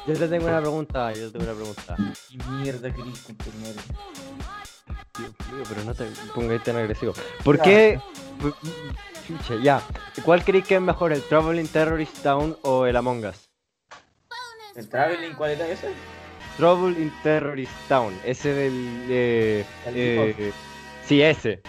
[0.06, 1.96] Yo te tengo una pregunta, yo te tengo una pregunta.
[2.30, 3.82] ¿Qué mierda tu madre?
[5.18, 7.14] Dios mío, pero no te pongáis tan agresivo.
[7.44, 8.00] ¿Por qué?
[9.28, 9.82] Chucha, ya.
[10.24, 13.50] ¿Cuál creéis que es mejor, el Traveling Terrorist Town o el Among Us?
[14.76, 15.94] ¿El traveling cuál era ese?
[16.58, 19.06] Trouble in Terrorist Town, ese del...
[19.10, 20.54] Eh, ¿El eh,
[21.08, 21.62] sí, ese.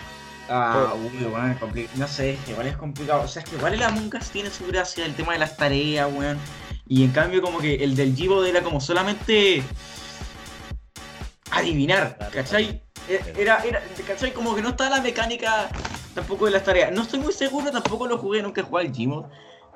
[0.49, 1.99] Ah, uy, es complicado.
[1.99, 3.23] No sé, igual es complicado.
[3.23, 5.57] O sea, es que igual el Among Us tiene su gracia, el tema de las
[5.57, 6.39] tareas, weón.
[6.89, 9.63] Y en cambio, como que el del Givo era como solamente
[11.51, 12.86] adivinar, ¿cachai?
[13.09, 14.33] E- Era, era, ¿cachai?
[14.33, 15.69] Como que no estaba la mecánica
[16.15, 16.93] tampoco de las tareas.
[16.93, 19.25] No estoy muy seguro, tampoco lo jugué, nunca jugué al Gmod.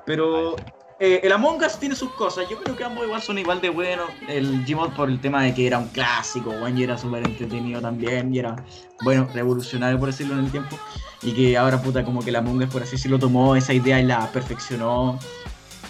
[0.05, 0.55] Pero
[0.99, 2.49] eh, el Among Us tiene sus cosas.
[2.49, 4.09] Yo creo que ambos igual son igual de buenos.
[4.27, 7.79] El Gmod por el tema de que era un clásico, weón, y era súper entretenido
[7.81, 8.33] también.
[8.33, 8.55] Y era,
[9.03, 10.77] bueno, revolucionario por decirlo en el tiempo.
[11.21, 13.99] Y que ahora, puta, como que el Among Us, por así decirlo, tomó esa idea
[13.99, 15.19] y la perfeccionó.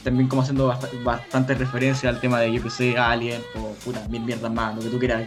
[0.03, 4.05] También como haciendo bast bastante referencia al tema de, yo que sé, Alien o puta,
[4.09, 5.23] mil mierdas más, lo que tú quieras.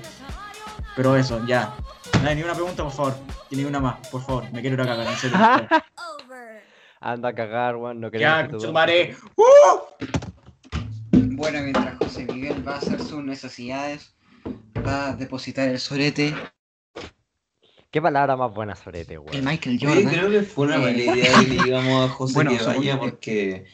[0.97, 1.75] Pero eso, ya.
[2.23, 3.15] No hay ni una pregunta, por favor.
[3.51, 4.51] Y ni una más, por favor.
[4.53, 5.37] Me quiero ir a cagar, en serio.
[7.01, 9.17] Anda a cagar, weón, no queremos ya, que tu- conchetumare.
[11.13, 14.15] Bueno, mientras José Miguel va a hacer sus necesidades,
[14.87, 16.35] va a depositar el sorete,
[17.91, 19.45] ¿Qué palabra más buena sorete, el weón?
[19.45, 20.09] Michael Oye, Jordan.
[20.13, 22.93] creo que fue una Eh, mala idea que le digamos a José Bueno, que vaya
[22.93, 23.65] que- porque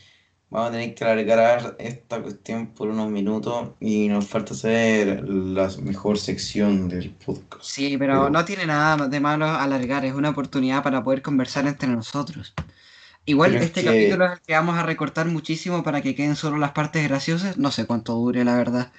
[0.51, 5.71] vamos a tener que alargar esta cuestión por unos minutos y nos falta hacer la
[5.83, 7.65] mejor sección del podcast.
[7.65, 11.89] Sí, pero no tiene nada de malo alargar, es una oportunidad para poder conversar entre
[11.89, 12.53] nosotros.
[13.27, 16.15] Igual Pero es este que- capítulo es el que vamos a recortar muchísimo para que
[16.15, 17.59] queden solo las partes graciosas.
[17.59, 18.91] No sé cuánto dure, la verdad.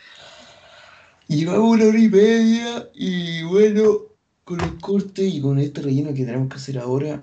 [1.27, 3.83] Y vamos una hora y media y bueno,
[4.43, 7.21] con el corte y con este relleno que tenemos que hacer ahora,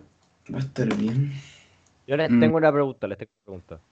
[0.53, 1.33] va a estar bien.
[2.07, 2.41] Yo les Mm.
[2.41, 3.88] tengo una pregunta, les tengo una pregunta.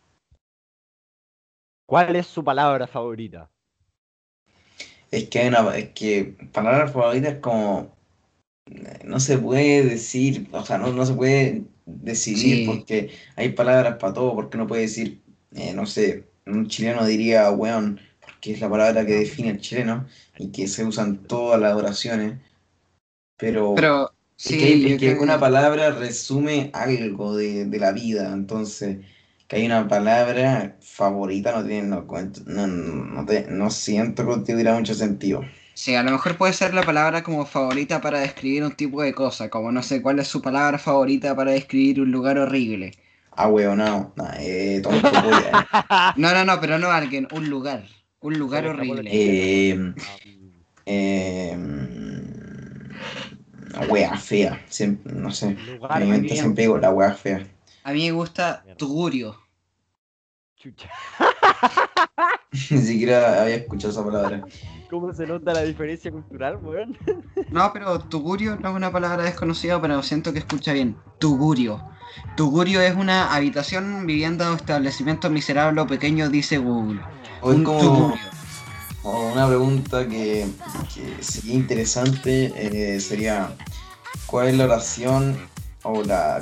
[1.87, 3.51] ¿Cuál es su palabra favorita?
[5.11, 7.97] Es que hay una, es que palabras favoritas como
[8.67, 12.67] eh, no se puede decir, o sea, no, no se puede decidir Sí.
[12.67, 15.23] porque hay palabras para todo, porque no puede decir,
[15.55, 20.07] eh, no sé, un chileno diría weón, porque es la palabra que define al chileno
[20.39, 22.41] y que se usa en todas las oraciones,
[23.37, 24.13] pero, Pero
[24.45, 28.99] es sí, que, es que una palabra resume algo de, de la vida, entonces
[29.49, 34.53] que hay una palabra favorita no tiene, no, cuento- no, no, te- no siento que
[34.53, 35.43] tuviera mucho sentido.
[35.75, 39.13] Sí, a lo mejor puede ser la palabra como favorita para describir un tipo de
[39.13, 42.93] cosa, como no sé cuál es su palabra favorita para describir un lugar horrible.
[43.33, 45.67] Ah, weón, no, no, eh, tonto, polla.
[46.17, 47.85] No, no, no, pero no alguien, un lugar.
[48.21, 49.11] Un lugar horrible.
[49.13, 49.79] Eh,
[50.87, 51.57] eh,
[53.73, 55.57] la wea fea, siempre, no sé.
[55.67, 57.47] Lugar siempre digo la wea fea.
[57.87, 58.79] A mí me gusta Mierda.
[58.79, 59.37] Tugurio.
[60.57, 60.91] Chucha.
[62.71, 64.45] Ni siquiera había escuchado esa palabra.
[64.91, 66.99] ¿Cómo se nota la diferencia cultural, weón?
[67.51, 70.97] No, pero Tugurio no es una palabra desconocida, pero siento que escucha bien.
[71.21, 71.81] Tugurio.
[72.37, 77.01] Tugurio es una habitación, vivienda o establecimiento miserable o pequeño, dice Google.
[77.41, 78.25] O es Un como, tugurio.
[79.05, 80.49] o una pregunta que,
[80.93, 82.53] que sería interesante
[82.97, 83.55] eh, sería
[84.27, 85.37] ¿cuál es la oración
[85.85, 86.41] o la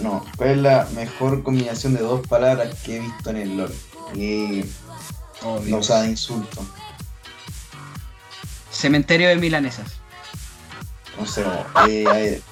[0.00, 3.74] no, cuál es la mejor combinación de dos palabras que he visto en el LOL?
[4.14, 4.64] Y
[5.66, 6.64] no o sea de insulto.
[8.70, 9.94] Cementerio de milanesas.
[11.18, 12.42] No sé, eh, a ver,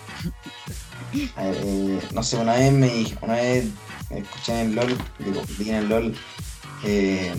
[1.37, 3.67] a ver, eh, no sé, una vez me dije, una vez
[4.11, 6.15] escuché en el LOL, digo, vi en el LOL,
[6.85, 7.35] eh,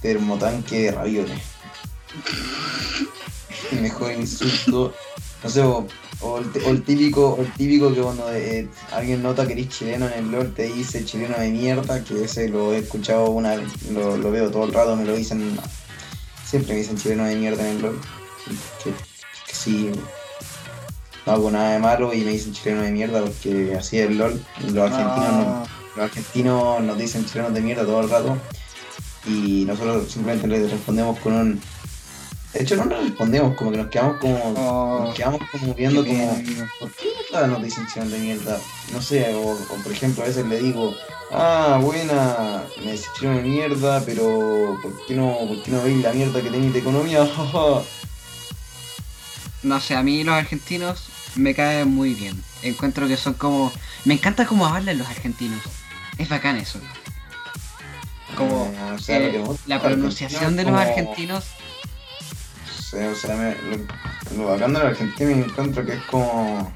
[0.00, 1.40] termotanque de ravioles.
[3.70, 4.92] El mejor insulto,
[5.42, 5.62] no sé,
[6.22, 10.06] o, el, o el típico, el típico que cuando eh, alguien nota que eres chileno
[10.06, 13.56] en el LOL te dice chileno de mierda, que ese lo he escuchado una
[13.90, 15.58] lo, lo veo todo el rato, me lo dicen,
[16.44, 18.00] siempre me dicen chileno de mierda en el LOL.
[18.82, 19.90] Que, que sí,
[21.26, 24.18] no hago nada de malo y me dicen chileno de mierda porque así es el
[24.18, 24.40] LOL.
[24.72, 25.66] Los argentinos, no-
[25.96, 28.38] los argentinos nos dicen chilenos de mierda todo el rato
[29.26, 31.60] y nosotros simplemente les respondemos con un...
[32.52, 34.36] De hecho no nos respondemos, como que nos quedamos como...
[34.56, 36.34] Oh, nos quedamos como viendo como...
[36.80, 38.58] ¿Por qué mierda nos dicen chilenos de mierda?
[38.92, 40.94] No sé, o, o por ejemplo a veces le digo,
[41.30, 46.12] ah, buena, me decís de mierda, pero ¿por qué no, por qué no veis la
[46.12, 47.26] mierda que tenéis de economía?
[49.62, 51.04] No sé, a mí los argentinos
[51.36, 52.42] me caen muy bien.
[52.62, 53.70] Encuentro que son como...
[54.04, 55.60] Me encanta cómo hablan los argentinos.
[56.18, 56.80] Es bacán eso.
[58.36, 61.44] Como Eh, o sea, eh, la pronunciación de los como- argentinos.
[62.92, 63.56] O sea, o sea, me-
[64.36, 66.70] lo, lo bacán de la Argentina me encuentro que es como.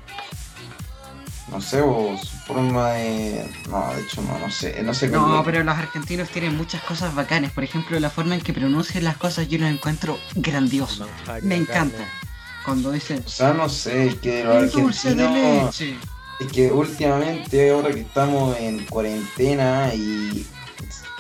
[1.51, 3.49] No sé, o su forma de.
[3.69, 4.83] No, de hecho, no, no sé.
[4.83, 7.53] No sé No, pero los argentinos tienen muchas cosas bacanes.
[7.53, 11.07] Por ejemplo, la forma en que pronuncian las cosas yo lo encuentro grandioso.
[11.43, 11.99] Me encanta.
[12.65, 13.23] Cuando dicen...
[13.25, 15.81] O sea, no sé, es que los "El dulce de argentinos.
[15.81, 15.97] leche.
[16.41, 20.45] Es que últimamente, ahora que estamos en cuarentena y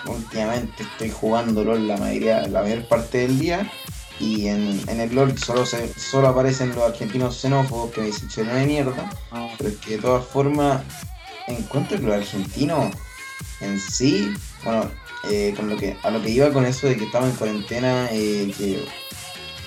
[0.06, 3.70] últimamente estoy jugando LOL la mayoría, la mayor parte del día.
[4.18, 8.28] Y en, en el LOL solo se, solo aparecen los argentinos xenófobos que me dicen
[8.28, 9.10] chileno de mierda.
[9.58, 10.82] Pero es que de todas formas,
[11.46, 12.94] encuentro que los argentinos
[13.60, 14.32] en sí,
[14.64, 14.90] bueno,
[15.30, 18.08] eh, con lo que, a lo que iba con eso de que estaba en cuarentena,
[18.10, 18.84] eh, que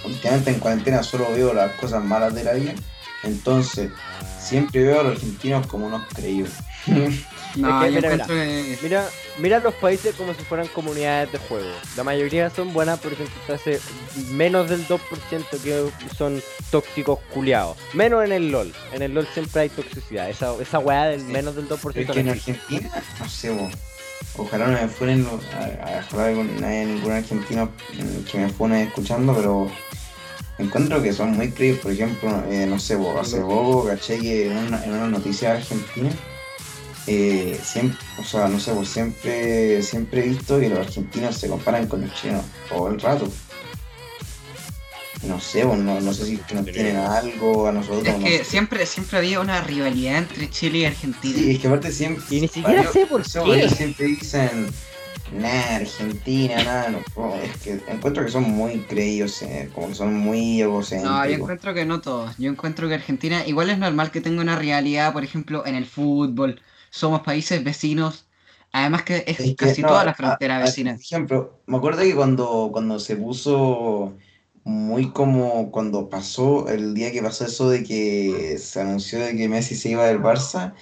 [0.06, 2.74] últimamente en cuarentena solo veo las cosas malas de la vida,
[3.24, 3.92] entonces
[4.40, 6.52] siempre veo a los argentinos como unos creídos.
[7.56, 8.78] No, Es que, yo mira, que...
[8.84, 9.10] Mira,
[9.40, 11.68] mira los países como si fueran comunidades de juego.
[11.98, 13.80] La mayoría son buenas, por ejemplo, hace
[14.32, 15.00] menos del 2%
[15.64, 17.78] que son tóxicos culiados.
[17.94, 18.74] Menos en el LOL.
[18.94, 20.30] En el LOL siempre hay toxicidad.
[20.30, 22.30] Esa, esa weá del menos del 2% Pero es que en.
[22.30, 23.52] Argentina, no sé,
[24.38, 28.50] ojalá no me fueren, los- a- a- ojalá no haya ningún argentino mm, que me
[28.50, 29.72] fuene escuchando, pero
[30.60, 34.58] encuentro que son muy creídos, por ejemplo, eh, no sé, hace poco caché que en
[34.58, 36.10] una, en una noticia argentina,
[37.11, 41.48] eh, siempre, o sea, no sé, pues siempre, siempre he visto que los argentinos se
[41.48, 43.27] comparan con los chilenos todo el rato.
[45.23, 48.07] No sé, pues, no, no sé si es que nos tienen algo a nosotros.
[48.07, 51.34] Es que siempre, siempre había una rivalidad entre Chile y Argentina.
[51.36, 52.23] Sí, es que aparte siempre.
[52.30, 53.57] Y ni siquiera sé por qué.
[53.57, 54.68] ellos siempre dicen,
[55.34, 59.95] nah, Argentina, nada, no, no, es que encuentro que son muy creídos, eh, como que
[59.95, 61.18] son muy egocéntricos.
[61.18, 62.38] No, yo encuentro que no todos.
[62.38, 65.88] Yo encuentro que Argentina igual es normal que tenga una rivalidad, por ejemplo, en el
[65.88, 66.61] fútbol.
[66.91, 68.30] Somos países vecinos.
[68.72, 70.94] Además que es, Es que, casi no, toda la frontera a- vecina.
[70.94, 74.18] Por ejemplo, me acuerdo que cuando, cuando se puso
[74.64, 79.48] muy como cuando pasó, el día que pasó eso de que se anunció de que
[79.49, 80.74] Messi se iba del Barça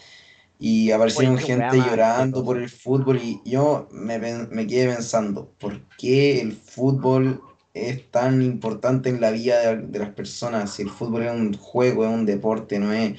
[0.59, 5.88] y aparecieron Oye, gente llorando por el fútbol y yo me, me quedé pensando, ¿por
[5.97, 7.41] qué el fútbol
[7.89, 10.73] es tan importante en la vida de, de las personas?
[10.73, 13.13] Si el fútbol es un juego, es un deporte, no es,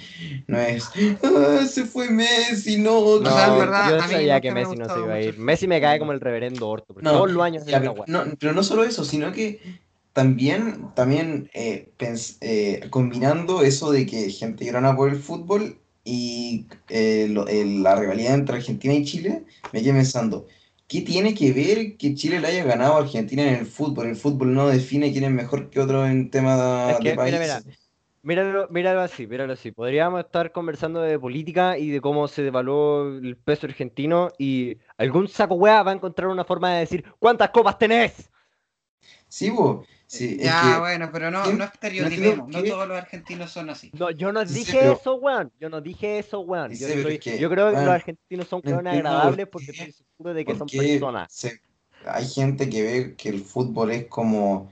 [0.46, 0.90] no es,
[1.22, 4.76] "Ah, se fue Messi, no, O sea, en que- verdad, yo sabía que me Messi
[4.76, 5.38] no se iba a ir.
[5.38, 6.94] Messi me cae como el reverendo Orto.
[6.94, 9.60] porque No, todos los años Ya, es pero, no, pero no solo eso, sino que
[10.12, 16.66] también, también eh, pens- eh, combinando eso de que gente llorona por el fútbol y
[16.88, 20.46] eh, lo- el- la rivalidad entre Argentina y Chile, me quedé pensando,
[20.88, 24.08] ¿qué tiene que ver que Chile le haya ganado a Argentina en el fútbol?
[24.08, 26.56] El fútbol no define quién es mejor que otro en tema
[26.90, 27.40] Es que, de país.
[27.40, 27.76] mira, mira,
[28.22, 29.70] Míralo, míralo así, míralo así.
[29.72, 35.28] Podríamos estar conversando de política y de cómo se devaluó el peso argentino y algún
[35.28, 38.30] saco wea va a encontrar una forma de decir ¿Cuántas copas tenés?
[39.28, 42.48] Sí, bo, sí, es Ya, que- bueno, pero no, ¿quién- no no estereotipemos.
[42.48, 43.90] No todos los argentinos son así.
[43.96, 45.52] No, yo no sí, dije pero- eso, weón.
[45.60, 46.72] Yo no dije eso, weón.
[46.72, 49.46] Yo, sí, pero soy- es que, yo creo que weón, los argentinos son por agradables
[49.46, 51.32] porque qué- estoy seguro de que son personas.
[51.32, 51.60] se-
[52.06, 54.70] hay gente que ve que el fútbol es como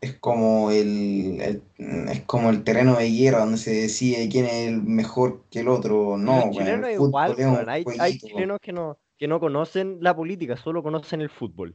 [0.00, 1.62] es como el, el-
[2.08, 5.68] es como el terreno de guerra donde se decide quién es el mejor que el
[5.68, 6.16] otro.
[6.16, 7.68] No, Los weón, chilenos el fútbol igual, es un weón.
[7.68, 11.74] Hay, hay chilenos que no, que no conocen la política, solo conocen el fútbol.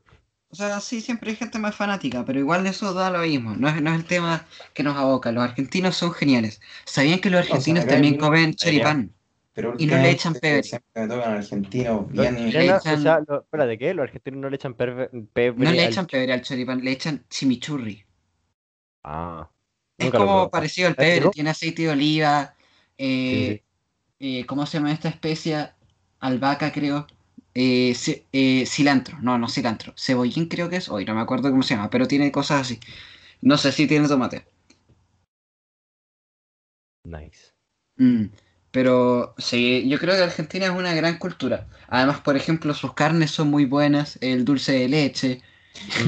[0.53, 3.55] O sea, sí, siempre hay gente más fanática, pero igual eso da lo mismo.
[3.55, 5.31] No es, no es el tema que nos aboca.
[5.31, 6.61] Los argentinos son geniales.
[6.85, 9.11] ¿Sabían que los argentinos también en- comen choripán?
[9.55, 10.61] Pero Y no le echan pebre.
[10.61, 12.35] Siempre me tocan argentinos Los bien.
[12.37, 13.93] chilenos, echan- o sea, lo- espérate, ¿qué?
[13.95, 17.25] Los argentinos no le echan pebre No le al- echan pebre al choripán, le echan
[17.29, 18.05] chimichurri.
[19.03, 19.49] Ah.
[19.97, 21.13] Es como parecido al ¿Es rico?
[21.15, 22.53] pebre, tiene aceite de oliva.
[22.99, 23.63] eh,
[24.19, 25.75] Sí, eh, ¿Cómo se llama esta especia?
[26.19, 27.07] Albahaca, creo.
[27.55, 29.93] Eh, ci- eh, cilantro, no, no cilantro.
[29.97, 32.79] Cebollín creo que es, hoy no me acuerdo cómo se llama, pero tiene cosas así.
[33.41, 34.45] No sé si tiene tomate.
[37.05, 37.53] Nice.
[37.97, 38.25] Mm,
[38.71, 41.67] pero sí, yo creo que Argentina es una gran cultura.
[41.87, 45.41] Además, por ejemplo, sus carnes son muy buenas, el dulce de leche.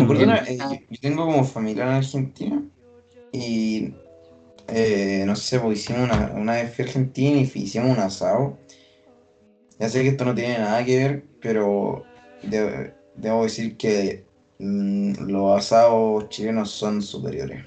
[0.09, 2.63] El- eh, yo, yo tengo como familia en Argentina
[3.31, 3.95] y
[4.67, 8.64] eh, no sé, pues hicimos una, una vez fui a Argentina y hicimos un asado.
[9.79, 12.05] Ya sé que esto no tiene nada que ver, pero
[12.43, 14.25] de- debo decir que
[14.59, 17.63] mm, los asados chilenos son superiores.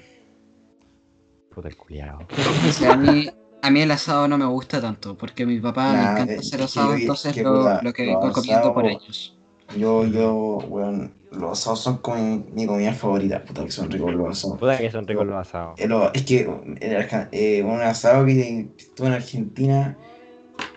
[1.53, 2.19] Puta el culiao.
[2.67, 3.27] O sea, a mí,
[3.61, 6.33] a mí el asado no me gusta tanto, porque a mi papá le Nah, encanta
[6.33, 9.35] es hacer que asado, entonces que, lo, puta, lo que los vengo comiendo por años.
[9.77, 10.25] Yo, yo,
[10.67, 14.57] bueno, los asados son como mi, mi comida favorita, puta que son ricos los asados.
[14.59, 15.79] Puta que son ricos los asados.
[15.79, 16.39] Eh, lo- Es que
[16.81, 19.97] el eh, un asado que estuve en Argentina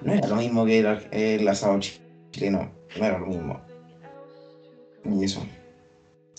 [0.04, 2.00] no era lo mismo que el, el asado chi-
[2.30, 3.60] chileno, no era lo mismo.
[5.04, 5.44] Y eso.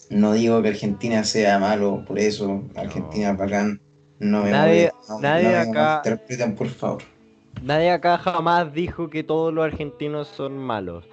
[0.10, 3.82] No digo que Argentina sea malo por eso, Argentina es bacán.
[4.20, 6.02] No me Nadie- molest- no, nadie no me acá-
[6.56, 7.04] por favor.
[7.62, 11.06] Nadie acá jamás dijo que todos los argentinos son malos.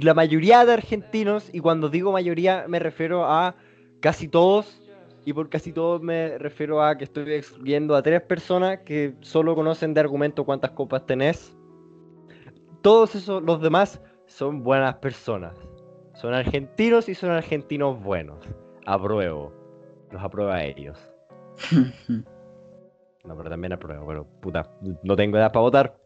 [0.00, 3.54] La mayoría de argentinos, y cuando digo mayoría me refiero a
[4.00, 4.80] casi todos,
[5.24, 9.54] y por casi todos me refiero a que estoy excluyendo a tres personas que solo
[9.54, 11.52] conocen de argumento cuántas copas tenés.
[12.82, 15.56] Todos esos, los demás, son buenas personas.
[16.14, 18.46] Son argentinos y son argentinos buenos.
[18.86, 19.52] Apruebo.
[20.10, 20.98] Los apruebo a ellos.
[23.22, 24.70] No, pero también apruebo, pero puta,
[25.02, 25.96] no tengo edad para votar.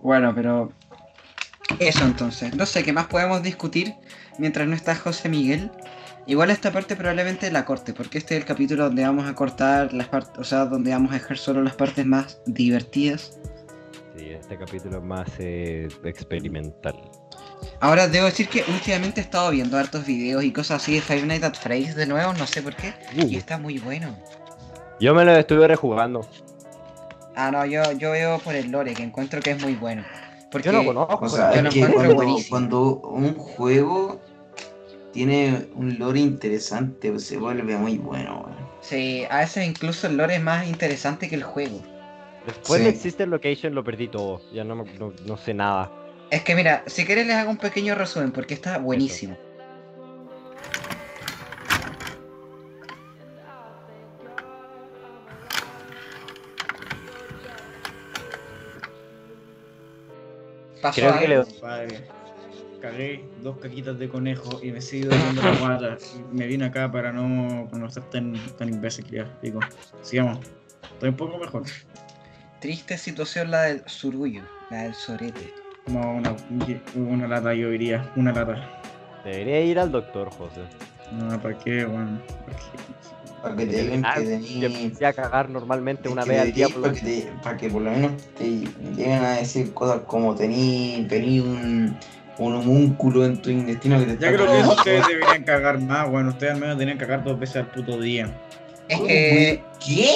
[0.00, 0.72] Bueno, pero
[1.78, 2.54] eso entonces.
[2.56, 3.94] No sé qué más podemos discutir
[4.38, 5.70] mientras no está José Miguel.
[6.26, 9.92] Igual esta parte probablemente la corte, porque este es el capítulo donde vamos a cortar
[9.92, 13.38] las partes, o sea, donde vamos a dejar solo las partes más divertidas.
[14.24, 16.94] Sí, este capítulo es más eh, experimental.
[17.80, 21.26] Ahora debo decir que últimamente he estado viendo hartos videos y cosas así de Five
[21.26, 24.16] Nights at Freddy's de nuevo, no sé por qué, y está muy bueno.
[24.98, 26.26] Yo me lo estuve rejugando.
[27.36, 30.04] Ah, no, yo, yo veo por el lore, que encuentro que es muy bueno.
[30.50, 31.26] Porque Yo no conozco.
[31.26, 32.50] O sea, Yo es que encuentro cuando, buenísimo.
[32.50, 34.20] cuando un juego
[35.12, 38.46] tiene un lore interesante, se vuelve muy bueno.
[38.80, 41.82] sí, a veces incluso el lore es más interesante que el juego.
[42.46, 42.84] Después Sí.
[42.84, 44.40] de Exister Location lo perdí todo.
[44.52, 45.90] Ya no, me- no, no sé nada.
[46.30, 49.36] Es que mira, si querés les hago un pequeño resumen porque está buenísimo.
[60.82, 61.44] Pasó Creo que algo.
[61.50, 62.04] le- Padre,
[62.80, 65.98] cagué dos caquitas de conejo y me sigo doliendo la guata.
[66.32, 69.38] Me vine acá para no, para no estar tan, tan imbécil ya.
[69.42, 69.60] Digo,
[70.02, 70.40] sigamos.
[70.92, 71.62] Estoy un poco mejor.
[72.64, 75.52] Triste situación la del surullo, la del sorete.
[75.86, 76.34] No, una,
[76.94, 78.10] una lata yo diría.
[78.16, 78.80] Una lata.
[79.22, 80.62] Debería ir al doctor, José.
[81.12, 82.22] No, ¿para qué, weón?
[82.46, 82.62] ¿Para qué?
[83.42, 86.68] Para que te digan Ah, que empecé a cagar normalmente una vez al día.
[86.68, 88.44] por lo para, que te- para que por lo menos te
[88.96, 91.94] lleguen a decir cosas como tení, tení un,
[92.38, 94.74] un homúnculo en tu intestino que te Ya creo que eso comiendo".
[94.76, 96.28] ustedes deberían cagar más, weón.
[96.28, 98.34] Ustedes al menos tenían que cagar dos veces al puto día.
[98.88, 100.08] Es ¿Cómo, que, ¿Qué?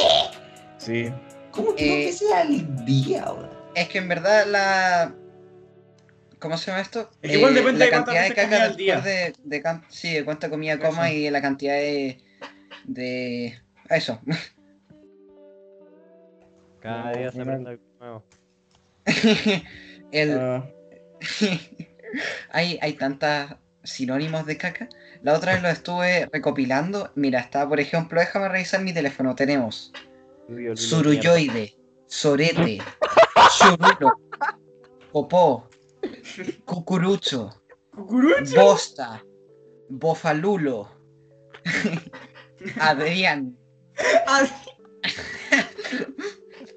[0.78, 1.12] Sí.
[1.58, 3.50] ¿Cómo que Eh, no que sea el día, weón?
[3.74, 5.14] es que en verdad la...
[6.38, 7.10] ¿Cómo se llama esto?
[7.20, 8.94] Es que igual depende la de cantidad de caca al día.
[9.00, 10.82] después de, de can- Sí, de cuánta comida Eso.
[10.82, 12.18] coma y la cantidad de...
[12.84, 13.58] de...
[13.90, 14.20] Eso.
[16.80, 18.24] Cada día se aprende algo nuevo.
[20.12, 20.64] El, Ah,
[22.50, 24.88] hay, hay tantas sinónimos de caca.
[25.22, 27.10] La otra vez lo estuve recopilando.
[27.16, 29.34] Mira, está, por ejemplo, déjame revisar mi teléfono.
[29.34, 29.92] Tenemos
[30.74, 31.76] surulloide,
[32.06, 32.78] sorete,
[33.58, 34.12] churulo,
[35.12, 35.68] popó,
[36.64, 37.50] cucurucho,
[37.90, 38.54] ¡Cucurucho!
[38.54, 39.24] bosta,
[39.90, 40.90] bofalulo,
[42.80, 43.58] Adrián,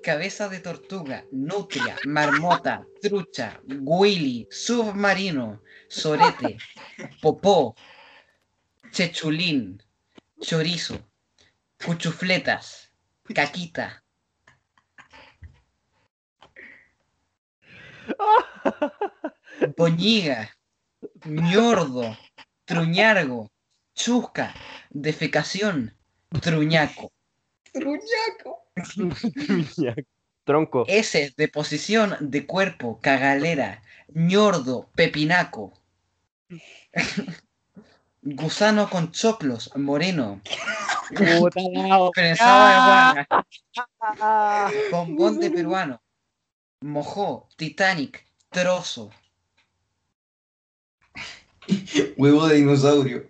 [0.03, 6.57] cabeza de tortuga, nutria, marmota, trucha, willy, submarino, sorete,
[7.21, 7.75] popó,
[8.91, 9.81] chechulín,
[10.41, 10.99] chorizo,
[11.85, 12.80] cuchufletas,
[13.33, 14.03] caquita.
[19.77, 20.49] Boñiga,
[21.25, 22.17] ñordo,
[22.65, 23.51] truñargo,
[23.95, 24.53] chusca,
[24.89, 25.95] defecación,
[26.41, 27.11] truñaco.
[27.71, 28.67] Truñaco.
[30.43, 30.85] Tronco.
[30.87, 35.73] S, deposición de cuerpo, cagalera, ñordo, pepinaco.
[38.23, 40.41] Gusano con choclos, moreno.
[41.09, 43.25] Puta la
[44.15, 44.89] de.
[44.91, 46.01] Bombón de peruano.
[46.81, 49.11] Mojó, Titanic, trozo.
[52.17, 53.27] Huevo de dinosaurio.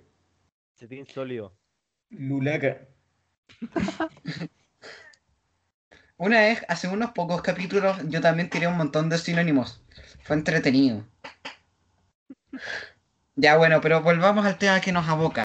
[0.76, 1.56] Cetín sólido.
[2.10, 2.88] Lulaca.
[6.18, 9.82] Una vez, hace unos pocos capítulos, yo también tiré un montón de sinónimos.
[10.24, 11.04] Fue entretenido.
[13.36, 15.44] Ya bueno, pero volvamos al tema que nos aboca.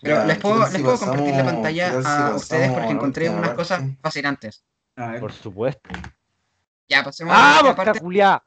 [0.00, 2.42] Pero Ya, les ¿qué puedo, tal si les puedo compartir la pantalla si a pasamos
[2.42, 4.64] ustedes porque encontré unas cosas fascinantes.
[4.96, 5.20] A ver.
[5.20, 5.90] Por supuesto.
[6.88, 7.98] Ya, pasemos a la ¡Ah, parte.
[7.98, 8.42] Julia!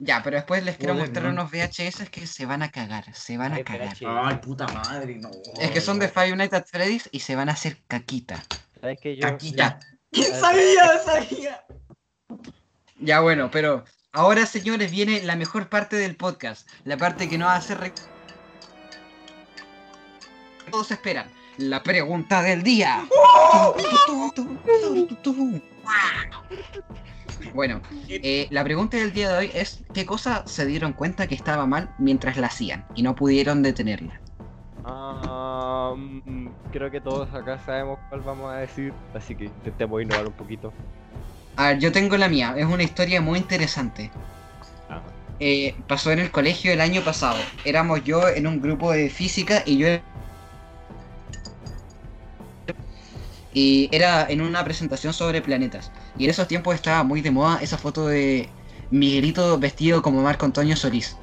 [0.00, 1.42] Ya, pero después les quiero Joder, mostrar ¿no?
[1.42, 3.88] unos VHS que se van a cagar, se van a Ay, cagar.
[3.94, 4.02] VHS.
[4.06, 5.30] Ay, puta madre, no.
[5.60, 8.42] Es que son de Five Nights at Freddy's y se van a hacer caquita.
[8.80, 9.22] ¿Sabes que yo?
[9.22, 9.78] Caquita.
[9.80, 9.98] Ya.
[10.12, 10.98] ¿Quién sabía?
[11.04, 11.64] Sabía.
[13.00, 13.84] Ya bueno, pero
[14.18, 17.92] ahora señores viene la mejor parte del podcast, la parte que nos hace re...
[20.72, 23.06] Todos esperan, la pregunta del día.
[27.54, 31.36] Bueno, eh, la pregunta del día de hoy es ¿qué cosa se dieron cuenta que
[31.36, 34.20] estaba mal mientras la hacían y no pudieron detenerla?
[35.94, 40.32] Mm, creo que todos acá sabemos cuál vamos a decir, así que intentemos innovar un
[40.32, 40.72] poquito.
[41.56, 44.10] A ver, yo tengo la mía, es una historia muy interesante.
[44.88, 45.02] Ah,
[45.40, 47.52] Eh, pasó en el colegio el año pasado.
[47.64, 49.88] Éramos yo en un grupo de física y yo...
[53.52, 55.90] Y era en una presentación sobre planetas.
[56.16, 58.48] Y en esos tiempos estaba muy de moda esa foto de
[58.90, 61.16] Miguelito vestido como Marco Antonio Solís.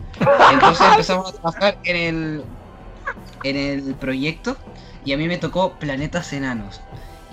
[0.52, 2.46] Entonces empezamos a trabajar en el,
[3.44, 4.58] en el proyecto
[5.04, 6.82] y a mí me tocó planetas enanos.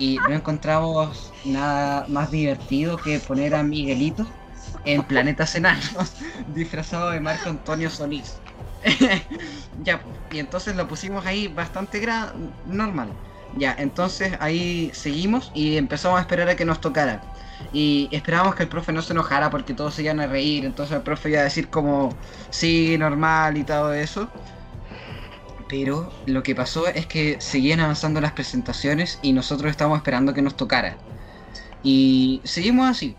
[0.03, 4.37] Y no encontramos nada más divertido que poner a Miguelito
[4.83, 6.15] en planetas enanos
[6.47, 8.43] disfrazado de Marco Antonio Solís.
[9.75, 13.17] ya, y entonces lo pusimos ahí bastante gra normal.
[13.51, 17.27] Ya, entonces ahí seguimos y empezamos a esperar a que nos tocara.
[17.71, 20.65] Y esperábamos que el profe no se enojara porque todos se iban a reír.
[20.65, 22.19] Entonces el profe iba a decir como,
[22.49, 24.33] sí, normal y todo eso.
[25.73, 30.43] Pero lo que pasó es que seguían avanzando las presentaciones y nosotros estábamos esperando que
[30.43, 30.99] nos tocara.
[31.81, 33.15] Y seguimos así.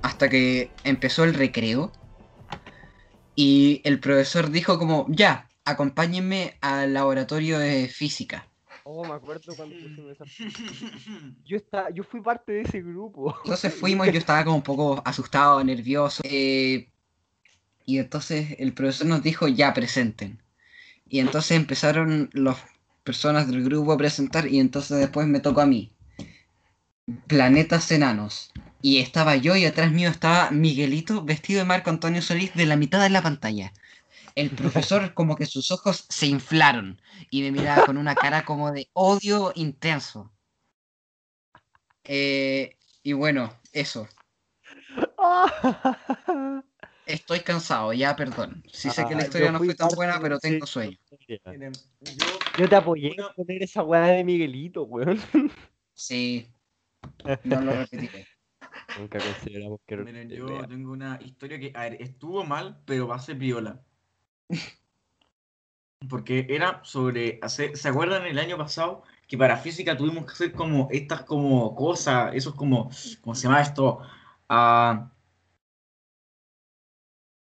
[0.00, 1.90] Hasta que empezó el recreo.
[3.34, 8.46] Y el profesor dijo como, ya, acompáñenme al laboratorio de física.
[8.84, 10.24] Oh, me acuerdo cuando pusimos esa.
[11.44, 13.34] Yo, estaba, yo fui parte de ese grupo.
[13.42, 16.22] Entonces fuimos y yo estaba como un poco asustado, nervioso.
[16.24, 16.88] eh,
[17.84, 20.41] y entonces el profesor nos dijo, ya, presenten.
[21.12, 22.56] Y entonces empezaron las
[23.04, 25.92] personas del grupo a presentar y entonces después me tocó a mí.
[27.26, 28.50] Planetas enanos.
[28.80, 32.76] Y estaba yo y atrás mío estaba Miguelito vestido de Marco Antonio Solís de la
[32.76, 33.74] mitad de la pantalla.
[34.36, 36.98] El profesor como que sus ojos se inflaron
[37.28, 40.32] y me miraba con una cara como de odio intenso.
[42.04, 44.08] Eh, y bueno, eso.
[47.12, 48.62] Estoy cansado, ya perdón.
[48.72, 50.96] Sí sé que la Ah, historia no fue tan buena, pero tengo sueño.
[51.46, 55.18] Miren, yo, Yo te apoyé en poner esa weá de Miguelito, weón.
[55.94, 56.46] Sí.
[57.44, 58.26] No lo repetiré.
[58.98, 60.66] Nunca consideramos que era miren, una yo idea.
[60.68, 63.84] tengo una historia que, a ver, estuvo mal, pero va a ser viola.
[66.08, 70.52] Porque era sobre hacer, ¿se acuerdan el año pasado que para física tuvimos que hacer
[70.52, 72.90] como estas como cosas, esos como,
[73.20, 74.00] ¿cómo se llama esto?
[74.48, 75.11] Ah,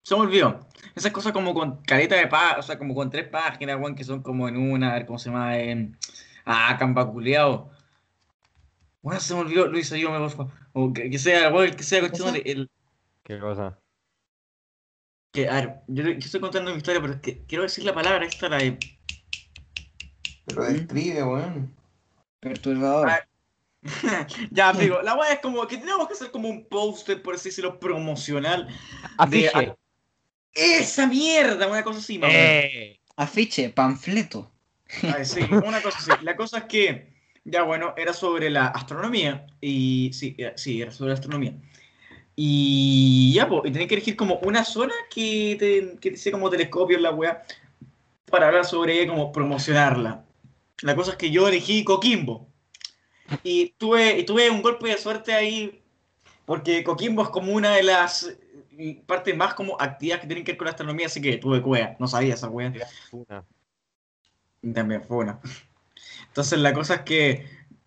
[0.02, 0.60] se me olvidó.
[0.94, 4.05] Esas cosas como con careta de páginas, o sea, como con tres páginas, weón, que
[4.05, 5.59] son como en una, a ver, ¿cómo se llama?
[5.59, 5.97] En,
[6.44, 7.70] ah, cambaculeado.
[9.02, 10.52] Bueno, se me olvidó, Luis, ayúdame, por favor.
[10.72, 12.70] O que, que sea, weón, el que sea cuestión de, el,
[13.22, 13.78] ¿Qué cosa?
[15.32, 17.94] que, a ver, yo, yo estoy contando mi historia, pero es que quiero decir la
[17.94, 18.78] palabra esta, la de...
[20.47, 21.74] Pero describe, weón.
[22.40, 23.09] Perturbador.
[23.09, 23.27] Ah,
[24.51, 27.51] ya, digo, la weá es como que tenemos que hacer como un póster, por así
[27.51, 28.68] decirlo, promocional.
[29.16, 29.77] Afiche.
[30.55, 31.66] ¡Esa mierda!
[31.68, 32.32] Una cosa así, mamá.
[32.35, 33.01] ¡Eh!
[33.16, 34.51] Afiche, panfleto.
[35.02, 36.24] Ay, sí, una cosa así.
[36.24, 37.12] La cosa es que,
[37.44, 39.47] ya bueno, era sobre la astronomía.
[39.60, 41.55] Y sí, era, sí, era sobre la astronomía.
[42.35, 46.32] Y ya, pues, y tenía que elegir como una zona que te, que te sea
[46.32, 47.44] como telescopio en la weá
[48.27, 50.24] para hablar sobre ella, como promocionarla.
[50.82, 52.48] La cosa es que yo elegí Coquimbo.
[53.44, 55.82] Y tuve, y tuve un golpe de suerte ahí,
[56.47, 58.32] porque Coquimbo es como una de las
[59.07, 61.97] parte más como actividades que tienen que ver con la astronomía, así que tuve cueva,
[61.98, 62.73] no sabía esa wea.
[64.74, 65.40] También fue una.
[66.28, 67.31] Entonces la cosa es que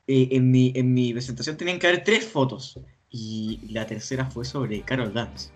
[0.07, 2.79] eh, en, mi, en mi presentación tenían que haber tres fotos.
[3.09, 5.51] Y la tercera fue sobre Carol Dance.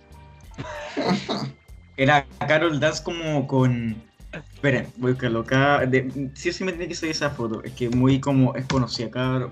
[1.98, 3.96] Era Carol Dance como con...
[4.32, 5.86] Esperen, voy a buscarlo acá.
[5.86, 7.64] De, sí o sí me tiene que salir esa foto.
[7.64, 9.10] Es que muy como es conocida.
[9.10, 9.52] Carol,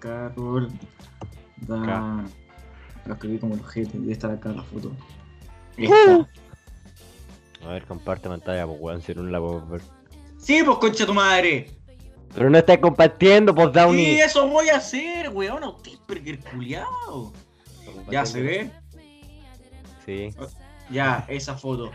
[0.00, 0.68] Carol
[1.58, 2.34] Dance.
[3.06, 3.96] Lo escribí como el ojete.
[3.96, 4.90] Debe estar acá la foto.
[5.76, 6.28] Esta.
[7.64, 9.80] A ver, comparte pantalla, pues weón, si no la puedo ver.
[10.38, 11.70] Sí, pues concha tu madre.
[12.34, 14.20] Pero no estás compartiendo, pues Sí, Downey.
[14.20, 15.64] eso voy a hacer, weón.
[15.64, 17.32] Autisperger culiao.
[18.10, 18.70] Ya se ve.
[20.04, 20.30] Sí.
[20.90, 21.90] Ya, esa foto.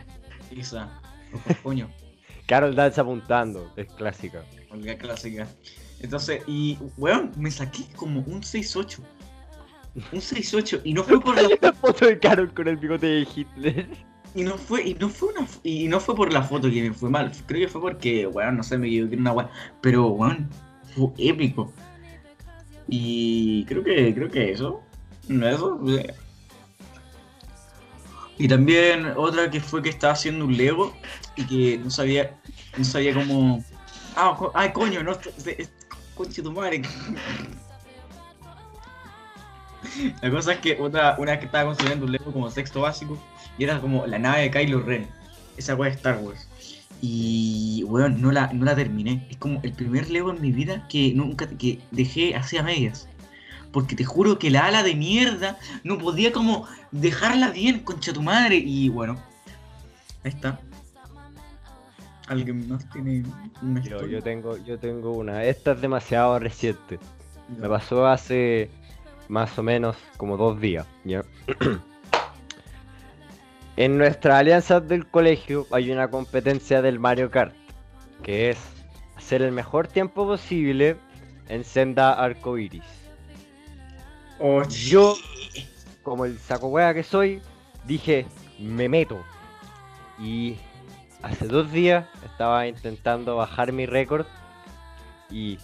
[0.55, 0.89] Esa.
[1.63, 1.89] Coño,
[2.45, 4.43] Carol Dance apuntando, es clásica.
[4.69, 5.47] Olga clásica.
[6.01, 8.99] Entonces, y, weón, me saqué como un 6-8.
[10.11, 10.81] Un 6-8.
[10.83, 13.87] Y no fue por la, La foto de Carol con el bigote de Hitler.
[14.35, 16.93] y no fue, y no fue una, y no fue por la foto que me
[16.93, 17.31] fue mal.
[17.45, 19.49] Creo que fue porque, weón, no sé, me equivoqué en una weón.
[19.81, 20.49] Pero, weón,
[20.95, 21.73] fue épico.
[22.87, 24.81] Y creo que, creo que eso.
[25.27, 25.79] No eso.
[25.89, 26.13] eh.
[28.37, 30.95] Y también otra que fue que estaba haciendo un Lego
[31.35, 32.39] y que no sabía,
[32.77, 33.63] no sabía cómo.
[34.15, 35.13] Ah, co- ay, coño, no.
[36.15, 36.81] Conche tu madre.
[40.21, 43.17] La cosa es que otra, una vez que estaba construyendo un Lego como sexto básico
[43.57, 45.07] y era como la nave de Kylo Ren.
[45.57, 46.47] Esa weá de Star Wars.
[47.01, 49.25] Y, weón, no la, no la terminé.
[49.29, 53.07] Es como el primer Lego en mi vida que nunca que dejé así a medias.
[53.71, 58.21] Porque te juro que la ala de mierda no podía como dejarla bien, concha tu
[58.21, 58.57] madre.
[58.57, 59.17] Y bueno,
[60.23, 60.59] ahí está.
[62.27, 63.23] ¿Alguien más tiene
[63.61, 65.43] una Yo, yo tengo, yo tengo una.
[65.43, 66.99] Esta es demasiado reciente.
[67.59, 68.69] Me pasó hace
[69.31, 70.85] más o menos como dos días.
[71.05, 71.23] ¿ya?
[73.77, 77.55] en nuestra alianza del colegio hay una competencia del Mario Kart,
[78.23, 78.59] que es
[79.15, 80.97] hacer el mejor tiempo posible
[81.47, 82.83] en senda arcoiris.
[84.37, 85.15] Oh, Yo,
[86.03, 87.41] como el saco wea que soy,
[87.85, 88.25] dije,
[88.59, 89.23] me meto.
[90.19, 90.57] Y
[91.21, 94.25] hace dos días estaba intentando bajar mi récord
[95.29, 95.57] y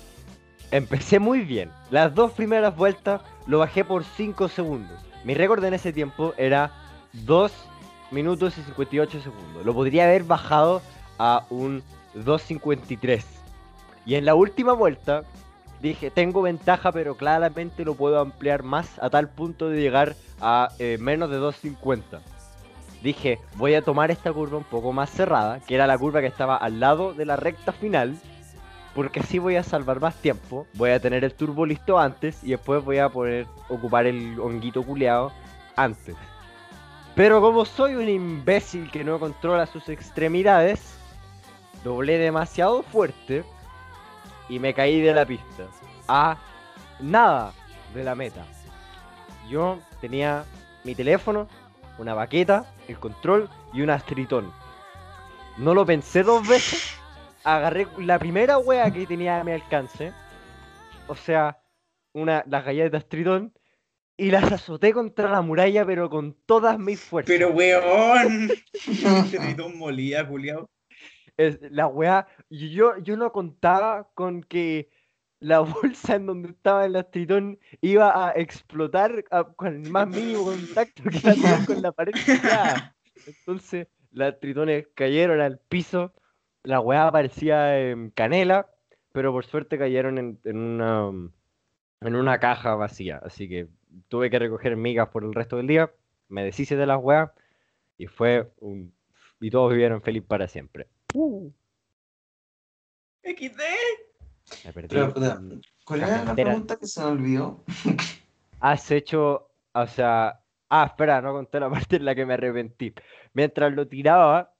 [0.72, 1.69] empecé muy bien.
[1.91, 4.99] Las dos primeras vueltas lo bajé por 5 segundos.
[5.24, 6.72] Mi récord en ese tiempo era
[7.14, 7.52] 2
[8.11, 9.65] minutos y 58 segundos.
[9.65, 10.82] Lo podría haber bajado
[11.18, 11.82] a un
[12.15, 13.24] 2.53.
[14.06, 15.24] Y en la última vuelta
[15.82, 20.69] dije, tengo ventaja, pero claramente lo puedo ampliar más a tal punto de llegar a
[20.80, 22.19] eh, menos de 2.50.
[23.03, 26.28] Dije, voy a tomar esta curva un poco más cerrada, que era la curva que
[26.28, 28.18] estaba al lado de la recta final,
[28.98, 32.49] porque así voy a salvar más tiempo, voy a tener el turbo listo antes y
[32.49, 35.32] después voy a poder ocupar el honguito culeado
[35.76, 36.15] antes.
[37.14, 40.98] Pero como soy un imbécil que no controla sus extremidades,
[41.84, 43.44] doblé demasiado fuerte
[44.49, 45.65] y me caí de la pista.
[46.07, 46.38] A
[46.99, 47.53] nada
[47.94, 48.48] de la meta.
[49.48, 50.44] Yo tenía
[50.84, 51.48] mi teléfono,
[51.99, 54.52] una baqueta, el control y un astritón.
[55.57, 56.98] No lo pensé dos veces.
[57.48, 60.11] Agarré la primera wea que tenía a mi alcance.
[61.07, 61.57] O sea,
[62.14, 63.53] una, las galletas de astritón.
[64.18, 67.34] Y las azoté contra la muralla, pero con todas mis fuerzas.
[67.34, 68.49] Pero weón.
[69.32, 70.69] Tritón molía, culiao.
[71.38, 74.90] Es, la weá, y yo, yo no contaba con que
[75.40, 80.45] la bolsa en donde estaba el astritón iba a explotar a- con el más mínimo
[80.45, 82.14] contacto que iba a tener con la pared.
[83.26, 86.14] Entonces, los astritones cayeron al piso,
[86.68, 88.69] la weá parecía em, canela,
[89.14, 91.10] pero por suerte cayeron en, en una,
[92.02, 93.22] en una caja vacía.
[93.23, 93.68] Así que
[94.10, 95.91] tuve que recoger migas por el resto del día,
[96.27, 97.31] me deshice de las weas
[97.98, 98.94] y fue un...
[99.39, 100.88] Y todos vivieron feliz para siempre.
[103.23, 103.61] XD.
[104.65, 104.88] Me perdí.
[104.89, 105.14] Pero,
[105.85, 107.64] ¿cuál era la pregunta que se me olvidó?
[108.60, 112.94] Has hecho, o sea, ah, espera, no conté la parte en la que me arrepentí.
[113.34, 114.53] Mientras lo tiraba,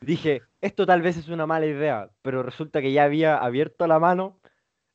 [0.00, 3.98] dije, esto tal vez es una mala idea, pero resulta que ya había abierto la
[3.98, 4.40] mano,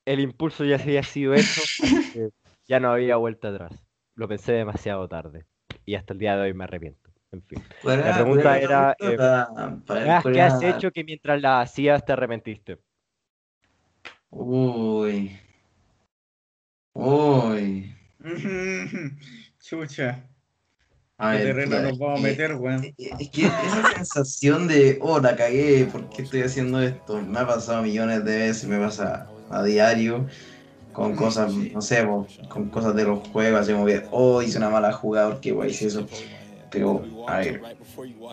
[0.05, 1.61] el impulso ya se había sido hecho,
[2.67, 3.83] ya no había vuelta atrás.
[4.15, 5.45] Lo pensé demasiado tarde
[5.85, 7.09] y hasta el día de hoy me arrepiento.
[7.31, 7.59] En fin.
[7.83, 9.47] ¿Cuál La pregunta era, para-
[9.85, 12.79] para Weas, cuál ¿Qué has hecho que mientras la hacías te arrepentiste?
[14.31, 15.39] Uy.
[16.93, 17.95] Uy.
[19.59, 20.28] Chucha.
[21.21, 22.95] A ¿Qué terreno puta, nos vamos a que- meter, weón?
[22.97, 27.21] Es que esa sensación de, oh, la cagué, ¿por qué estoy haciendo esto?
[27.21, 30.25] Me ha pasado millones de veces, me pasa a diario
[30.93, 32.07] con cosas, no sé,
[32.47, 35.71] con cosas de los juegos, así como que, oh, hice una mala jugada, porque guay
[35.71, 36.05] hice eso.
[36.71, 37.61] pero a ver,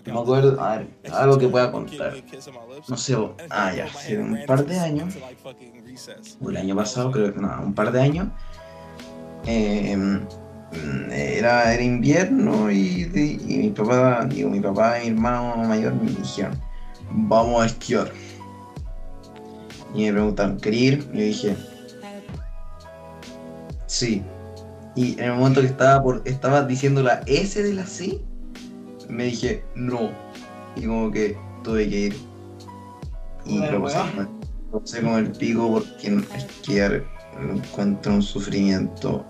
[0.06, 2.14] no me acuerdo, a ver, algo que pueda contar.
[2.86, 3.16] No sé,
[3.50, 5.14] ah, ya, hace un par de años,
[6.40, 8.28] o el año pasado, creo que no, un par de años,
[9.46, 10.20] eh,
[11.10, 13.10] era, era invierno y,
[13.46, 16.58] y mi papá, digo, mi papá y mi hermano mayor me dijeron,
[17.10, 18.12] vamos a esquiar.
[19.94, 21.08] Y me preguntaron, ¿quería ir?
[21.12, 21.56] Y yo dije,
[23.86, 24.22] sí.
[24.94, 28.20] Y en el momento que estaba por, estaba diciendo la S de la C,
[29.08, 30.10] me dije, no.
[30.76, 32.16] Y como que tuve que ir.
[33.44, 33.98] Y lo pasé.
[34.72, 37.04] Lo pasé como el pico porque esquiar
[37.40, 39.24] lo encuentro un sufrimiento.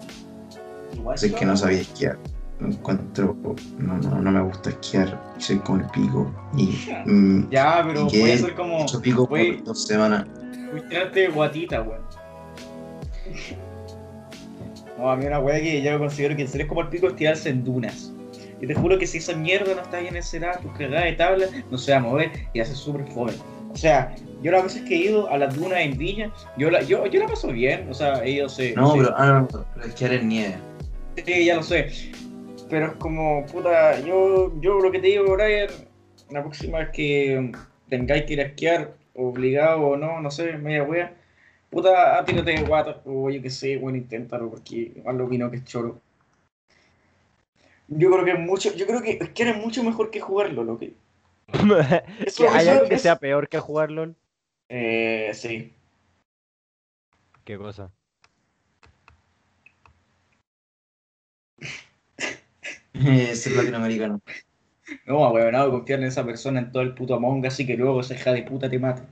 [0.96, 2.18] Igual es que no sabía esquiar.
[2.58, 3.36] Lo encuentro,
[3.78, 5.20] no, no, no me gusta esquiar.
[5.38, 6.32] Soy como el pico.
[6.56, 6.74] Y
[7.04, 8.80] mm, Ya, pero puede ser como.
[8.82, 10.26] hecho pico por dos semanas.
[11.12, 12.00] De guatita, weón.
[14.98, 17.08] No, a mí una weá que yo considero que en serio es como el pico
[17.08, 18.12] es tirarse en dunas.
[18.60, 21.46] Y te juro que si esa mierda no está bien encerrada, tus cagadas de tabla
[21.70, 23.34] no se va a mover y hace súper joven.
[23.70, 26.80] O sea, yo las veces que he ido a las dunas en Viña, yo la,
[26.80, 27.86] yo, yo la paso bien.
[27.90, 28.72] O sea, ellos se.
[28.72, 30.56] No, pero, ah, no, no, pero esquiar en nieve.
[31.24, 31.90] Sí, ya lo sé.
[32.68, 35.68] Pero es como, puta, yo, yo lo que te digo, Brian,
[36.30, 37.52] la próxima vez que
[37.88, 41.14] tengáis que ir a esquiar, obligado o no, no sé, media wea,
[41.70, 45.58] puta, tírate de guata, o yo qué sé, bueno, inténtalo, porque igual lo vino que
[45.58, 46.00] es choro.
[47.88, 50.78] Yo creo que es mucho, yo creo que esquiar es mucho mejor que jugarlo, lo
[50.78, 50.94] que.
[52.26, 54.16] Eso, ¿Que ¿Hay eso algo que es- sea peor que jugar LOL?
[54.68, 55.72] Eh, sí.
[57.44, 57.92] ¿Qué cosa?
[63.34, 64.20] ser latinoamericano.
[65.06, 67.76] No, weón, no, confiar en esa persona en todo el puto Among Us y que
[67.76, 69.02] luego esa hija de puta te mate.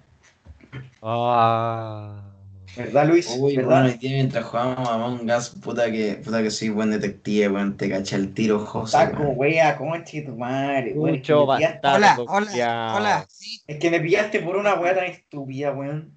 [1.02, 2.30] Ah.
[2.76, 3.36] ¿Verdad, Luis?
[3.38, 3.82] Uy, ¿Verdad?
[3.82, 7.88] bueno, mientras jugábamos a Among Us, puta que, puta que soy buen detective, weón, te
[7.88, 8.96] cacha el tiro, José.
[9.16, 9.32] Weón.
[9.36, 11.16] wea, conche tu madre, weón.
[11.16, 11.96] Es que, bastardo.
[11.96, 13.26] Hola, hola, hola.
[13.28, 16.12] Sí, es que me pillaste por una wea tan estúpida, weón.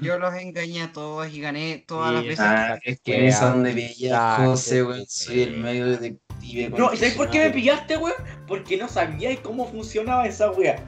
[0.00, 2.40] Yo los engañé a todos y gané todas las veces.
[2.40, 3.28] Ah, es que Wea.
[3.28, 6.70] esa donde veía Ah, a José, weón, soy el medio detective.
[6.78, 8.16] No, ¿y sabes por qué me pillaste, weón?
[8.46, 10.82] Porque no sabía cómo funcionaba esa wea.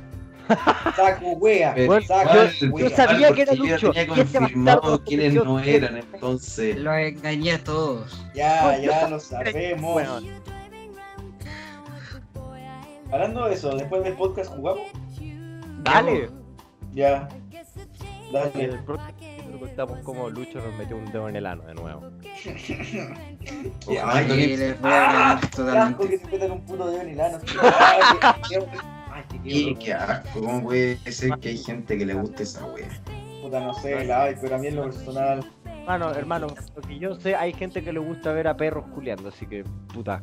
[0.95, 1.75] Saco, wea.
[1.75, 2.31] Pero saco,
[2.61, 2.89] igual, wea.
[2.89, 6.77] yo sabía que era yo Lucho, tenía y este confirmado quiénes no eran, entonces.
[6.77, 8.25] Los engañé a todos.
[8.35, 10.03] Ya, ya lo sabemos.
[13.13, 14.87] Hablando de eso, después del podcast jugamos.
[15.83, 16.29] Dale.
[16.93, 17.29] Ya.
[18.45, 18.65] Dale.
[18.65, 22.03] el próximo contamos cómo Lucho nos metió un dedo en el ano de nuevo.
[23.87, 25.49] Ojalá Y que- les voy a ganar ¡Ah!
[25.55, 26.09] Totalmente.
[26.09, 27.39] que te metan un puto dedo en el ano.
[27.81, 28.01] Ay,
[28.49, 28.67] qué-
[29.51, 32.87] Ay, asco, ¿cómo puede ser que hay gente que le guste esa wea?
[33.43, 35.45] Puta, no sé, la ay, pero a mí en lo personal.
[35.65, 39.29] Hermano, hermano, lo que yo sé, hay gente que le gusta ver a perros culeando,
[39.29, 39.63] así que,
[39.95, 40.21] puta.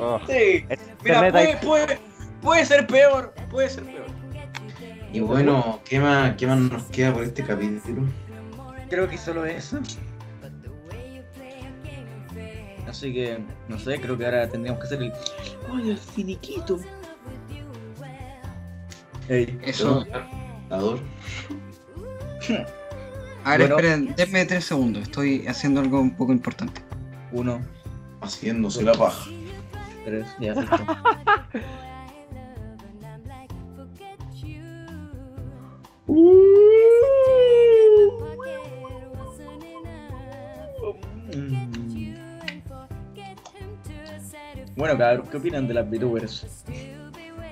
[0.00, 0.18] Oh.
[0.26, 0.64] Sí.
[1.04, 1.98] Mira, hay- puede, puede,
[2.40, 3.34] puede ser peor.
[3.50, 4.06] Puede ser peor.
[5.12, 8.02] Y bueno, ¿qué más, ¿qué más nos queda por este capítulo?
[8.90, 9.78] Creo que solo eso.
[12.86, 15.12] Así que, no sé, creo que ahora tendríamos que hacer el.
[15.72, 16.78] ¡Ay, el finiquito!
[19.28, 20.06] Ey, Eso.
[20.70, 20.98] Ador.
[23.44, 23.76] A ver, Bueno.
[23.76, 25.02] esperen, denme tres segundos.
[25.04, 26.82] Estoy haciendo algo un poco importante.
[27.32, 27.60] uno,
[28.20, 29.30] Haciéndose la paja.
[30.04, 30.54] tres, ya,
[44.88, 46.46] Bueno, cabrón, ¿qué opinan de las VTubers?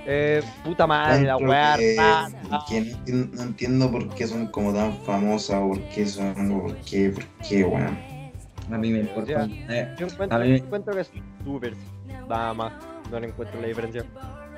[0.07, 5.79] Eh, puta madre, la weá no, no entiendo por qué son como tan famosas, por
[5.89, 7.95] qué son, por qué, por qué, weón.
[8.71, 9.47] A mí me importa.
[9.69, 11.11] eh, Yo encuentro, A mí- encuentro que es
[11.45, 11.73] súper.
[12.27, 12.73] Nada más.
[13.11, 14.03] No le encuentro la diferencia.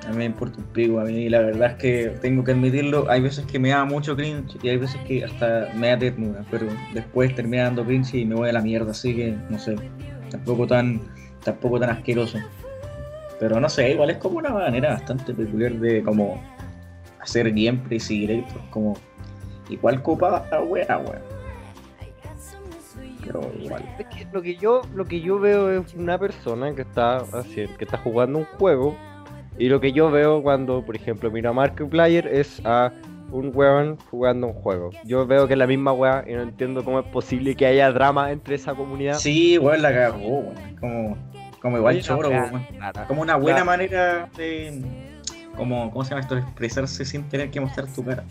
[0.06, 3.10] a mí me importa un pico, a mí la verdad es que tengo que admitirlo,
[3.10, 6.46] hay veces que me da mucho cringe y hay veces que hasta me da ternura,
[6.50, 9.76] pero después termina dando cringe y me voy a la mierda, así que no sé,
[10.30, 11.02] tampoco tan,
[11.44, 12.38] tampoco tan asqueroso.
[13.40, 16.38] Pero no sé, igual es como una manera bastante peculiar de como
[17.20, 18.96] hacer gameplays y directos, como
[19.70, 21.22] igual copada la wea, weón.
[23.24, 23.82] Pero igual.
[23.98, 27.76] Es que lo que yo, lo que yo veo es una persona que está haciendo,
[27.78, 28.94] que está jugando un juego.
[29.58, 32.92] Y lo que yo veo cuando, por ejemplo, miro a Markiplier es a
[33.30, 34.90] un weón jugando un juego.
[35.04, 37.90] Yo veo que es la misma weá y no entiendo cómo es posible que haya
[37.92, 39.14] drama entre esa comunidad.
[39.14, 40.76] Sí, weón, la cagó, weón.
[40.80, 41.29] Como,
[41.60, 43.06] como igual choro, rara.
[43.06, 43.66] Como una buena Claro.
[43.66, 44.82] manera de.
[45.56, 46.34] Como, ¿Cómo se llama esto?
[46.36, 48.24] De expresarse sin tener que mostrar tu cara.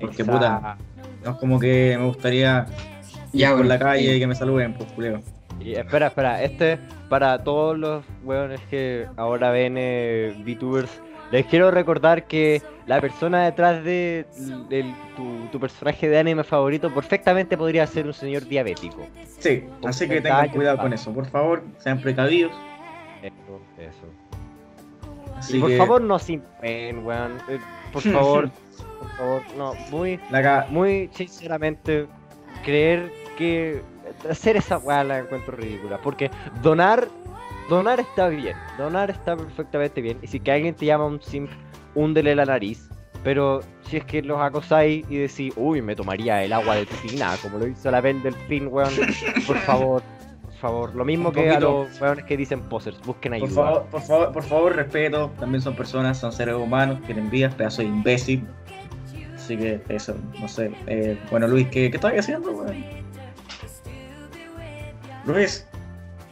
[0.00, 0.32] Porque Exacto.
[0.32, 0.76] puta,
[1.24, 2.66] no es como que me gustaría
[3.32, 4.10] ir Ya, por bueno, la calle sí.
[4.16, 5.20] y que me saluden, pues culero.
[5.58, 11.00] Y espera, espera, este, para todos los weones que ahora ven eh, VTubers,
[11.32, 14.26] les quiero recordar que la persona detrás de
[14.68, 19.04] del- tu, tu personaje de anime favorito perfectamente podría ser un señor diabético.
[19.40, 21.12] Sí, así que 30 tengan cuidado con eso.
[21.12, 22.52] Por favor, sean precavidos.
[23.26, 24.06] Eso, eso.
[25.36, 27.38] Así por que favor no sin pen, weón.
[27.48, 27.58] Eh,
[27.92, 28.50] por favor,
[28.98, 32.06] por favor, no, muy, la muy sinceramente,
[32.64, 33.82] creer que
[34.30, 35.98] hacer esa weá la encuentro ridícula.
[36.02, 36.30] Porque
[36.62, 37.08] donar,
[37.68, 40.18] donar está bien, donar está perfectamente bien.
[40.22, 41.50] Y si que alguien te llama un simp,
[41.94, 42.88] húndele la nariz.
[43.24, 47.34] Pero si es que los acosáis y decís, uy, me tomaría el agua de tina,
[47.42, 48.92] como lo hizo la Bel del fin, weón,
[49.46, 50.02] por favor,
[50.66, 50.94] favor.
[50.94, 53.48] Lo mismo Un que a los weones que dicen posers, busquen ayuda.
[53.48, 55.32] por favor, por favor, por favor, respeto.
[55.38, 58.46] También son personas, son seres humanos, tienen vidas, pedazo de imbécil.
[59.34, 60.72] Así que eso, no sé.
[60.86, 62.84] Eh, bueno, Luis, ¿qué, qué estás haciendo, weón?
[65.24, 65.66] Luis,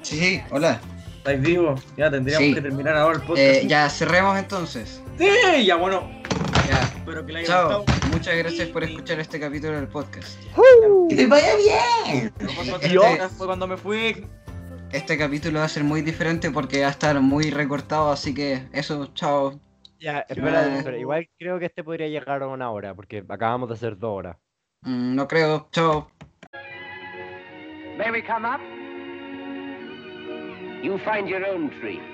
[0.03, 0.81] Sí, sí, hola.
[1.17, 1.81] ¿estáis vivos?
[1.97, 2.55] Ya tendríamos Sí.
[2.55, 3.39] que terminar ahora el podcast.
[3.41, 5.03] Eh, ya cerremos entonces.
[5.19, 6.03] Sí, ya bueno.
[6.69, 6.81] Ya.
[6.83, 7.79] Espero que le haya Chao.
[7.85, 8.04] gustado.
[8.25, 10.43] Muchas gracias por escuchar este capítulo del podcast.
[11.11, 12.33] ¡Que te vaya bien!
[12.99, 14.27] Horas, fue cuando me fui.
[14.93, 18.67] Este capítulo va a ser muy diferente porque va a estar muy recortado, así que
[18.73, 19.61] eso, chao.
[20.01, 23.75] Ya, espera, espera, igual creo que este podría llegar a una hora, porque acabamos de
[23.75, 24.39] hacer dos horas.
[24.81, 26.09] Mm, no creo, chao.
[27.99, 28.61] May we come up?
[30.83, 32.14] You find your own tree.